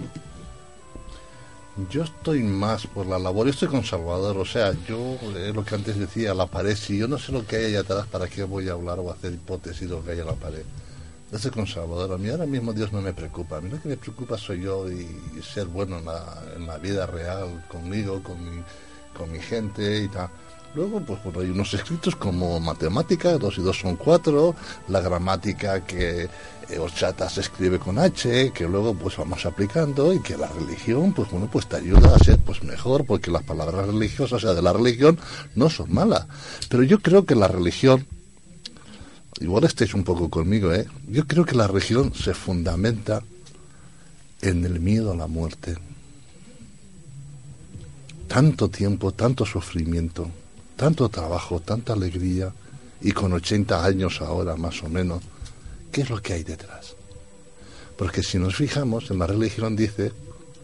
[1.91, 5.63] Yo estoy más por la labor, yo estoy con Salvador, o sea, yo es lo
[5.63, 8.27] que antes decía, la pared, si yo no sé lo que hay allá atrás, ¿para
[8.27, 10.63] qué voy a hablar o hacer hipótesis de lo que hay en la pared?
[11.29, 13.79] Yo estoy con Salvador, a mí ahora mismo Dios no me preocupa, a mí lo
[13.79, 15.07] que me preocupa soy yo y,
[15.43, 18.63] ser bueno en la, en la, vida real, conmigo, con mi,
[19.15, 20.31] con mi gente y tal.
[20.73, 24.55] Luego, pues, pues, hay unos escritos como matemática, dos y dos son cuatro,
[24.87, 26.29] la gramática que
[26.69, 31.11] eh, Ochata se escribe con H, que luego pues vamos aplicando y que la religión,
[31.11, 34.61] pues bueno, pues te ayuda a ser pues mejor, porque las palabras religiosas, sea, de
[34.61, 35.19] la religión,
[35.55, 36.25] no son malas.
[36.69, 38.07] Pero yo creo que la religión,
[39.41, 40.87] igual estéis un poco conmigo, ¿eh?
[41.07, 43.21] Yo creo que la religión se fundamenta
[44.41, 45.75] en el miedo a la muerte.
[48.29, 50.31] Tanto tiempo, tanto sufrimiento,
[50.81, 52.51] tanto trabajo, tanta alegría,
[53.01, 55.21] y con 80 años ahora más o menos,
[55.91, 56.95] ¿qué es lo que hay detrás?
[57.95, 60.11] Porque si nos fijamos en la religión dice,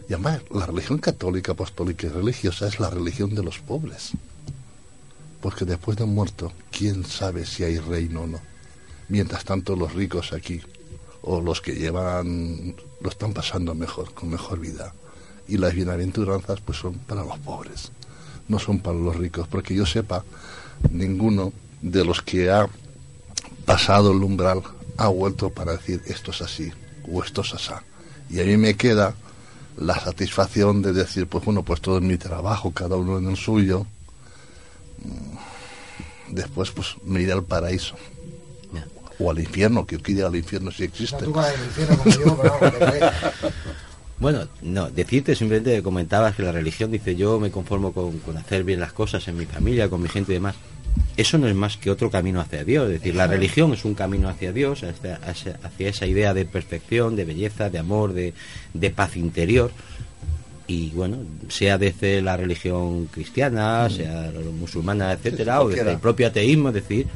[0.08, 4.10] y además la religión católica, apostólica y religiosa es la religión de los pobres.
[5.40, 8.40] Porque después de muerto, ¿quién sabe si hay reino o no?
[9.08, 10.60] Mientras tanto los ricos aquí,
[11.22, 14.92] o los que llevan, lo están pasando mejor, con mejor vida.
[15.46, 17.92] Y las bienaventuranzas pues son para los pobres
[18.48, 20.24] no son para los ricos, porque yo sepa,
[20.90, 21.52] ninguno
[21.82, 22.68] de los que ha
[23.64, 24.62] pasado el umbral
[24.96, 26.72] ha vuelto para decir esto es así
[27.10, 27.72] o esto es así.
[28.30, 29.14] Y a mí me queda
[29.76, 33.36] la satisfacción de decir, pues bueno, pues todo en mi trabajo, cada uno en el
[33.36, 33.86] suyo.
[34.98, 35.36] Mm,
[36.30, 37.94] Después, pues me iré al paraíso.
[39.20, 41.24] O al infierno, que yo quiera al infierno si existe.
[44.20, 48.64] Bueno, no, decirte simplemente comentabas que la religión dice yo me conformo con, con hacer
[48.64, 50.56] bien las cosas en mi familia, con mi gente y demás.
[51.16, 52.86] Eso no es más que otro camino hacia Dios.
[52.86, 56.44] Es decir, la religión es un camino hacia Dios, hacia, hacia- hacia esa idea de
[56.44, 58.34] perfección, de belleza, de amor, de,
[58.74, 59.70] de paz interior.
[60.66, 61.18] Y bueno,
[61.48, 67.06] sea desde la religión cristiana, sea musulmana, etcétera, o desde el propio ateísmo, es decir,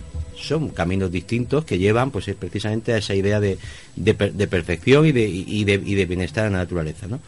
[0.43, 3.59] son caminos distintos que llevan pues es precisamente a esa idea de,
[3.97, 7.21] de, per- de perfección y de, y, de, y de bienestar en la naturaleza, ¿no?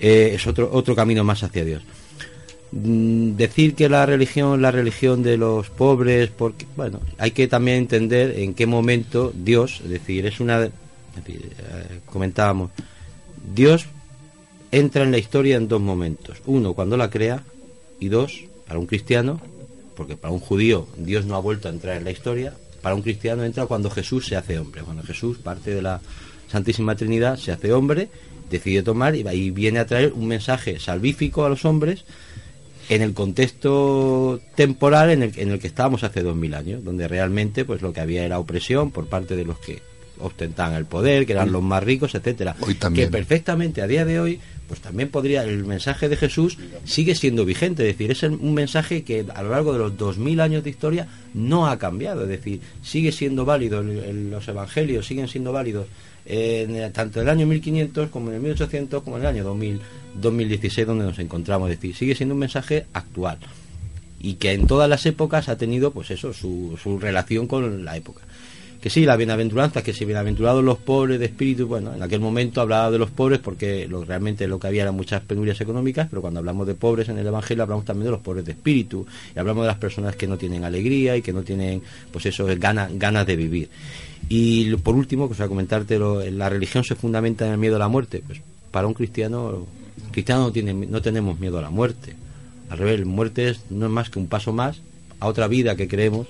[0.00, 1.82] Eh, es otro, otro camino más hacia Dios.
[2.72, 7.78] Mm, decir que la religión la religión de los pobres porque bueno hay que también
[7.78, 10.72] entender en qué momento Dios es decir es una es
[11.14, 12.70] decir, eh, comentábamos
[13.54, 13.86] Dios
[14.72, 17.44] entra en la historia en dos momentos uno cuando la crea
[18.00, 19.40] y dos para un cristiano
[19.96, 23.02] porque para un judío Dios no ha vuelto a entrar en la historia para un
[23.02, 24.82] cristiano entra cuando Jesús se hace hombre.
[24.82, 26.02] Cuando Jesús parte de la
[26.50, 28.10] Santísima Trinidad se hace hombre
[28.50, 32.04] decide tomar y, viene a traer un mensaje salvífico a los hombres
[32.90, 37.08] en el contexto temporal en el, en el que estábamos hace dos mil años, donde
[37.08, 39.80] realmente pues lo que había era opresión por parte de los que
[40.20, 42.56] ostentaban el poder, que eran los más ricos, etcétera.
[42.60, 43.06] Hoy también.
[43.08, 47.44] Que perfectamente a día de hoy, pues también podría, el mensaje de Jesús sigue siendo
[47.44, 50.64] vigente, es decir, es un mensaje que a lo largo de los dos mil años
[50.64, 55.86] de historia no ha cambiado, es decir, sigue siendo válido, los evangelios siguen siendo válidos
[56.26, 59.44] en el- tanto en el año 1500 como en el 1800 como en el año
[59.44, 59.80] 2000,
[60.20, 63.38] 2016 donde nos encontramos, es decir, sigue siendo un mensaje actual.
[64.20, 67.98] Y que en todas las épocas ha tenido pues eso su, su relación con la
[67.98, 68.22] época
[68.84, 72.60] que sí, la bienaventuranza, que si bienaventurados los pobres de espíritu, bueno, en aquel momento
[72.60, 76.20] hablaba de los pobres porque lo, realmente lo que había eran muchas penurias económicas, pero
[76.20, 79.38] cuando hablamos de pobres en el Evangelio hablamos también de los pobres de espíritu, y
[79.38, 81.80] hablamos de las personas que no tienen alegría y que no tienen,
[82.12, 83.70] pues eso, ganas, ganas de vivir.
[84.28, 87.78] Y por último, pues a comentarte, lo- la religión se fundamenta en el miedo a
[87.78, 89.66] la muerte, pues para un cristiano,
[90.10, 92.12] cristiano no, tiene, no tenemos miedo a la muerte,
[92.68, 94.76] al revés, muerte es, no es más que un paso más
[95.20, 96.26] a otra vida que creemos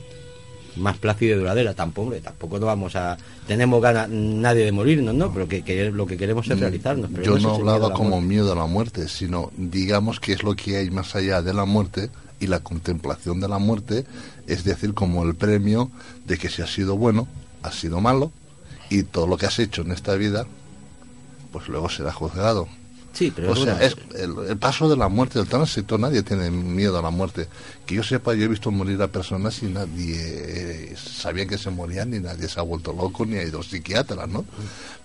[0.76, 1.74] más plácida y duradera.
[1.74, 3.16] Tampoco, tampoco no vamos a.
[3.46, 5.32] Tenemos ganas nadie de morirnos, ¿no?
[5.32, 7.10] Pero que, que lo que queremos es realizarnos.
[7.14, 8.26] Pero Mm, Yo no miedo hablaba la como muerte.
[8.28, 11.64] miedo a la muerte, sino digamos que es lo que hay más allá de la
[11.64, 12.10] muerte
[12.40, 14.05] y la contemplación de la muerte,
[14.46, 15.90] es decir, como el premio
[16.26, 17.26] de que si has sido bueno,
[17.62, 18.32] has sido malo
[18.90, 20.46] y todo lo que has hecho en esta vida,
[21.52, 22.68] pues luego será juzgado.
[23.15, 26.24] Sí, pero o sea, bueno, es el, el paso de la muerte, el tránsito, nadie
[26.24, 27.47] tiene miedo a la muerte.
[27.86, 31.70] Que yo sepa, yo he visto morir a personas y nadie eh, sabía que se
[31.70, 34.45] morían, ni nadie se ha vuelto loco, ni ha ido psiquiatra, ¿no?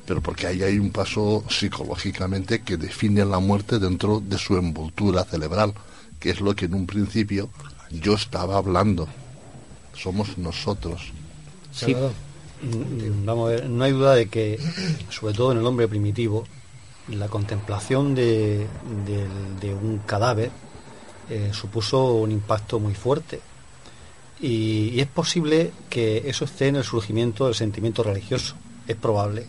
[0.08, 5.24] Pero porque ahí hay un paso psicológicamente que define la muerte dentro de su envoltura
[5.24, 5.74] cerebral,
[6.20, 7.52] que es lo que en un principio
[7.92, 9.08] yo estaba hablando.
[9.96, 11.12] Somos nosotros.
[11.72, 11.94] Sí.
[11.94, 14.60] Mm, Vamos a ver, no hay duda de que,
[15.12, 16.46] sobre todo en el hombre primitivo,
[17.16, 18.68] la contemplación de,
[19.82, 20.52] un cadáver
[21.30, 23.42] eh, supuso un impacto muy fuerte.
[24.42, 28.56] Y, y es posible que eso esté en el surgimiento del sentimiento religioso.
[28.88, 29.46] Es probable.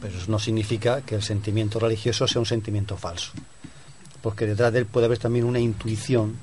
[0.00, 3.32] Pero eso no significa que el sentimiento religioso sea un sentimiento falso.
[4.22, 6.36] Porque detrás de él puede haber también una intuición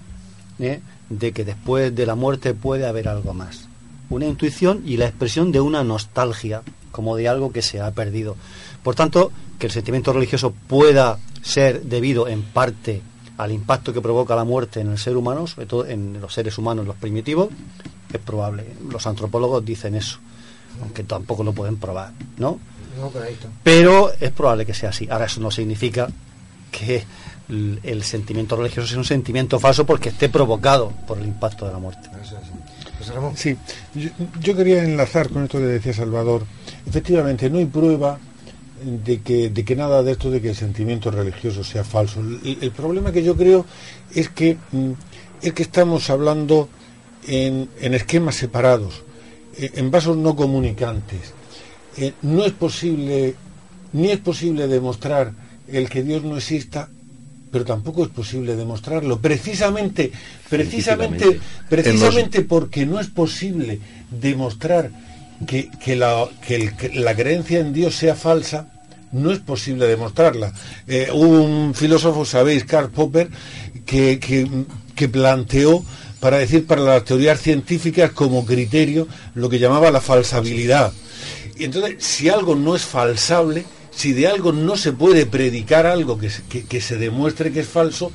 [0.59, 0.81] ¿eh?
[1.09, 3.67] de que después de la muerte puede haber algo más.
[4.09, 6.61] Una intuición y la expresión de una nostalgia,
[6.91, 8.35] como de algo que se ha perdido.
[8.85, 13.01] Por tanto, que el sentimiento religioso pueda ser debido en parte
[13.35, 16.55] al impacto que provoca la muerte en el ser humano, sobre todo en los seres
[16.59, 17.49] humanos, los primitivos,
[18.13, 18.63] es probable.
[18.87, 20.19] Los antropólogos dicen eso,
[20.83, 22.59] aunque tampoco lo pueden probar, ¿no?
[22.99, 23.47] No, correcto.
[23.63, 25.07] Pero es probable que sea así.
[25.09, 26.07] Ahora, eso no significa
[26.71, 27.03] que
[27.49, 31.71] el, el sentimiento religioso sea un sentimiento falso porque esté provocado por el impacto de
[31.71, 32.07] la muerte.
[33.33, 33.57] Sí,
[33.95, 36.45] yo, yo quería enlazar con esto que decía Salvador.
[36.85, 38.19] Efectivamente, no hay prueba
[38.85, 42.19] de que, de que nada de esto de que el sentimiento religioso sea falso.
[42.19, 43.65] El, el problema que yo creo
[44.13, 44.91] es que, mm,
[45.41, 46.69] es que estamos hablando
[47.27, 49.01] en, en esquemas separados,
[49.57, 51.33] eh, en vasos no comunicantes.
[51.97, 53.35] Eh, no es posible,
[53.93, 55.33] ni es posible demostrar
[55.67, 56.89] el que Dios no exista,
[57.51, 59.19] pero tampoco es posible demostrarlo.
[59.19, 60.11] Precisamente,
[60.49, 61.25] precisamente,
[61.69, 63.79] precisamente porque no es posible
[64.11, 64.91] demostrar
[65.47, 68.71] que, que la, que el- que la creencia en Dios sea falsa,
[69.15, 70.53] no es posible demostrarla.
[70.87, 73.29] Eh, un filósofo, sabéis, Karl Popper,
[73.85, 75.83] que, que, planteó
[76.19, 80.91] para decir para las teorías científicas como criterio lo que llamaba la falsabilidad.
[81.57, 86.17] Y entonces, si algo no es falsable, si de algo no se puede predicar algo
[86.17, 88.11] que- que se demuestre que es falso,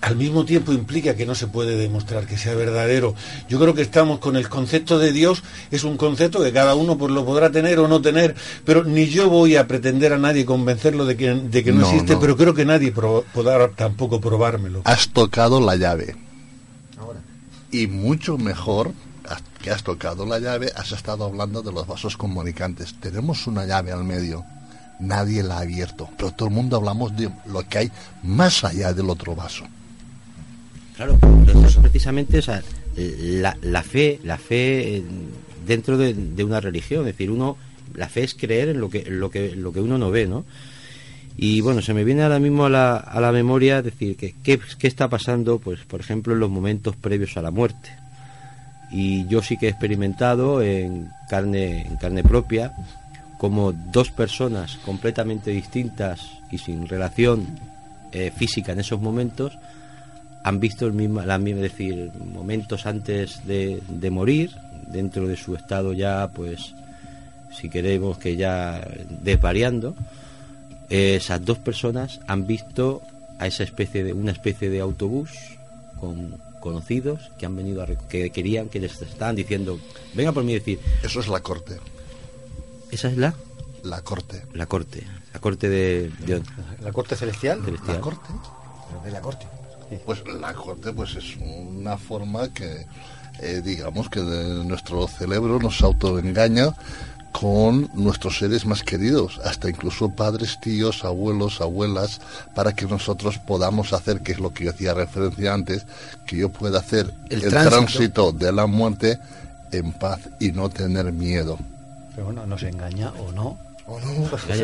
[0.00, 3.14] al mismo tiempo implica que no se puede demostrar que sea verdadero.
[3.48, 6.96] Yo creo que estamos con el concepto de Dios, es un concepto que cada uno
[6.96, 8.34] pues lo podrá tener o no tener,
[8.64, 11.86] pero ni yo voy a pretender a nadie convencerlo de que, de que no, No,
[11.90, 12.20] existe, no.
[12.20, 14.82] pero creo que nadie podrá tampoco probármelo.
[14.84, 16.16] Has tocado la llave.
[17.70, 18.92] Y mucho mejor
[19.60, 22.94] que has tocado la llave, has estado hablando de los vasos comunicantes.
[23.00, 24.44] Tenemos una llave al medio.
[25.00, 27.92] Nadie la ha abierto, pero todo el mundo hablamos de lo que hay
[28.22, 29.64] más allá del otro vaso.
[30.98, 31.16] Claro,
[31.64, 32.60] eso precisamente o sea,
[32.96, 35.02] la, la fe, la fe eh,
[35.64, 37.56] dentro de, de una religión, es decir, uno,
[37.94, 40.26] la fe es creer en lo que, en lo que, lo que uno no ve,
[40.26, 40.44] ¿no?
[41.36, 44.58] Y bueno, se me viene ahora mismo a la, a la memoria decir que qué,
[44.76, 47.90] qué está pasando, pues, por ejemplo, en los momentos previos a la muerte.
[48.90, 52.72] Y yo sí que he experimentado en carne, en carne propia
[53.38, 57.46] como dos personas completamente distintas y sin relación
[58.10, 59.56] eh, física en esos momentos
[60.48, 64.50] han visto el mismo, la misma, es decir, momentos antes de, de morir,
[64.88, 66.74] dentro de su estado ya, pues,
[67.58, 68.80] si queremos que ya
[69.22, 69.94] desvariando,
[70.90, 73.02] eh, esas dos personas han visto
[73.38, 75.30] a esa especie de una especie de autobús
[76.00, 79.78] con conocidos que han venido a que querían que les estaban diciendo
[80.14, 81.76] venga por mí y decir Eso es la corte.
[82.90, 83.32] esa es la
[83.84, 84.42] La corte.
[84.54, 86.42] la corte la corte de, de-
[86.82, 87.62] ¿La corte celestial?
[87.64, 87.96] celestial.
[87.96, 88.28] La corte.
[89.04, 89.46] de la corte.
[90.04, 92.86] Pues la corte pues es una forma que
[93.40, 96.74] eh, digamos que de nuestro cerebro nos autoengaña
[97.32, 102.20] con nuestros seres más queridos, hasta incluso padres, tíos, abuelos, abuelas,
[102.54, 105.86] para que nosotros podamos hacer, que es lo que yo hacía referencia antes,
[106.26, 107.70] que yo pueda hacer El el, tránsito.
[107.70, 109.18] tránsito de la muerte
[109.70, 111.58] en paz y no tener miedo.
[112.14, 113.67] Pero bueno, nos engaña o no.
[113.88, 114.12] O no.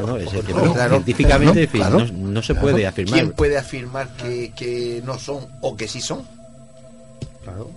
[0.07, 0.91] No, es O que, no, claro.
[0.97, 1.99] científicamente No, en fin, claro.
[2.01, 6.01] no, no se puede afirmar ¿Quién puede afirmar que, que no son o que sí
[6.01, 6.23] son?
[7.43, 7.71] Claro.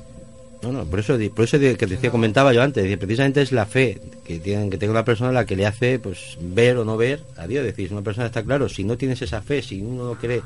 [0.61, 4.01] No, no, por eso, por eso que decía, comentaba yo antes, precisamente es la fe
[4.25, 7.23] que tienen que tenga una persona la que le hace pues ver o no ver
[7.37, 7.61] a Dios.
[7.61, 10.15] Es decir, si una persona está claro, si no tienes esa fe, si uno no
[10.15, 10.41] cree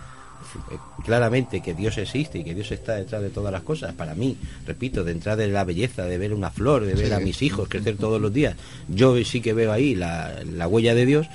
[1.03, 4.37] claramente que Dios existe y que Dios está detrás de todas las cosas, para mí,
[4.65, 7.13] repito, de entrar de la belleza, de ver una flor, de ver Sí.
[7.13, 8.55] a mis hijos crecer todos los días,
[8.87, 11.27] yo sí que veo ahí la, la huella de Dios.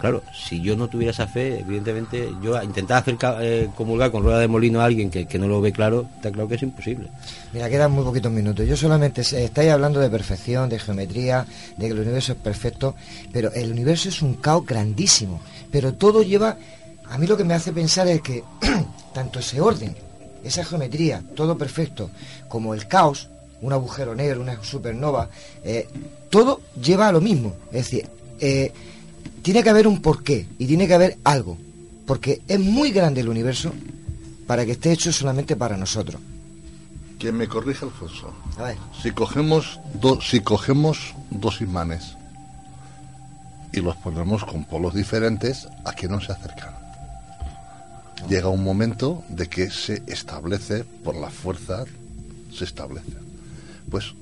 [0.00, 4.40] Claro, si yo no tuviera esa fe, evidentemente, yo intentar hacer eh, comulgar con rueda
[4.40, 7.06] de molino a alguien que, que no lo ve claro, está claro que es imposible.
[7.52, 8.66] Mira, quedan muy poquitos minutos.
[8.66, 12.96] Yo solamente estáis hablando de perfección, de geometría, de que el universo es perfecto,
[13.32, 15.40] pero el universo es un caos grandísimo.
[15.70, 16.56] Pero todo lleva.
[17.12, 18.42] A mí lo que me hace pensar es que
[19.12, 19.94] tanto ese orden,
[20.42, 22.10] esa geometría, todo perfecto,
[22.48, 23.28] como el caos,
[23.60, 25.28] un agujero negro, una supernova,
[25.62, 25.86] eh,
[26.30, 27.54] todo lleva a lo mismo.
[27.66, 28.08] Es decir,
[28.40, 28.72] eh,
[29.42, 31.58] tiene que haber un porqué y tiene que haber algo.
[32.06, 33.74] Porque es muy grande el universo
[34.46, 36.18] para que esté hecho solamente para nosotros.
[37.18, 38.32] Que me corrija Alfonso.
[38.56, 38.78] A ver.
[39.02, 42.16] Si cogemos, dos si cogemos dos imanes
[43.70, 46.81] y los ponemos con polos diferentes, ¿a qué no se acercan?
[48.28, 51.84] Llega un momento de que se establece, por la fuerza,
[52.52, 53.12] se establece.
[53.90, 54.14] Pues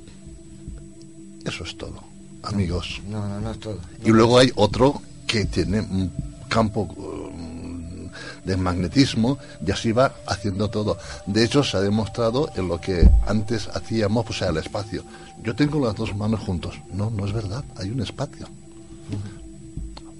[1.44, 2.02] eso es todo,
[2.42, 3.00] amigos.
[3.08, 3.78] No, no, no es todo.
[4.04, 6.10] Y luego hay otro que tiene un
[6.48, 8.08] campo um,
[8.44, 10.98] de magnetismo y así va haciendo todo.
[11.26, 15.04] De hecho, se ha demostrado en lo que antes hacíamos, pues, o sea, el espacio.
[15.42, 16.74] Yo tengo las dos manos juntos.
[16.92, 18.46] No, no es verdad, hay un espacio.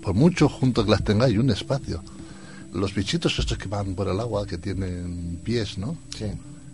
[0.03, 2.03] Por mucho juntos que las tenga, hay un espacio.
[2.73, 5.97] Los bichitos estos que van por el agua, que tienen pies, ¿no?
[6.17, 6.27] Sí.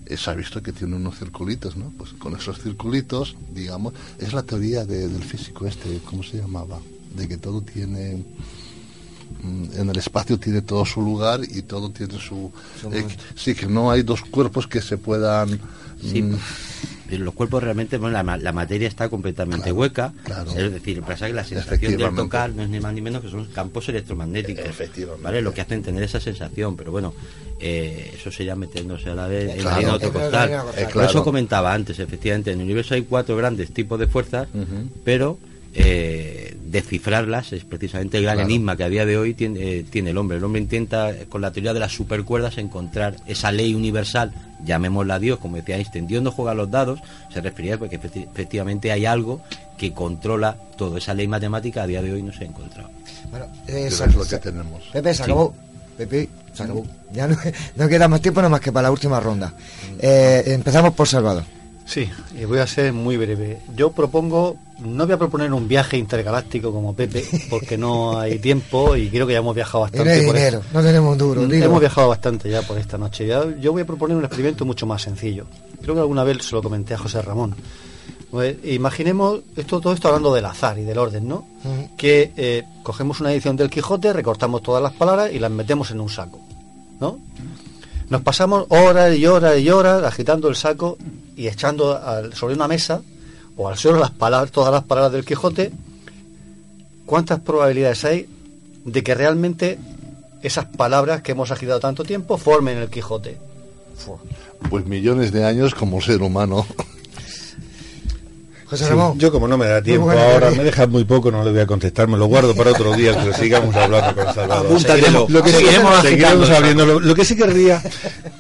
[0.07, 1.93] Eh, se ha visto que tiene unos circulitos, ¿no?
[1.99, 6.79] Pues con esos circulitos, digamos, es la teoría de- del físico este, ¿cómo se llamaba?
[7.17, 8.23] De que todo tiene,
[9.43, 12.53] mm, en el espacio tiene todo su lugar y todo tiene su...
[12.93, 15.59] Eh, sí, que no hay dos cuerpos que se puedan...
[16.01, 16.37] Sí, mm,
[17.11, 20.13] los cuerpos realmente, bueno, la, ma- la materia está completamente hueca.
[20.25, 20.51] claro.
[20.57, 23.31] Es decir, pasa que la sensación del tocar no es ni más ni menos que
[23.31, 24.65] son campos electromagnéticos.
[24.67, 25.23] Efectivamente.
[25.23, 25.43] ¿Vale?
[25.43, 26.77] Lo que hacen tener esa sensación.
[26.77, 27.15] Pero bueno,
[27.61, 29.81] eh, eso sería meternos a la vez en Claro.
[29.81, 30.51] Eh, otro costal.
[30.77, 34.49] Eh, Por eso comentaba antes, efectivamente, en el universo hay cuatro grandes tipos de fuerzas,
[35.05, 35.39] pero
[35.75, 38.49] eh, descifrarlas es precisamente el gran Claro.
[38.51, 40.37] enigma que a día de hoy tiene, eh, tiene el hombre.
[40.39, 44.33] El hombre intenta, con la teoría de las supercuerdas, encontrar esa ley universal,
[44.65, 47.01] llamémosla Dios, como decía Einstein, Dios no juega a los dados,
[47.33, 49.41] se refería porque efecti- efectivamente hay algo
[49.79, 50.97] que controla todo.
[50.97, 52.91] Esa ley matemática a día de hoy no se ha encontrado.
[53.31, 54.83] Bueno, Pero eh, es lo que tenemos.
[54.93, 55.23] Pepe, se Sí.
[55.23, 55.55] acabó.
[55.97, 56.87] Pepe, se acabó.
[57.13, 57.37] Ya no,
[57.77, 59.53] no queda más tiempo nada más que para la última ronda.
[59.99, 61.45] Eh, empezamos por Salvador.
[61.85, 63.59] Sí, y voy a ser muy breve.
[63.77, 68.95] Yo propongo no voy a proponer un viaje intergaláctico como Pepe, porque no hay tiempo
[68.97, 70.25] y creo que ya hemos viajado bastante.
[70.27, 71.43] por dinero, no tenemos duro.
[71.43, 71.65] Mm, dilo.
[71.67, 73.27] Hemos viajado bastante ya por esta noche.
[73.27, 75.47] Ya- yo voy a proponer un experimento mucho más sencillo.
[75.83, 77.55] Creo que alguna vez se lo comenté a José Ramón.
[78.31, 81.47] Pues, imaginemos esto, todo esto hablando del azar y del orden, ¿no?
[81.63, 81.97] Mm.
[81.97, 86.01] Que eh, cogemos una edición del Quijote, recortamos todas las palabras y las metemos en
[86.01, 86.41] un saco,
[87.01, 87.19] ¿no?
[88.11, 90.99] Nos pasamos horas y horas y horas agitando el saco
[91.37, 93.01] y echando al- sobre una mesa
[93.57, 95.73] o al suelo las palabras, todas las palabras del Quijote.
[97.07, 98.29] ¿Cuántas probabilidades hay
[98.85, 99.79] de que realmente
[100.43, 103.39] esas palabras que hemos agitado tanto tiempo formen el Quijote?
[104.69, 106.67] Pues millones de años como ser humano.
[108.69, 111.53] José Sí, yo como no me da tiempo ahora, me dejas muy poco, no le
[111.53, 114.81] voy a contestar, me lo guardo para otro día, pero sigamos hablando con Salvador.
[114.81, 116.87] Seguiremos- Lo que Seguiremos seguiremos.
[116.87, 117.83] Lo, lo que sí querría,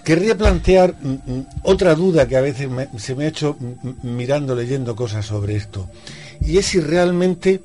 [0.04, 4.06] querría plantear mm, mm, otra duda que a veces me- se me ha hecho mm,
[4.16, 5.88] mirando, leyendo cosas sobre esto.
[6.40, 7.60] Y es si realmente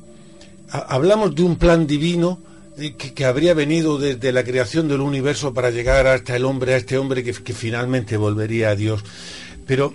[0.72, 2.40] ha- hablamos de un plan divino
[2.78, 6.78] que, que habría venido desde la creación del universo para llegar hasta el hombre, a
[6.78, 9.04] este hombre que, que finalmente volvería a Dios.
[9.68, 9.94] Pero,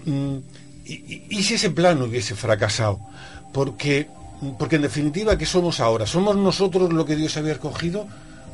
[1.30, 3.00] y- si ese plan hubiese fracasado?
[3.52, 4.08] Porque,
[4.58, 6.06] porque en definitiva, ¿qué somos ahora?
[6.06, 8.06] ¿Somos nosotros lo que Dios había escogido?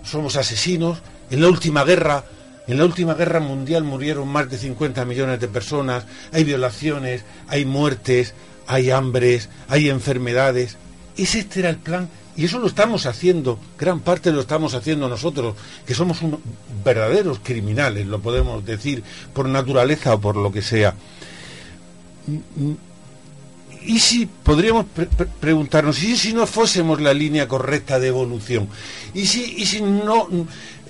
[0.04, 0.98] ¿Somos asesinos?
[1.30, 2.24] En la última guerra,
[2.66, 7.64] en la última guerra mundial murieron más de 50 millones de personas, hay violaciones, hay
[7.64, 8.34] muertes,
[8.66, 10.76] hay hambres, hay enfermedades.
[11.16, 12.08] ¿Ese este era el plan?
[12.36, 15.54] Y eso lo estamos haciendo, gran parte lo estamos haciendo nosotros,
[15.86, 16.18] que somos
[16.82, 19.02] verdaderos criminales, lo podemos decir,
[19.34, 20.94] por naturaleza o por lo que sea.
[23.84, 28.68] ¿Y si podríamos pre- pre- preguntarnos, ¿y si no fuésemos la línea correcta de evolución?
[29.12, 30.28] ¿Y si, y si no,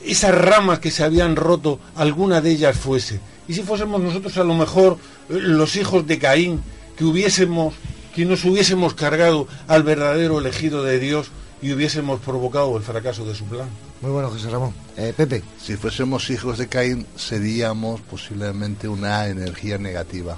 [0.04, 3.18] esas ramas que se habían roto, alguna de ellas fuese?
[3.48, 4.98] ¿Y si fuésemos nosotros a lo mejor
[5.28, 6.60] los hijos de Caín,
[6.96, 7.74] que hubiésemos,
[8.14, 11.28] que nos hubiésemos cargado al verdadero elegido de Dios
[11.62, 13.68] y hubiésemos provocado el fracaso de su plan?
[14.02, 14.74] Muy bueno, José Ramón.
[14.98, 15.42] Eh, Pepe.
[15.64, 20.36] Si fuésemos hijos de Caín, seríamos posiblemente una energía negativa.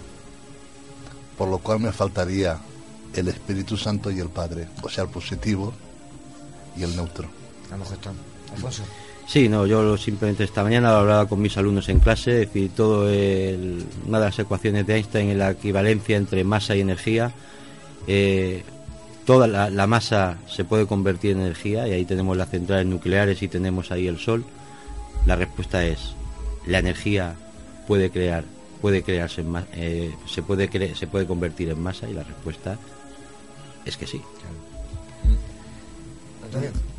[1.36, 2.58] Por lo cual me faltaría
[3.14, 5.72] el Espíritu Santo y el Padre, o sea, el positivo
[6.76, 7.28] y el neutro.
[7.70, 7.98] A lo mejor.
[8.52, 8.82] Alfonso.
[9.26, 12.48] Sí, no, yo lo- simplemente esta mañana lo hablaba con mis alumnos en clase, es
[12.52, 16.80] decir, todo el- una de las ecuaciones de Einstein en la equivalencia entre masa y
[16.80, 17.32] energía.
[18.06, 18.62] eh,
[19.24, 23.42] toda la, la masa se puede convertir en energía y ahí tenemos las centrales nucleares
[23.42, 24.44] y tenemos ahí el sol.
[25.24, 26.14] La respuesta es
[26.66, 27.34] la energía
[27.86, 28.44] puede crear,
[28.84, 32.22] puede crearse en ma- eh, se puede cre- se puede convertir en masa y la
[32.22, 32.76] respuesta
[33.86, 34.20] es que sí.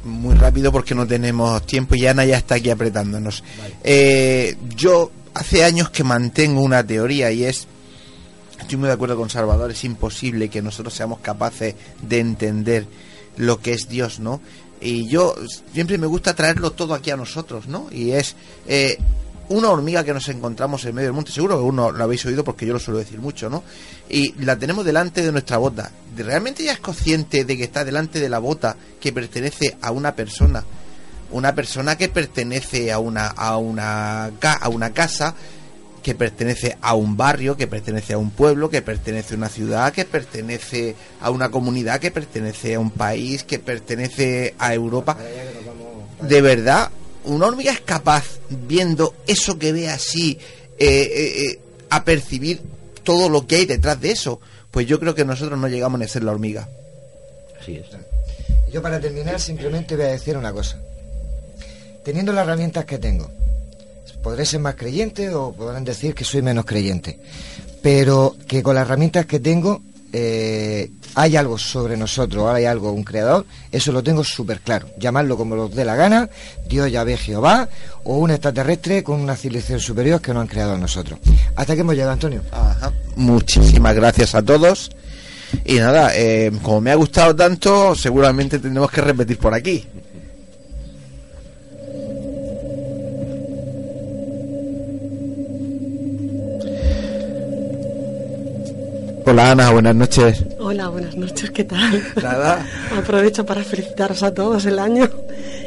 [0.03, 3.43] Muy rápido porque no tenemos tiempo y Ana ya está aquí apretándonos.
[3.83, 7.67] Eh, yo hace años que mantengo una teoría y es,
[8.59, 12.87] estoy muy de acuerdo con Salvador, es imposible que nosotros seamos capaces de entender
[13.37, 14.41] lo que es Dios, ¿no?
[14.81, 15.35] Y yo
[15.71, 17.89] siempre me gusta traerlo todo aquí a nosotros, ¿no?
[17.91, 18.35] Y es
[18.67, 18.97] eh,
[19.49, 22.43] una hormiga que nos encontramos en medio del monte, seguro que uno lo habéis oído
[22.43, 23.63] porque yo lo suelo decir mucho, ¿no?
[24.09, 25.91] Y la tenemos delante de nuestra bota.
[26.15, 30.15] ¿Realmente ya es consciente de que está delante de la bota que pertenece a una
[30.15, 30.63] persona?
[31.31, 35.35] Una persona que pertenece a una, a una, a una casa,
[36.05, 39.91] que pertenece a un barrio, que pertenece a un pueblo, que pertenece a una ciudad,
[39.91, 45.17] que pertenece a una comunidad, que pertenece a un país, que pertenece a Europa.
[46.21, 46.91] De verdad,
[47.25, 50.37] una hormiga es capaz, viendo eso que ve así,
[50.77, 52.61] eh, eh, eh, a percibir
[53.03, 54.39] todo lo que hay detrás de eso.
[54.71, 56.67] Pues yo creo que nosotros no llegamos a ser la hormiga.
[57.59, 57.85] Así es.
[58.71, 60.79] Yo para terminar simplemente voy a decir una cosa.
[62.03, 63.31] Teniendo las herramientas que tengo,
[64.21, 67.19] podré ser más creyente o podrán decir que soy menos creyente,
[67.81, 69.81] pero que con las herramientas que tengo
[70.17, 74.87] eh, hay algo sobre nosotros, hay algo, un creador, eso lo tengo súper claro.
[74.97, 76.29] Llamarlo como los dé la gana,
[76.69, 77.67] Dios, Yahvé, Jehová,
[78.05, 81.19] o un extraterrestre con una civilización superior que nos han creado a nosotros.
[81.57, 82.41] Hasta que hemos llegado, Antonio.
[82.49, 82.93] Ajá.
[83.17, 84.89] Muchísimas gracias a todos.
[85.65, 89.85] Y nada, eh, como me ha gustado tanto, seguramente tendremos que repetir por aquí.
[99.27, 100.43] Hola Ana, buenas noches.
[100.59, 102.03] Hola, buenas noches, ¿qué tal?
[102.21, 102.63] Nada.
[102.95, 105.09] Aprovecho para felicitaros a todos el año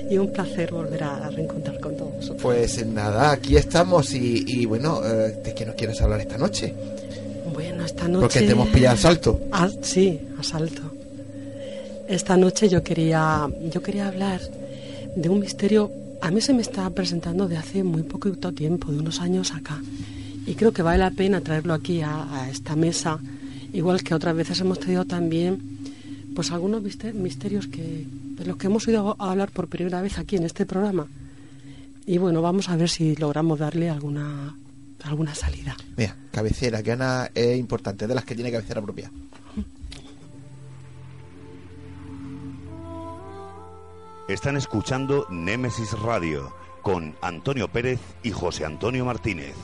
[0.09, 2.43] y un placer volver a reencontrar con todos vosotros.
[2.43, 6.73] Pues nada, aquí estamos y, y bueno, eh, ¿de qué nos quieres hablar esta noche?
[7.53, 8.21] Bueno, esta noche...
[8.21, 9.41] Porque te hemos pillado a salto.
[9.53, 10.83] Ah, sí, a salto.
[12.07, 14.41] Esta noche yo quería, yo quería hablar
[15.17, 15.91] de un misterio,
[16.21, 19.81] a mí se me está presentando de hace muy poquito tiempo, de unos años acá.
[20.47, 23.19] Y creo que vale la pena traerlo aquí a, a esta mesa,
[23.73, 25.79] igual que otras veces hemos traído también
[26.35, 30.37] pues algunos mister- misterios que de los que hemos oído hablar por primera vez aquí
[30.37, 31.07] en este programa.
[32.07, 34.55] Y bueno, vamos a ver si logramos darle alguna
[35.03, 35.77] alguna salida.
[35.97, 39.11] Mira, cabecera, que Ana es importante, de las que tiene cabecera propia.
[44.29, 49.55] Están escuchando Némesis Radio con Antonio Pérez y José Antonio Martínez.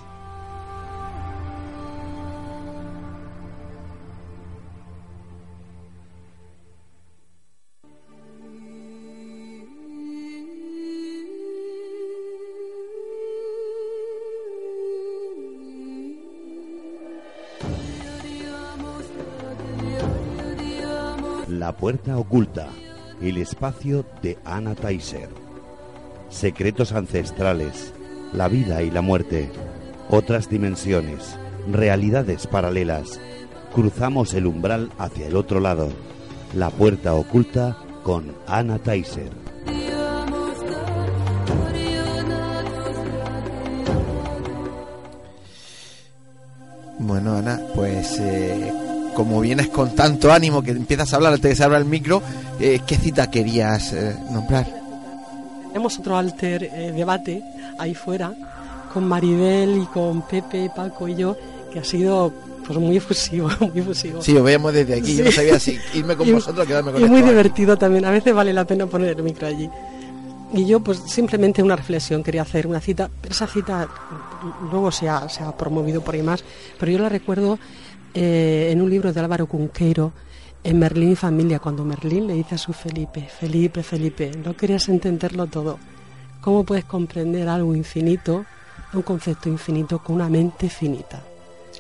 [21.65, 22.69] La puerta oculta,
[23.23, 25.31] el espacio de Anna Taiser.
[26.29, 27.95] Secretos ancestrales,
[28.35, 29.51] la vida y la muerte,
[30.11, 33.19] otras dimensiones, realidades paralelas.
[33.75, 35.89] Cruzamos el umbral hacia el otro lado.
[36.55, 39.31] La puerta oculta con Anna Taiser.
[46.99, 48.84] Bueno, Ana, pues eh,
[49.15, 51.85] como vienes con tanto ánimo que empiezas a hablar antes de que se abra el
[51.85, 52.23] micro,
[52.61, 54.67] eh, ¿qué cita querías eh, nombrar?
[55.69, 57.43] Tenemos otro alter eh, debate
[57.79, 58.33] ahí fuera
[58.93, 61.37] con Maribel y con Pepe, Paco y yo,
[61.73, 62.33] que ha sido
[62.65, 64.23] pues muy efusivo, muy efusivo.
[64.23, 66.93] Sí, os veíamos desde aquí, yo no sabía si irme con Y- vosotros o quedarme
[66.93, 69.69] con Y muy divertido también, a veces vale la pena poner el micro allí.
[70.53, 73.89] Y yo pues simplemente una reflexión quería hacer, una cita, pero esa cita
[74.71, 76.45] luego se ha, se ha promovido por ahí más,
[76.79, 77.59] pero yo la recuerdo
[78.15, 80.13] eh, en un libro de Álvaro Cunqueiro,
[80.63, 84.89] en Merlín y Familia, cuando Merlín le dice a su Felipe, Felipe, Felipe, no querías
[84.89, 85.79] entenderlo todo.
[86.41, 88.45] ¿Cómo puedes comprender algo infinito,
[88.93, 91.23] un concepto infinito con una mente finita?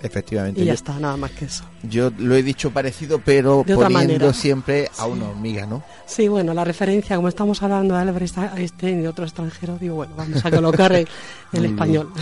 [0.02, 0.60] Efectivamente.
[0.60, 1.64] Y ya yo- está, nada más que eso.
[1.82, 4.32] Yo lo he dicho parecido, pero De poniendo manera.
[4.34, 5.82] siempre a una hormiga, ¿no?
[6.04, 9.94] Sí, bueno, la referencia, como estamos hablando de Albert Einstein y de otro extranjero, digo,
[9.94, 11.08] bueno, vamos a colocar el,
[11.52, 12.12] el Muy español.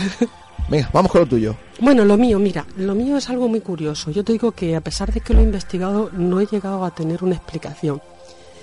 [0.69, 1.55] Venga, vamos con lo tuyo.
[1.79, 4.11] Bueno, lo mío, mira, lo mío es algo muy curioso.
[4.11, 6.91] Yo te digo que a pesar de que lo he investigado, no he llegado a
[6.91, 8.01] tener una explicación.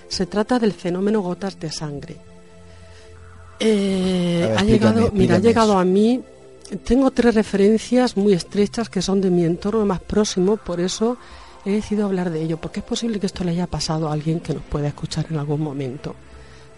[0.09, 2.17] Se trata del fenómeno gotas de sangre.
[3.61, 5.79] Eh, ver, ha explícame, llegado, mira, ha llegado eso.
[5.79, 6.21] a mí.
[6.85, 11.17] Tengo tres referencias muy estrechas que son de mi entorno más próximo, por eso
[11.65, 14.39] he decidido hablar de ello, porque es posible que esto le haya pasado a alguien
[14.41, 16.15] que nos pueda escuchar en algún momento.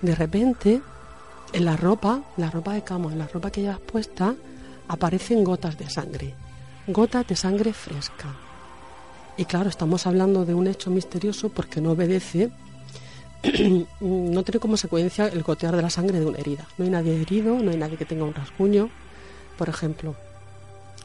[0.01, 0.81] De repente,
[1.53, 4.35] en la ropa, la ropa de cama, en la ropa que llevas puesta,
[4.93, 6.35] aparecen gotas de sangre,
[6.87, 8.37] gotas de sangre fresca.
[9.39, 12.51] Y claro, estamos hablando de un hecho misterioso porque no obedece,
[14.01, 16.69] no tiene como secuencia el gotear de la sangre de una herida.
[16.77, 18.91] No hay nadie herido, no hay nadie que tenga un rasguño.
[19.57, 20.15] Por ejemplo,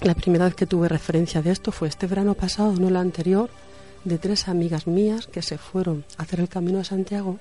[0.02, 3.50] la primera vez que tuve referencia de esto fue este verano pasado, no el anterior,
[4.04, 7.40] de tres amigas mías que se fueron a hacer el camino de Santiago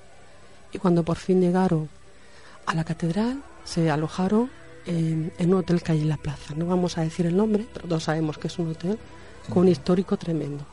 [0.72, 1.88] y cuando por fin llegaron
[2.66, 4.48] a la catedral se alojaron
[4.86, 6.54] en, un hotel que hay en la plaza.
[6.54, 8.98] No vamos a decir el nombre, pero todos sabemos que es un hotel
[9.48, 10.64] con un histórico tremendo.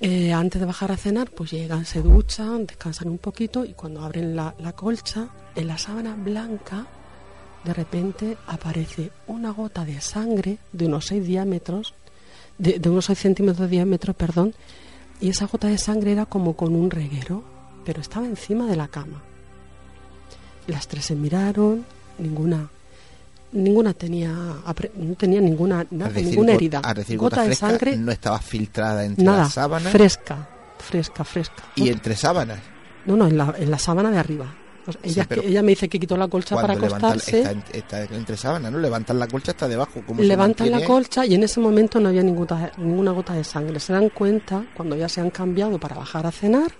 [0.00, 4.02] Eh, antes de bajar a cenar, pues llegan, se duchan, descansan un poquito y cuando
[4.02, 6.86] abren la, colcha, en la sábana blanca,
[7.64, 11.94] de repente aparece una gota de sangre de unos 6 diámetros,
[12.58, 14.54] de, de unos 6 centímetros de diámetro, perdón,
[15.20, 17.44] y esa gota de sangre era como con un reguero,
[17.84, 19.22] pero estaba encima de la cama.
[20.66, 21.84] Las tres se miraron,
[22.18, 22.68] ninguna
[23.52, 26.82] ninguna tenía no tenía ninguna nada, decir, ninguna herida.
[26.94, 31.62] decir, gota gota de sangre, no estaba filtrada entre nada, las sábanas fresca, fresca, fresca.
[31.76, 32.58] y entre sábanas.
[33.06, 34.46] No, no, en la, en la sábana de arriba.
[34.86, 37.38] Sí, ella, ella me dice que quitó la colcha para levantan, acostarse.
[37.38, 38.78] está, en- está entre sábanas, ¿no?
[38.78, 40.02] Levantan la colcha hasta debajo.
[40.06, 43.44] ¿cómo se levantan la colcha y en ese momento no había ninguna, ninguna gota de
[43.44, 43.78] sangre.
[43.80, 46.70] Se dan cuenta cuando ya se han cambiado para bajar a cenar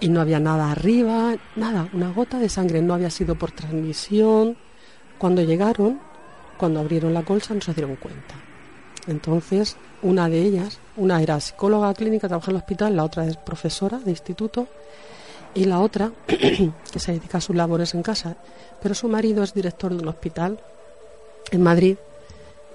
[0.00, 2.82] y no había nada arriba, nada, una gota de sangre.
[2.82, 4.56] No había sido por transmisión.
[5.18, 5.98] Cuando llegaron,
[6.58, 8.34] cuando abrieron la colcha, no se dieron cuenta.
[9.06, 13.36] Entonces, una de ellas, una era psicóloga clínica, trabaja en el hospital, la otra es
[13.36, 14.66] profesora de instituto
[15.54, 18.36] y la otra, que se dedica a sus labores en casa,
[18.82, 20.60] pero su marido es director de un hospital
[21.50, 21.96] en Madrid.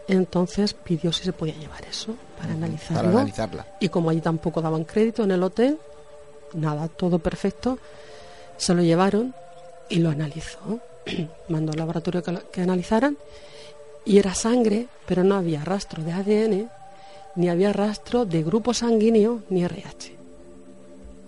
[0.07, 3.03] Entonces pidió si se podía llevar eso para analizarlo.
[3.03, 3.67] Para analizarla.
[3.79, 5.77] Y como allí tampoco daban crédito en el hotel,
[6.53, 7.77] nada, todo perfecto,
[8.57, 9.33] se lo llevaron
[9.89, 10.79] y lo analizó.
[11.49, 13.17] Mandó al laboratorio que, lo- que analizaran
[14.05, 16.69] y era sangre, pero no había rastro de ADN,
[17.35, 20.11] ni había rastro de grupo sanguíneo ni RH.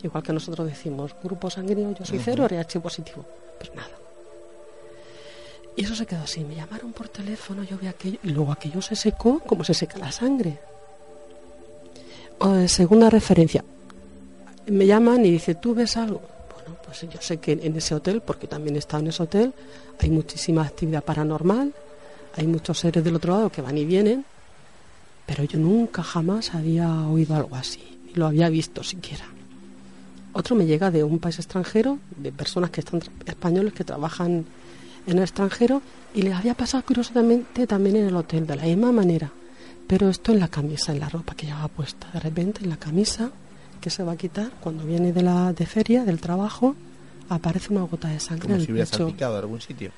[0.04, 3.24] Igual que nosotros decimos, grupo sanguíneo yo soy cero, RH positivo.
[3.58, 3.90] Pues nada.
[5.76, 6.42] Y eso se quedó así.
[6.44, 9.98] Me llamaron por teléfono, yo vi aquello, y luego aquello se secó como se seca
[9.98, 10.60] la sangre.
[12.42, 13.64] Eh, segunda referencia.
[14.68, 16.22] Me llaman y dice, ¿tú ves algo?
[16.54, 19.54] Bueno, pues yo sé que en ese hotel, porque también he estado en ese hotel,
[20.00, 21.74] hay muchísima actividad paranormal,
[22.36, 24.26] hay muchos seres del otro lado que van y vienen,
[25.26, 29.26] pero yo nunca jamás había oído algo así, ni lo había visto siquiera.
[30.34, 34.46] Otro me llega de un país extranjero, de personas que están españoles que trabajan
[35.06, 35.82] en el extranjero,
[36.16, 39.32] y les había pasado curiosamente también en el hotel, de la misma manera.
[39.88, 42.08] Pero esto en la camisa, en la ropa que llevaba puesta.
[42.14, 43.32] De repente en la camisa,
[43.84, 46.74] que se va a quitar, cuando viene de la de feria, del trabajo,
[47.28, 49.04] aparece una gota de sangre Como en si hubiera pecho.
[49.06, 49.92] salpicado algún sitio.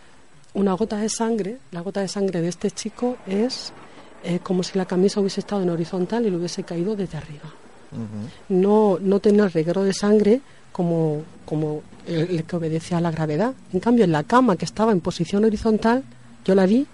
[0.56, 3.72] Una gota de sangre, la gota de sangre de este chico es
[4.24, 7.54] eh, como si la camisa hubiese estado en horizontal y le hubiese caído desde arriba.
[8.50, 10.42] No, no tenía el reguero de sangre
[10.72, 13.54] como, como el, el que obedece a la gravedad.
[13.72, 16.04] En cambio, en la cama que estaba en posición horizontal,
[16.44, 16.88] yo la vi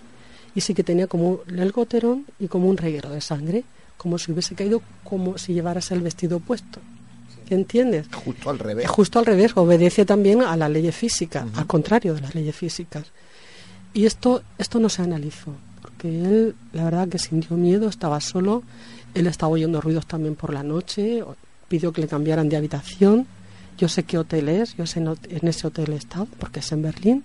[0.53, 3.63] y sí que tenía como el goterón y como un reguero de sangre,
[4.01, 6.79] como si hubiese caído como si llevaras el vestido puesto.
[7.51, 8.07] ¿Entiendes?
[8.11, 8.89] Justo al revés.
[8.89, 13.03] Justo al revés, obedece también a las leyes físicas, al contrario de las leyes físicas.
[13.93, 15.53] Y esto, esto no se analizó,
[15.83, 18.63] porque él, la verdad que sintió miedo, estaba solo,
[19.13, 21.23] él estaba oyendo ruidos también por la noche,
[21.67, 23.27] pidió que le cambiaran de habitación.
[23.77, 26.81] Yo sé qué hotel es, yo sé en ese hotel he estado, porque es en
[26.81, 27.23] Berlín.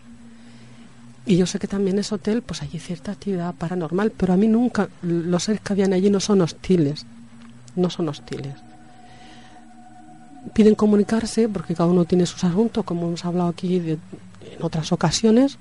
[1.26, 4.46] Y yo sé que también ese hotel pues hay cierta actividad paranormal, pero a mí
[4.46, 7.04] nunca, los seres que habían allí no son hostiles,
[7.74, 8.54] no son hostiles
[10.52, 14.00] piden comunicarse porque cada uno tiene sus asuntos, como hemos hablado aquí en
[14.60, 15.58] otras ocasiones.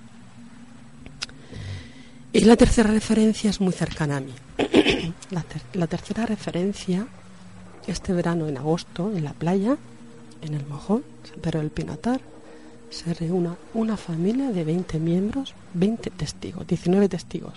[2.34, 4.34] Y la tercera referencia es muy cercana a mí.
[5.32, 7.08] la, la tercera referencia,
[7.88, 9.78] este verano en agosto, en la playa,
[10.42, 12.20] en el Mojón, San Pedro del Pinatar,
[12.96, 17.54] se reúne una familia de 20 miembros, 20 testigos, 19 testigos.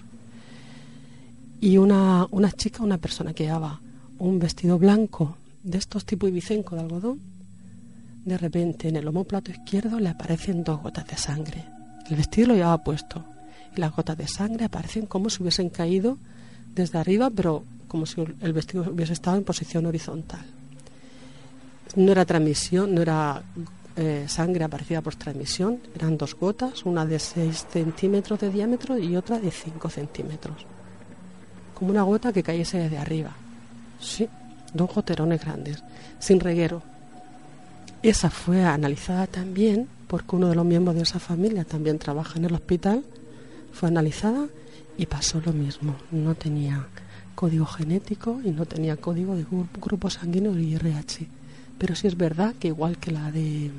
[1.60, 3.80] Y una, una chica, una persona que llevaba
[4.18, 7.20] un vestido blanco de estos tipo ibicenco de algodón,
[8.24, 11.64] de repente en el omóplato izquierdo le aparecen dos gotas de sangre.
[12.10, 13.24] El vestido lo llevaba puesto
[13.76, 16.18] y las gotas de sangre aparecen como si hubiesen caído
[16.74, 20.44] desde arriba, pero como si el vestido hubiese estado en posición horizontal.
[21.94, 23.42] No era transmisión, no era
[24.00, 29.16] eh, sangre aparecida por transmisión, eran dos gotas, una de 6 centímetros de diámetro y
[29.16, 30.56] otra de 5 centímetros.
[31.74, 33.32] Como una gota que cayese desde arriba.
[34.00, 34.28] Sí,
[34.72, 35.82] dos goterones grandes,
[36.20, 36.82] sin reguero.
[38.02, 42.44] Esa fue analizada también porque uno de los miembros de esa familia también trabaja en
[42.44, 43.02] el hospital.
[43.72, 44.46] Fue analizada
[44.96, 45.96] y pasó lo mismo.
[46.12, 46.86] No tenía
[47.34, 51.26] código genético y no tenía código de gru- grupo sanguíneo y RH.
[51.78, 53.70] Pero sí es verdad que igual que la de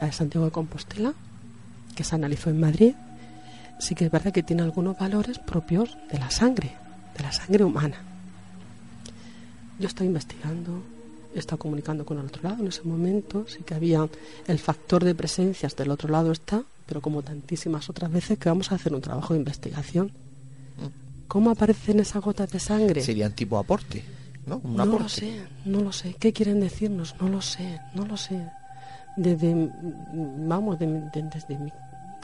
[0.00, 1.14] la de Santiago de Compostela,
[1.94, 2.94] que se analizó en Madrid,
[3.78, 6.72] sí que es verdad que tiene algunos valores propios de la sangre,
[7.16, 7.96] de la sangre humana.
[9.78, 10.82] Yo estoy investigando,
[11.34, 14.08] he estado comunicando con el otro lado en ese momento, sí que había
[14.46, 18.70] el factor de presencias del otro lado está, pero como tantísimas otras veces que vamos
[18.70, 20.12] a hacer un trabajo de investigación.
[21.26, 23.02] ¿Cómo aparecen esas gotas de sangre?
[23.02, 24.04] Serían tipo aporte,
[24.46, 24.60] ¿no?
[24.64, 26.14] No lo sé, no lo sé.
[26.18, 27.14] ¿Qué quieren decirnos?
[27.20, 28.40] No lo sé, no lo sé.
[29.16, 29.70] Desde,
[30.12, 31.72] vamos, de, de- desde mi-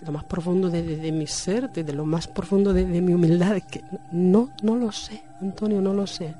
[0.04, 3.82] lo más profundo de, de- mi ser, desde lo más profundo de, mi humildad, que
[4.12, 6.34] no, no lo sé, Antonio, no lo sé.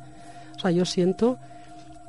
[0.57, 1.39] O sea, yo siento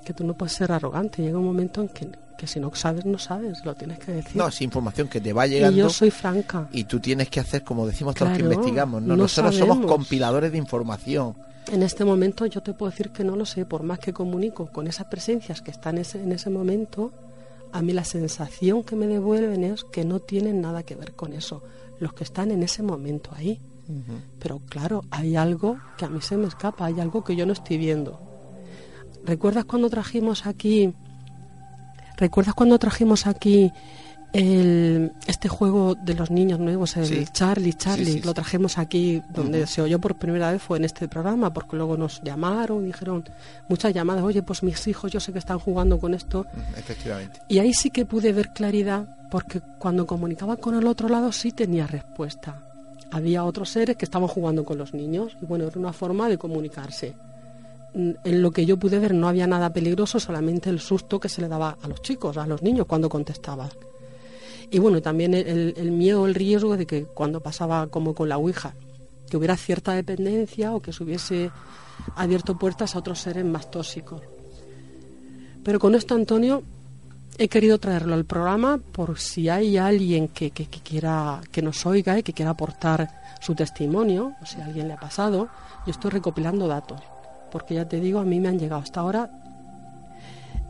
[0.06, 1.22] que tú no puedes ser arrogante.
[1.22, 4.36] Llega un momento en que, que si no sabes, no sabes, lo tienes que decir.
[4.36, 5.78] No, es información que te va llegando.
[5.78, 6.68] y yo soy franca.
[6.72, 9.02] y tú tienes que hacer como decimos todos los que investigamos.
[9.02, 9.10] ¿no?
[9.10, 11.36] no Nosotros somos compiladores de información.
[11.68, 14.68] En este momento yo te puedo decir que no lo sé, por más que comunico
[14.68, 17.12] con esas presencias que están en ese, en ese momento,
[17.72, 21.34] a mí la sensación que me devuelven es que no tienen nada que ver con
[21.34, 21.64] eso,
[22.00, 23.60] los que están en ese momento ahí.
[24.40, 27.52] Pero claro, hay algo que a mí se me escapa, hay algo que yo no
[27.52, 28.20] estoy viendo.
[29.26, 30.94] ¿Recuerdas cuando trajimos aquí,
[32.18, 33.72] recuerdas cuando trajimos aquí
[34.34, 37.26] el, este juego de los niños nuevos, el Sí.
[37.32, 40.86] Charlie, Charlie, Sí, sí, lo trajimos aquí donde se oyó por primera vez fue en
[40.86, 43.24] este programa, porque luego nos llamaron, dijeron
[43.68, 46.46] muchas llamadas, oye, pues mis hijos yo sé que están jugando con esto.
[46.78, 47.42] Efectivamente.
[47.50, 51.52] Y ahí sí que pude ver claridad, porque cuando comunicaba con el otro lado sí
[51.52, 52.56] tenía respuesta.
[53.12, 56.38] Había otros seres que estaban jugando con los niños, y bueno, era una forma de
[56.38, 57.14] comunicarse.
[57.94, 61.28] Mm, En lo que yo pude ver no había nada peligroso, solamente el susto que
[61.28, 63.70] se le daba a los chicos, a los niños cuando contestaban.
[64.72, 68.74] Y bueno, también el, miedo, el riesgo de que cuando pasaba como con la Ouija,
[69.30, 71.52] que hubiera cierta dependencia o que se hubiese
[72.16, 74.22] abierto puertas a otros seres más tóxicos.
[75.64, 76.64] Pero con esto, Antonio,
[77.38, 81.86] he querido traerlo al programa por si hay alguien que, que- que quiera que nos
[81.86, 83.10] oiga y que quiera aportar
[83.42, 85.50] su testimonio, o si alguien le ha pasado.
[85.86, 87.02] Yo estoy recopilando datos,
[87.52, 89.30] porque ya te digo, a mí me han llegado hasta ahora,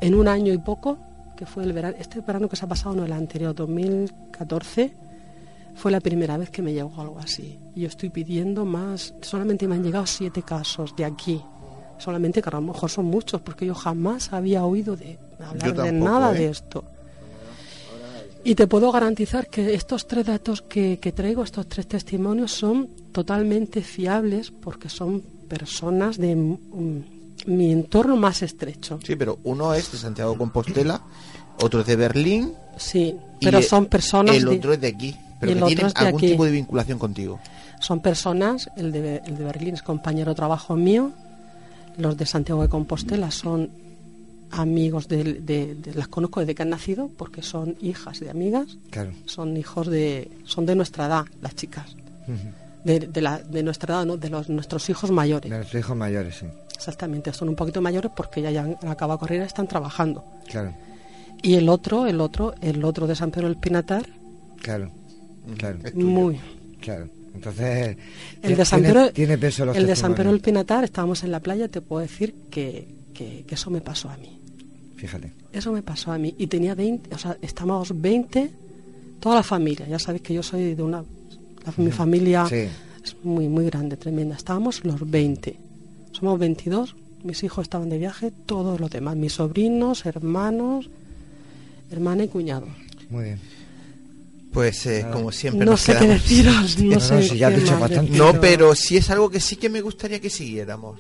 [0.01, 0.97] en un año y poco,
[1.41, 4.93] que fue el verano, este verano que se ha pasado, no el anterior, 2014,
[5.73, 7.57] fue la primera vez que me llegó algo así.
[7.75, 11.41] Y yo estoy pidiendo más, solamente me han llegado siete casos de aquí.
[11.97, 15.91] Solamente que a lo mejor son muchos, porque yo jamás había oído de hablar de
[15.91, 16.37] nada ¿eh?
[16.37, 16.83] de esto.
[18.43, 22.87] Y te puedo garantizar que estos tres datos que, que traigo, estos tres testimonios, son
[23.11, 27.03] totalmente fiables porque son personas de mm,
[27.47, 28.99] mi entorno más estrecho.
[29.03, 31.01] Sí, pero uno es de Santiago Compostela,
[31.61, 32.53] otro es de Berlín.
[32.77, 34.35] Sí, pero el- son personas.
[34.35, 36.31] El otro es de aquí, pero que tienen algún aquí.
[36.31, 37.39] tipo de vinculación contigo.
[37.79, 41.11] Son personas, el de, el de Berlín es compañero de trabajo mío,
[41.97, 43.69] los de Santiago de Compostela son
[44.51, 48.77] amigos de, de- de- las conozco desde que han nacido porque son hijas de amigas,
[48.89, 49.11] Claro.
[49.25, 51.95] son hijos de, son de nuestra edad, las chicas,
[52.83, 54.17] de, de la, de nuestra edad, ¿no?
[54.17, 55.49] de los, nuestros hijos mayores.
[55.49, 56.45] De nuestros hijos mayores, sí.
[56.75, 60.23] Exactamente, son un poquito mayores porque ya, ya han acabado carrera, están trabajando.
[60.49, 60.73] Claro,
[61.41, 64.05] Y el otro, el otro, el otro de San Pedro del Pinatar,
[64.61, 64.91] claro,
[65.57, 65.79] claro.
[65.95, 66.39] muy.
[66.79, 67.07] Claro.
[67.33, 67.95] Entonces,
[68.41, 70.41] El de San Pedro, tiene peso los el de San Pedro del.
[70.41, 74.17] Pinatar, estábamos en la playa, te puedo decir que, que, que eso me pasó a
[74.17, 74.37] mí.
[74.97, 75.31] Fíjate.
[75.53, 76.35] Eso me pasó a mí.
[76.37, 78.51] Y tenía 20, o sea, estábamos 20,
[79.19, 79.87] toda la familia.
[79.87, 81.03] Ya sabéis que yo soy de una.
[81.65, 82.67] la- mi familia Sí.
[83.03, 84.35] es muy, muy grande, tremenda.
[84.35, 85.55] Estábamos los 20.
[86.11, 86.95] Somos 22.
[87.23, 89.15] Mis hijos estaban de viaje, todos los demás.
[89.15, 90.89] Mis sobrinos, hermanos,
[91.91, 92.67] hermana y cuñado.
[93.09, 93.39] Muy bien.
[94.51, 97.49] Pues eh, como siempre No nos sé qué deciros, no No, no, sé si ya
[97.49, 98.17] qué dicho bastante.
[98.17, 100.99] No, pero sí es algo que sí que me gustaría que siguiéramos.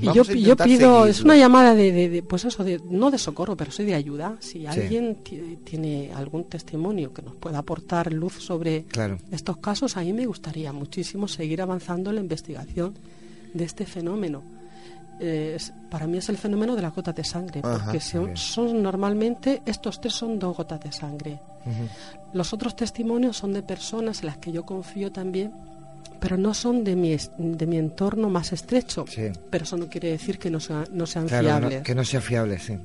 [0.00, 1.24] Y yo, yo pido, es seguirlo.
[1.32, 4.36] una llamada de, de- de, pues eso, de, no de socorro, pero sí de ayuda.
[4.40, 9.18] Si alguien ti- tiene algún testimonio que nos pueda aportar luz sobre Claro.
[9.30, 12.94] estos casos, a mí me gustaría muchísimo seguir avanzando en la investigación
[13.54, 14.42] de este fenómeno.
[15.18, 18.36] Eh, es- para mí es el fenómeno de las gotas de sangre, Ajá, porque son,
[18.36, 21.38] son normalmente, estos tres son dos gotas de sangre.
[22.32, 25.52] Los otros testimonios son de personas en las que yo confío también,
[26.20, 29.04] pero no son de mi, de mi entorno más estrecho.
[29.50, 31.82] Pero eso no quiere decir que no, sea- no sean Claro, no- fiables.
[31.82, 32.76] que no sea fiable, sí.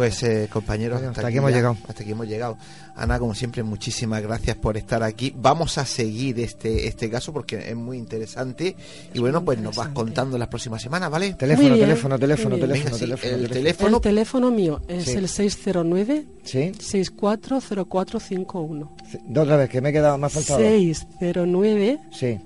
[0.00, 1.76] Pues eh, compañeros, Bueno, hasta, hasta aquí hemos ya- llegado.
[1.86, 2.56] Hasta aquí hemos llegado.
[2.96, 5.34] Ana, como siempre, muchísimas gracias por estar aquí.
[5.36, 8.74] Vamos a seguir este este caso porque es muy interesante.
[9.12, 11.34] Y bueno, pues nos vas contando las próximas semanas, ¿vale?
[11.34, 12.60] Teléfono, teléfono, teléfono, bien.
[12.68, 13.96] teléfono, Venga, sí, teléfono, el teléfono.
[13.96, 15.10] El teléfono mío es Sí.
[15.12, 16.72] el 609 ¿Sí?
[16.80, 18.96] 640451.
[19.28, 20.60] Dos otra vez, que me he quedado más faltado.
[20.60, 22.40] 609 Sí,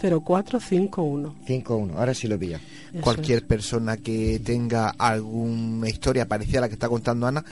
[0.00, 1.34] 640451.
[1.46, 1.96] 5-1.
[1.96, 2.60] Ahora sí lo pilla.
[2.92, 7.44] Eso Cualquier persona que tenga alguna historia parecida a la que está contando Ana,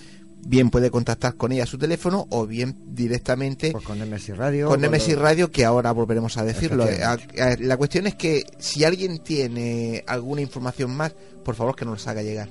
[0.44, 4.66] bien puede contactar con ella a su teléfono o bien directamente Pues con Nemesis Radio.
[4.68, 6.84] con los- Radio, que ahora volveremos a decirlo.
[6.84, 7.18] A-
[7.60, 11.14] La cuestión es que si alguien tiene alguna información más,
[11.44, 12.48] por favor que nos haga llegar.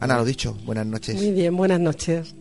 [0.00, 1.16] Ana, lo dicho, buenas noches.
[1.16, 2.34] Muy bien, buenas noches.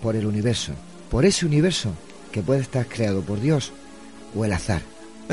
[0.00, 0.72] por el universo,
[1.10, 1.90] por ese universo
[2.30, 3.72] que puede estar creado por Dios
[4.36, 4.82] o el azar.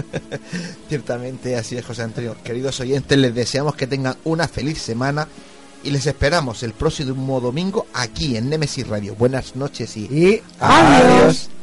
[0.90, 2.36] Ciertamente así es, José Antonio.
[2.44, 5.28] Queridos oyentes, les deseamos que tengan una feliz semana
[5.84, 9.14] y les esperamos el próximo domingo aquí en Nemesis Radio.
[9.16, 11.36] Buenas noches y, y adiós.
[11.36, 11.63] ¿Estamos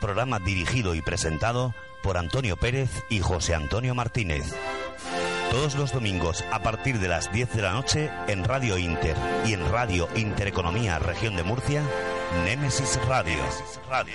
[0.00, 4.54] programa dirigido y presentado por Antonio Pérez y José Antonio Martínez.
[5.50, 9.16] Todos los domingos a partir de las 10 de la noche en Radio Inter
[9.46, 11.82] y en Radio Intereconomía Región de Murcia,
[12.44, 13.38] Némesis Radio.
[13.88, 14.14] Radio.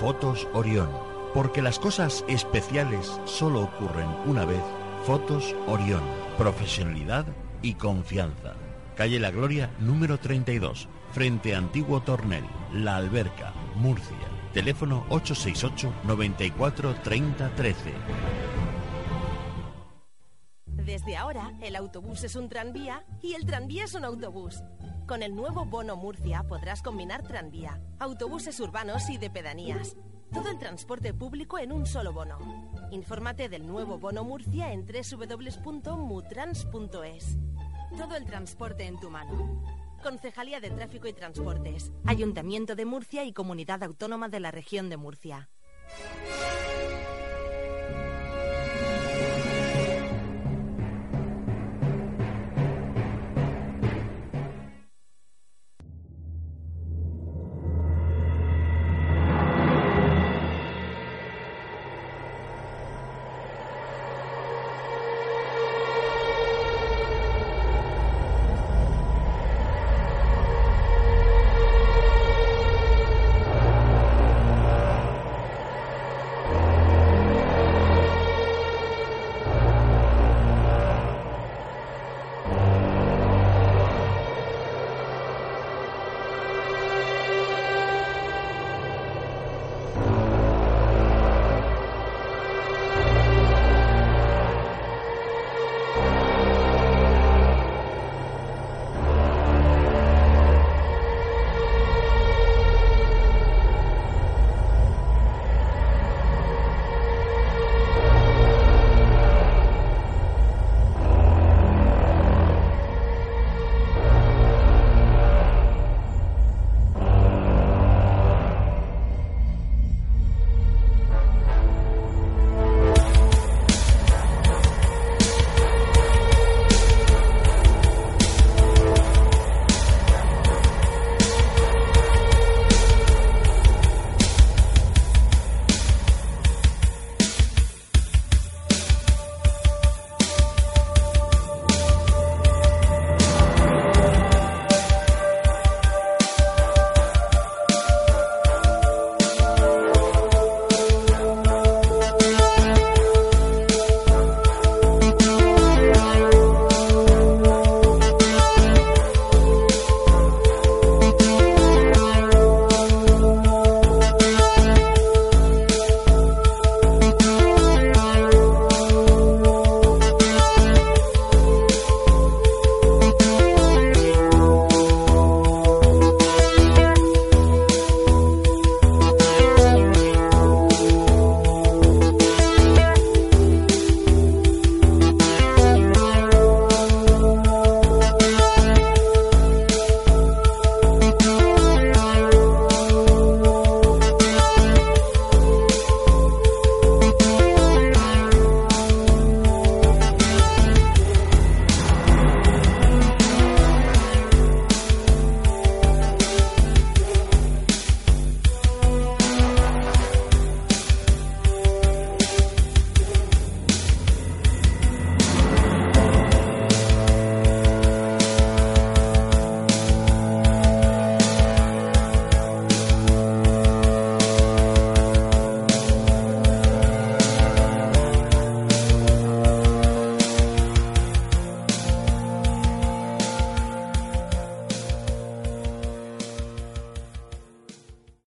[0.00, 0.88] Fotos Orión.
[1.34, 4.62] Porque las cosas especiales solo ocurren una vez.
[5.04, 6.00] Fotos Orión.
[6.38, 7.26] Profesionalidad
[7.60, 8.54] y confianza.
[8.96, 10.88] Calle La Gloria, número 32.
[11.12, 12.44] Frente a Antiguo Tornel.
[12.72, 14.16] La Alberca, Murcia.
[14.54, 17.92] Teléfono 868 94 30 13.
[20.64, 24.62] Desde ahora, el autobús es un tranvía y el tranvía es un autobús.
[25.10, 29.96] Con el nuevo Bono Murcia podrás combinar tranvía, autobuses urbanos y de pedanías.
[30.32, 32.38] Todo el transporte público en un solo bono.
[32.92, 37.38] Infórmate del nuevo Bono Murcia en www.mutrans.es.
[37.98, 39.64] Todo el transporte en tu mano.
[40.00, 44.96] Concejalía de Tráfico y Transportes, Ayuntamiento de Murcia y Comunidad Autónoma de la Región de
[44.96, 45.50] Murcia.